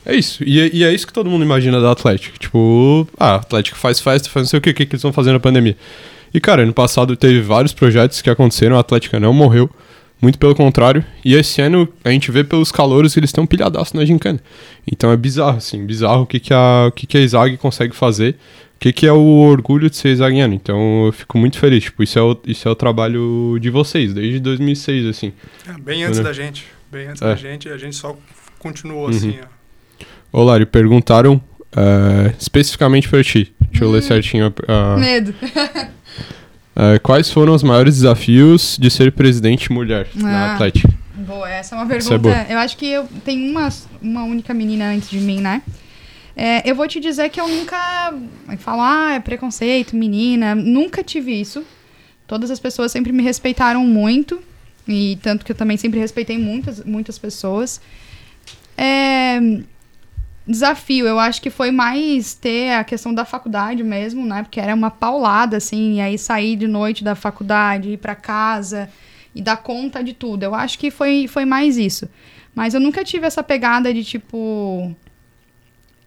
É 0.06 0.16
isso. 0.16 0.44
E, 0.44 0.78
e, 0.78 0.84
é 0.84 0.92
isso 0.92 1.06
que 1.06 1.14
todo 1.14 1.30
mundo 1.30 1.44
imagina 1.44 1.80
da 1.80 1.92
Atlético. 1.92 2.40
Tipo, 2.40 3.08
ah, 3.20 3.36
Atlético 3.36 3.78
faz 3.78 4.00
festa, 4.00 4.30
faz 4.30 4.46
não 4.46 4.50
sei 4.50 4.58
o 4.58 4.62
que, 4.62 4.72
o 4.72 4.74
que, 4.74 4.86
que 4.86 4.94
eles 4.94 5.04
vão 5.04 5.14
fazer 5.14 5.32
na 5.32 5.40
pandemia. 5.40 5.78
E, 6.34 6.40
cara, 6.40 6.64
ano 6.64 6.74
passado 6.74 7.16
teve 7.16 7.42
vários 7.42 7.74
projetos 7.74 8.22
que 8.22 8.30
aconteceram, 8.30 8.78
a 8.78 8.80
Atlética 8.80 9.20
não 9.20 9.34
morreu. 9.34 9.70
Muito 10.22 10.38
pelo 10.38 10.54
contrário. 10.54 11.04
E 11.24 11.34
esse 11.34 11.62
ano 11.62 11.88
a 12.04 12.10
gente 12.10 12.30
vê 12.30 12.44
pelos 12.44 12.74
calouros 12.74 13.14
que 13.14 13.20
eles 13.22 13.30
estão 13.30 13.48
pilhadaço 13.48 13.96
na 13.96 14.04
gincana. 14.04 14.38
Então 14.86 15.14
é 15.14 15.16
bizarro, 15.16 15.58
assim, 15.58 15.86
bizarro 15.86 16.24
o 16.24 16.28
que, 16.28 16.42
que, 16.42 16.54
a, 16.54 16.88
o 16.90 16.92
que, 16.92 17.08
que 17.08 17.18
a 17.18 17.22
Izag 17.22 17.56
consegue 17.56 17.96
fazer 17.96 18.36
que, 18.80 18.94
que 18.94 19.06
é 19.06 19.12
o 19.12 19.20
orgulho 19.20 19.90
de 19.90 19.98
ser 19.98 20.16
zaguiano. 20.16 20.54
Então 20.54 21.08
eu 21.08 21.12
fico 21.12 21.38
muito 21.38 21.60
feliz. 21.60 21.84
Tipo, 21.84 22.02
isso 22.02 22.18
é 22.18 22.22
o, 22.22 22.40
isso 22.46 22.68
é 22.68 22.72
o 22.72 22.76
trabalho 22.76 23.58
de 23.60 23.70
vocês, 23.70 24.14
desde 24.14 24.40
2006, 24.40 25.06
assim. 25.06 25.34
É, 25.68 25.74
bem 25.80 26.04
antes 26.04 26.20
né? 26.20 26.24
da 26.24 26.34
gente. 26.34 26.66
Bem 26.92 27.08
antes 27.08 27.22
é. 27.22 27.26
da 27.26 27.36
gente, 27.36 27.70
a 27.70 27.78
gente 27.78 27.96
só 27.96 28.18
continuou 28.58 29.04
uhum. 29.04 29.10
assim. 29.10 29.36
Ó. 30.32 30.42
Ô, 30.42 30.44
Lari, 30.44 30.66
perguntaram 30.66 31.36
uh, 31.36 32.34
especificamente 32.40 33.10
para 33.10 33.24
ti. 33.24 33.54
Deixa 33.70 33.84
eu 33.84 33.92
ler 33.92 34.00
hum. 34.00 34.04
certinho. 34.04 34.48
Uh, 34.48 35.00
Medo. 35.00 35.34
uh, 36.80 37.00
quais 37.02 37.30
foram 37.30 37.54
os 37.54 37.62
maiores 37.62 37.96
desafios 37.96 38.78
de 38.80 38.90
ser 38.90 39.12
presidente 39.12 39.72
mulher 39.72 40.08
ah. 40.18 40.24
na 40.24 40.54
Atlética? 40.54 40.90
Boa, 41.16 41.50
essa 41.50 41.76
é 41.76 41.78
uma 41.78 41.86
pergunta. 41.86 42.30
É 42.30 42.54
eu 42.54 42.58
acho 42.58 42.78
que 42.78 42.86
eu, 42.88 43.08
tem 43.26 43.52
uma, 43.52 43.70
uma 44.02 44.24
única 44.24 44.54
menina 44.54 44.90
antes 44.92 45.10
de 45.10 45.20
mim, 45.20 45.42
né? 45.42 45.62
É, 46.36 46.70
eu 46.70 46.74
vou 46.74 46.88
te 46.88 47.02
dizer 47.02 47.30
que 47.30 47.40
eu 47.40 47.48
nunca 47.48 48.14
falo, 48.60 48.82
ah, 48.82 49.16
é 49.16 49.20
preconceito, 49.20 49.96
menina. 49.96 50.56
Nunca 50.56 51.04
tive 51.04 51.34
isso. 51.34 51.66
Todas 52.26 52.50
as 52.50 52.60
pessoas 52.60 52.92
sempre 52.92 53.12
me 53.12 53.22
respeitaram 53.22 53.84
muito. 53.84 54.42
E 54.88 55.20
tanto 55.22 55.46
que 55.46 55.52
eu 55.52 55.56
também 55.56 55.76
sempre 55.76 56.00
respeitei 56.00 56.38
muitas, 56.38 56.84
muitas 56.86 57.20
pessoas. 57.20 57.82
É, 58.78 59.40
desafio, 60.50 61.06
eu 61.06 61.20
acho 61.20 61.42
que 61.42 61.50
foi 61.50 61.70
mais 61.70 62.34
ter 62.34 62.72
a 62.72 62.84
questão 62.84 63.14
da 63.14 63.24
faculdade 63.24 63.84
mesmo, 63.84 64.26
né? 64.26 64.42
Porque 64.42 64.60
era 64.60 64.74
uma 64.74 64.90
paulada, 64.90 65.58
assim, 65.58 65.96
e 65.96 66.02
aí 66.02 66.18
sair 66.18 66.56
de 66.56 66.68
noite 66.68 67.04
da 67.04 67.14
faculdade, 67.14 67.92
ir 67.92 67.98
para 67.98 68.16
casa 68.16 68.90
e 69.36 69.42
dar 69.42 69.58
conta 69.58 70.04
de 70.04 70.14
tudo. 70.14 70.44
Eu 70.44 70.56
acho 70.56 70.80
que 70.80 70.90
foi, 70.90 71.28
foi 71.28 71.46
mais 71.46 71.78
isso. 71.78 72.10
Mas 72.56 72.74
eu 72.74 72.80
nunca 72.80 73.04
tive 73.04 73.28
essa 73.28 73.44
pegada 73.44 73.94
de 73.94 74.04
tipo 74.04 74.96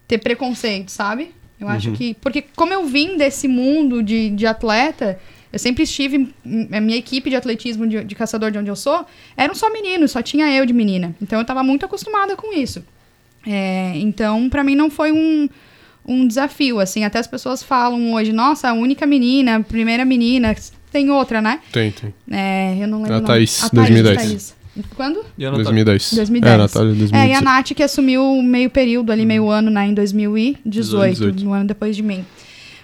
ter 0.07 0.17
preconceito, 0.17 0.91
sabe? 0.91 1.31
Eu 1.57 1.69
acho 1.69 1.89
uhum. 1.89 1.95
que. 1.95 2.13
Porque, 2.15 2.41
como 2.55 2.73
eu 2.73 2.85
vim 2.85 3.15
desse 3.15 3.47
mundo 3.47 4.03
de, 4.03 4.29
de 4.29 4.45
atleta, 4.45 5.17
eu 5.53 5.57
sempre 5.57 5.83
estive. 5.83 6.33
A 6.71 6.81
minha 6.81 6.97
equipe 6.97 7.29
de 7.29 7.37
atletismo 7.37 7.87
de, 7.87 8.03
de, 8.03 8.13
caçador 8.13 8.51
de 8.51 8.57
onde 8.57 8.69
eu 8.69 8.75
sou 8.75 9.05
eram 9.37 9.55
só 9.55 9.71
meninos, 9.71 10.11
só 10.11 10.21
tinha 10.21 10.53
eu 10.53 10.65
de 10.65 10.73
menina. 10.73 11.15
Então 11.21 11.39
eu 11.39 11.43
estava 11.43 11.63
muito 11.63 11.85
acostumada 11.85 12.35
com 12.35 12.53
isso. 12.53 12.83
É, 13.45 13.93
então, 13.95 14.49
para 14.49 14.63
mim, 14.63 14.75
não 14.75 14.89
foi 14.89 15.11
um, 15.11 15.49
um 16.05 16.27
desafio, 16.27 16.79
assim. 16.79 17.03
Até 17.03 17.19
as 17.19 17.27
pessoas 17.27 17.61
falam 17.63 18.13
hoje, 18.13 18.31
nossa, 18.31 18.69
a 18.69 18.73
única 18.73 19.05
menina, 19.05 19.57
a 19.57 19.59
primeira 19.59 20.05
menina 20.05 20.55
tem 20.91 21.09
outra, 21.09 21.41
né? 21.41 21.59
Tem, 21.71 21.91
tem. 21.91 22.13
É, 22.31 22.77
eu 22.79 22.87
não 22.87 23.01
lembro. 23.01 23.17
A. 23.17 23.21
Thaís, 23.21 23.63
a 23.63 23.69
2010. 23.69 24.17
Thaís. 24.17 24.55
Quando? 24.95 25.23
E 25.37 25.45
a 25.45 25.51
Natália? 25.51 25.65
2010. 25.65 26.13
2010. 26.13 26.53
É, 26.53 26.57
Natália, 26.57 26.93
2010. 26.93 27.23
É, 27.23 27.31
e 27.31 27.33
a 27.35 27.41
Nath 27.41 27.73
que 27.73 27.83
assumiu 27.83 28.41
meio 28.41 28.69
período 28.69 29.11
ali, 29.11 29.25
meio 29.25 29.49
ano, 29.49 29.69
né, 29.69 29.85
em 29.85 29.93
2018, 29.93 31.13
18. 31.13 31.47
um 31.47 31.53
ano 31.53 31.67
depois 31.67 31.95
de 31.95 32.01
mim. 32.01 32.25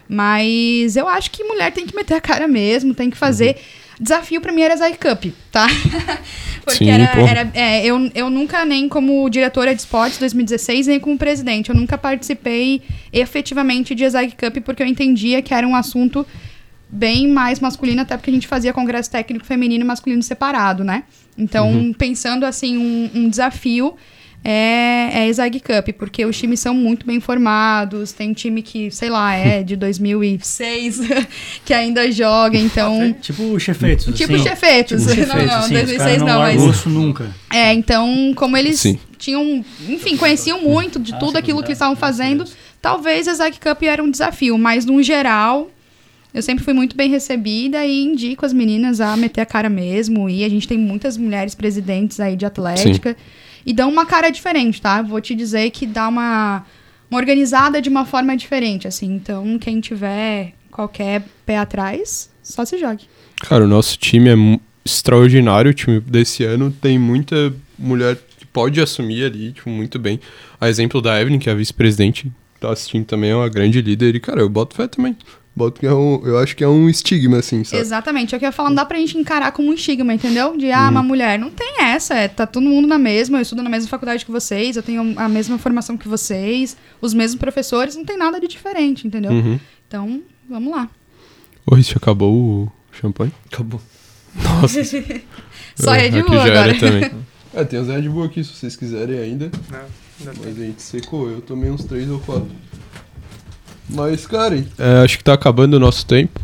Mas 0.07 0.95
eu 0.95 1.07
acho 1.07 1.31
que 1.31 1.43
mulher 1.43 1.71
tem 1.71 1.85
que 1.85 1.95
meter 1.95 2.15
a 2.15 2.21
cara 2.21 2.47
mesmo, 2.47 2.93
tem 2.93 3.09
que 3.09 3.17
fazer. 3.17 3.57
Desafio 3.99 4.39
pra 4.39 4.51
mim 4.53 4.61
era 4.61 4.75
Zai 4.77 4.93
Cup, 4.93 5.25
tá? 5.51 5.67
Porque 6.63 6.85
Sim, 6.85 6.89
era, 6.89 7.19
era- 7.19 7.51
é, 7.53 7.85
eu, 7.85 8.09
eu 8.13 8.29
nunca, 8.29 8.63
nem 8.63 8.87
como 8.87 9.29
diretora 9.29 9.73
de 9.73 9.81
esportes 9.81 10.17
2016, 10.19 10.87
nem 10.87 10.99
como 10.99 11.17
presidente, 11.17 11.69
eu 11.69 11.75
nunca 11.75 11.97
participei 11.97 12.81
efetivamente 13.11 13.93
de 13.95 14.09
Zai 14.09 14.31
Cup 14.31 14.63
porque 14.63 14.83
eu 14.83 14.87
entendia 14.87 15.41
que 15.41 15.53
era 15.53 15.67
um 15.67 15.75
assunto 15.75 16.25
bem 16.89 17.27
mais 17.27 17.59
masculino, 17.59 18.01
até 18.01 18.15
porque 18.15 18.29
a 18.31 18.33
gente 18.33 18.47
fazia 18.47 18.71
congresso 18.73 19.11
técnico 19.11 19.45
feminino 19.45 19.83
e 19.83 19.87
masculino 19.87 20.23
separado, 20.23 20.83
né? 20.83 21.03
Então, 21.37 21.93
pensando 21.97 22.45
assim, 22.45 22.77
um, 22.77 23.09
um 23.13 23.29
desafio 23.29 23.95
é, 24.43 25.09
é 25.13 25.17
a 25.23 25.27
Exag 25.27 25.59
Cup, 25.59 25.89
porque 25.97 26.25
os 26.25 26.37
times 26.37 26.59
são 26.59 26.73
muito 26.73 27.05
bem 27.05 27.19
formados, 27.19 28.11
tem 28.13 28.31
time 28.33 28.61
que, 28.61 28.89
sei 28.89 29.09
lá, 29.09 29.33
é 29.35 29.63
de 29.63 29.75
2006, 29.77 31.01
que 31.65 31.73
ainda 31.73 32.11
joga, 32.11 32.57
então... 32.57 33.13
Tipo 33.21 33.43
o 33.53 33.59
Chefetos, 33.59 34.05
Tipo 34.15 34.33
assim. 34.35 34.43
Chefetos. 34.43 35.05
Tipo 35.05 35.19
Não, 35.19 35.27
Chefetos, 35.27 35.47
não, 35.47 35.59
assim, 35.59 35.75
os 35.75 35.81
2006 35.81 35.97
caras 35.97 36.17
não, 36.19 36.27
não, 36.27 36.39
mas- 36.39 36.61
osso 36.61 36.89
nunca. 36.89 37.35
É, 37.51 37.73
então, 37.73 38.33
como 38.35 38.55
eles 38.55 38.79
Sim. 38.79 38.97
tinham, 39.17 39.63
enfim, 39.87 40.15
conheciam 40.15 40.61
muito 40.61 40.99
de 40.99 41.13
Ah, 41.13 41.17
tudo 41.17 41.31
sim, 41.33 41.37
aquilo 41.37 41.59
que 41.59 41.65
é, 41.65 41.69
eles 41.69 41.77
estavam 41.77 41.95
fazendo, 41.95 42.45
talvez 42.81 43.27
a 43.27 43.33
Zag 43.33 43.57
Cup 43.59 43.83
era 43.83 44.01
um 44.03 44.09
desafio, 44.09 44.57
mas 44.57 44.85
no 44.85 45.01
geral, 45.03 45.69
eu 46.33 46.41
sempre 46.41 46.63
fui 46.63 46.73
muito 46.73 46.95
bem 46.95 47.09
recebida 47.09 47.85
e 47.85 48.03
indico 48.03 48.45
as 48.45 48.53
meninas 48.53 49.01
a 49.01 49.17
meter 49.17 49.41
a 49.41 49.45
cara 49.45 49.67
mesmo. 49.67 50.29
E 50.29 50.43
a 50.45 50.49
gente 50.49 50.67
tem 50.67 50.77
muitas 50.77 51.17
mulheres 51.17 51.55
presidentes 51.55 52.19
aí 52.19 52.35
de 52.35 52.45
atlética 52.45 53.17
e 53.65 53.73
dão 53.73 53.89
uma 53.89 54.05
cara 54.05 54.29
diferente, 54.29 54.81
tá? 54.81 55.01
Vou 55.01 55.21
te 55.21 55.35
dizer 55.35 55.69
que 55.71 55.85
dá 55.85 56.07
uma, 56.07 56.65
uma 57.09 57.19
organizada 57.19 57.81
de 57.81 57.89
uma 57.89 58.05
forma 58.05 58.35
diferente, 58.35 58.87
assim. 58.87 59.13
Então, 59.13 59.57
quem 59.59 59.79
tiver 59.79 60.53
qualquer 60.71 61.23
pé 61.45 61.57
atrás, 61.57 62.29
só 62.41 62.63
se 62.65 62.77
jogue. 62.77 63.05
Cara, 63.41 63.63
o 63.63 63.67
nosso 63.67 63.97
time 63.97 64.29
é 64.29 64.59
extraordinário. 64.85 65.71
O 65.71 65.73
time 65.73 65.99
desse 65.99 66.43
ano 66.43 66.71
tem 66.71 66.97
muita 66.97 67.53
mulher 67.77 68.17
que 68.37 68.45
pode 68.45 68.79
assumir 68.81 69.23
ali, 69.25 69.51
tipo, 69.51 69.69
muito 69.69 69.99
bem. 69.99 70.19
A 70.59 70.69
exemplo 70.69 71.01
da 71.01 71.19
Evelyn, 71.19 71.39
que 71.39 71.49
é 71.49 71.51
a 71.51 71.55
vice-presidente, 71.55 72.31
tá 72.59 72.71
assistindo 72.71 73.05
também, 73.05 73.31
é 73.31 73.35
uma 73.35 73.49
grande 73.49 73.81
líder. 73.81 74.15
E, 74.15 74.19
cara, 74.19 74.41
eu 74.41 74.49
boto 74.49 74.75
fé 74.75 74.87
também. 74.87 75.15
Boto 75.59 75.81
que 75.81 75.85
é 75.85 75.93
um, 75.93 76.25
eu 76.25 76.37
acho 76.37 76.55
que 76.55 76.63
é 76.63 76.67
um 76.69 76.89
estigma, 76.89 77.39
assim, 77.39 77.65
sabe? 77.65 77.81
Exatamente, 77.81 78.33
é 78.33 78.37
o 78.37 78.39
que 78.39 78.45
eu 78.45 78.47
ia 78.47 78.53
falar, 78.53 78.69
não 78.69 78.75
dá 78.77 78.85
pra 78.85 78.97
gente 78.97 79.17
encarar 79.17 79.51
como 79.51 79.69
um 79.69 79.73
estigma, 79.73 80.13
entendeu? 80.13 80.55
De, 80.55 80.71
ah, 80.71 80.87
uma 80.87 81.03
mulher, 81.03 81.37
não 81.37 81.49
tem 81.49 81.81
essa, 81.81 82.15
é, 82.15 82.29
tá 82.29 82.47
todo 82.47 82.63
mundo 82.63 82.87
na 82.87 82.97
mesma, 82.97 83.39
eu 83.39 83.41
estudo 83.41 83.61
na 83.61 83.69
mesma 83.69 83.89
faculdade 83.89 84.23
que 84.23 84.31
vocês, 84.31 84.77
eu 84.77 84.83
tenho 84.83 85.19
a 85.19 85.27
mesma 85.27 85.57
formação 85.57 85.97
que 85.97 86.07
vocês, 86.07 86.77
os 87.01 87.13
mesmos 87.13 87.37
professores, 87.37 87.97
não 87.97 88.05
tem 88.05 88.17
nada 88.17 88.39
de 88.39 88.47
diferente, 88.47 89.05
entendeu? 89.05 89.31
Uhum. 89.31 89.59
Então, 89.85 90.21
vamos 90.49 90.71
lá. 90.71 90.89
Ô, 91.65 91.75
Rich, 91.75 91.97
acabou 91.97 92.33
o 92.33 92.71
champanhe? 92.93 93.33
Acabou. 93.51 93.81
Nossa. 94.33 94.81
Só 95.75 95.93
é, 95.93 96.07
Red 96.07 96.23
Bull 96.23 96.39
agora. 96.39 96.79
também. 96.79 97.11
É, 97.51 97.63
tem 97.63 97.79
os 97.79 97.87
Red 97.87 98.07
Bull 98.07 98.25
aqui, 98.25 98.43
se 98.43 98.53
vocês 98.53 98.75
quiserem 98.75 99.17
ainda. 99.17 99.45
Ainda 100.19 100.33
tem. 100.33 100.43
Mas 100.45 100.61
a 100.61 100.65
gente 100.65 100.81
secou, 100.83 101.31
eu 101.31 101.41
tomei 101.41 101.71
uns 101.71 101.83
três 101.83 102.07
ou 102.07 102.19
quatro. 102.19 102.47
Mas, 103.89 104.27
cara, 104.27 104.63
é, 104.77 105.03
acho 105.03 105.17
que 105.17 105.23
tá 105.23 105.33
acabando 105.33 105.75
o 105.75 105.79
nosso 105.79 106.05
tempo. 106.05 106.39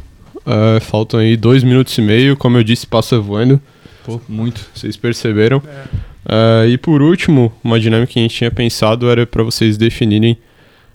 É, 0.45 0.79
faltam 0.79 1.19
aí 1.19 1.37
dois 1.37 1.63
minutos 1.63 1.97
e 1.97 2.01
meio, 2.01 2.35
como 2.37 2.57
eu 2.57 2.63
disse, 2.63 2.85
passa 2.85 3.19
voando. 3.19 3.61
Pô, 4.03 4.21
muito. 4.27 4.65
Vocês 4.73 4.95
perceberam. 4.95 5.61
É. 5.67 6.15
É, 6.27 6.67
e 6.67 6.77
por 6.77 7.01
último, 7.01 7.53
uma 7.63 7.79
dinâmica 7.79 8.13
que 8.13 8.19
a 8.19 8.21
gente 8.21 8.35
tinha 8.35 8.51
pensado 8.51 9.09
era 9.09 9.27
pra 9.27 9.43
vocês 9.43 9.77
definirem 9.77 10.37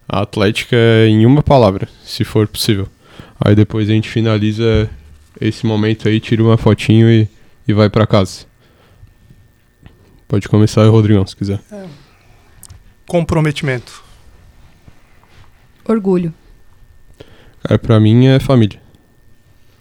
a 0.08 0.22
Atlética 0.22 0.76
em 1.06 1.24
uma 1.24 1.42
palavra, 1.42 1.88
se 2.04 2.24
for 2.24 2.48
possível. 2.48 2.88
Aí 3.40 3.54
depois 3.54 3.88
a 3.88 3.92
gente 3.92 4.08
finaliza 4.08 4.90
esse 5.40 5.64
momento 5.64 6.08
aí, 6.08 6.18
tira 6.18 6.42
uma 6.42 6.56
fotinho 6.56 7.08
e, 7.08 7.28
e 7.66 7.72
vai 7.72 7.88
pra 7.88 8.06
casa. 8.06 8.44
Pode 10.26 10.48
começar 10.48 10.82
aí, 10.82 10.88
Rodrigão, 10.88 11.24
se 11.26 11.36
quiser. 11.36 11.60
Comprometimento. 13.06 14.02
Orgulho. 15.90 16.32
Cara, 17.62 17.78
pra 17.78 17.98
mim 17.98 18.26
é 18.26 18.38
família. 18.38 18.80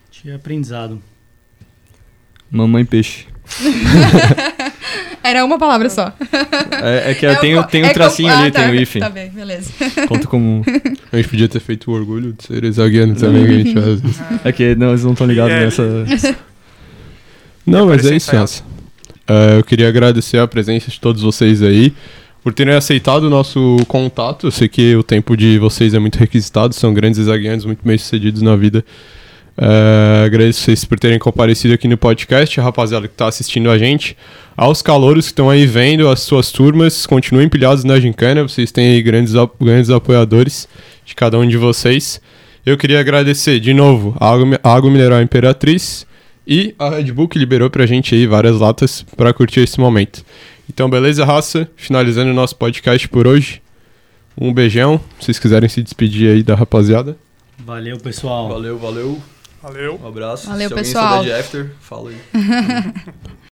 Tinha 0.09 0.35
aprendizado. 0.35 1.01
Mamãe 2.49 2.83
peixe. 2.83 3.27
Era 5.23 5.45
uma 5.45 5.59
palavra 5.59 5.89
só. 5.89 6.11
É, 6.81 7.11
é 7.11 7.13
que 7.13 7.25
É 7.25 7.35
tem, 7.35 7.61
tem 7.63 7.83
um 7.83 7.85
é 7.85 7.89
co- 7.89 7.93
tracinho 7.93 8.29
ah, 8.29 8.39
ali, 8.39 8.51
tá, 8.51 8.63
tem 8.63 8.71
o 8.71 8.75
hífen. 8.75 9.01
Tá 9.01 9.09
bem, 9.09 9.29
beleza. 9.29 9.71
Conta 10.07 10.27
como. 10.27 10.63
A 11.11 11.17
gente 11.17 11.29
podia 11.29 11.47
ter 11.47 11.59
feito 11.59 11.91
o 11.91 11.93
orgulho 11.93 12.33
de 12.33 12.43
ser 12.43 12.71
zagueiro 12.71 13.13
também, 13.15 13.45
que 13.45 13.51
a 13.51 13.57
gente 13.57 13.73
faz. 13.73 14.41
É 14.45 14.51
que 14.51 14.75
não, 14.75 14.89
eles 14.89 15.03
não 15.03 15.11
estão 15.11 15.27
ligados 15.27 15.53
É, 15.53 15.59
nessa. 15.65 16.35
Não, 17.65 17.87
mas 17.87 18.05
é 18.05 18.15
isso. 18.15 18.35
Nossa. 18.35 18.63
eu 19.57 19.63
queria 19.63 19.87
agradecer 19.89 20.39
a 20.39 20.47
presença 20.47 20.89
de 20.89 20.99
todos 20.99 21.21
vocês 21.21 21.61
aí, 21.61 21.93
por 22.49 22.53
terem 22.53 22.73
aceitado 22.73 23.25
o 23.25 23.29
nosso 23.29 23.77
contato. 23.87 24.47
Eu 24.47 24.51
sei 24.51 24.67
que 24.67 24.95
o 24.95 25.03
tempo 25.03 25.37
de 25.37 25.59
vocês 25.59 25.93
é 25.93 25.99
muito 25.99 26.17
requisitado, 26.17 26.73
são 26.73 26.91
grandes 26.91 27.23
zagueiros 27.23 27.63
muito 27.63 27.81
bem 27.83 27.95
sucedidos 27.95 28.41
na 28.41 28.55
vida. 28.55 28.83
É, 29.55 30.23
agradeço 30.25 30.61
vocês 30.61 30.83
por 30.83 30.97
terem 30.97 31.19
comparecido 31.19 31.75
aqui 31.75 31.87
no 31.87 31.95
podcast, 31.95 32.59
rapaziada 32.59 33.07
que 33.07 33.13
está 33.13 33.27
assistindo 33.27 33.69
a 33.69 33.77
gente. 33.77 34.17
Aos 34.57 34.81
calouros 34.81 35.25
que 35.25 35.31
estão 35.31 35.47
aí 35.47 35.67
vendo 35.67 36.09
as 36.09 36.21
suas 36.21 36.51
turmas, 36.51 37.05
continuem 37.05 37.47
pilhados 37.47 37.83
na 37.83 37.99
gincana, 37.99 38.41
vocês 38.41 38.71
têm 38.71 38.93
aí 38.93 39.01
grandes, 39.03 39.33
grandes 39.61 39.91
apoiadores 39.91 40.67
de 41.05 41.13
cada 41.13 41.37
um 41.37 41.47
de 41.47 41.55
vocês. 41.55 42.19
Eu 42.65 42.79
queria 42.79 42.99
agradecer 42.99 43.59
de 43.59 43.75
novo 43.75 44.17
a 44.19 44.27
Água, 44.27 44.59
a 44.63 44.73
Água 44.73 44.89
Mineral 44.89 45.21
Imperatriz 45.21 46.03
e 46.47 46.73
a 46.79 46.89
Red 46.89 47.11
Bull 47.11 47.27
que 47.27 47.37
liberou 47.37 47.69
pra 47.69 47.85
gente 47.85 48.15
aí 48.15 48.25
várias 48.25 48.57
latas 48.57 49.05
pra 49.15 49.31
curtir 49.33 49.59
esse 49.59 49.79
momento. 49.79 50.25
Então, 50.69 50.89
beleza, 50.89 51.25
raça? 51.25 51.69
Finalizando 51.75 52.31
o 52.31 52.33
nosso 52.33 52.55
podcast 52.55 53.07
por 53.09 53.27
hoje. 53.27 53.61
Um 54.39 54.53
beijão. 54.53 55.01
Se 55.19 55.25
vocês 55.25 55.39
quiserem 55.39 55.67
se 55.67 55.81
despedir 55.81 56.29
aí 56.31 56.43
da 56.43 56.55
rapaziada. 56.55 57.17
Valeu, 57.57 57.97
pessoal. 57.97 58.47
Valeu, 58.49 58.77
valeu. 58.77 59.21
Valeu. 59.61 59.99
Um 60.01 60.07
abraço. 60.07 60.47
Valeu, 60.47 60.67
Se 60.69 60.73
alguém 60.73 60.83
pessoal. 60.85 61.17
souber 61.23 61.33
de 61.35 61.39
after, 61.39 61.71
fala 61.81 62.11
aí. 62.11 62.17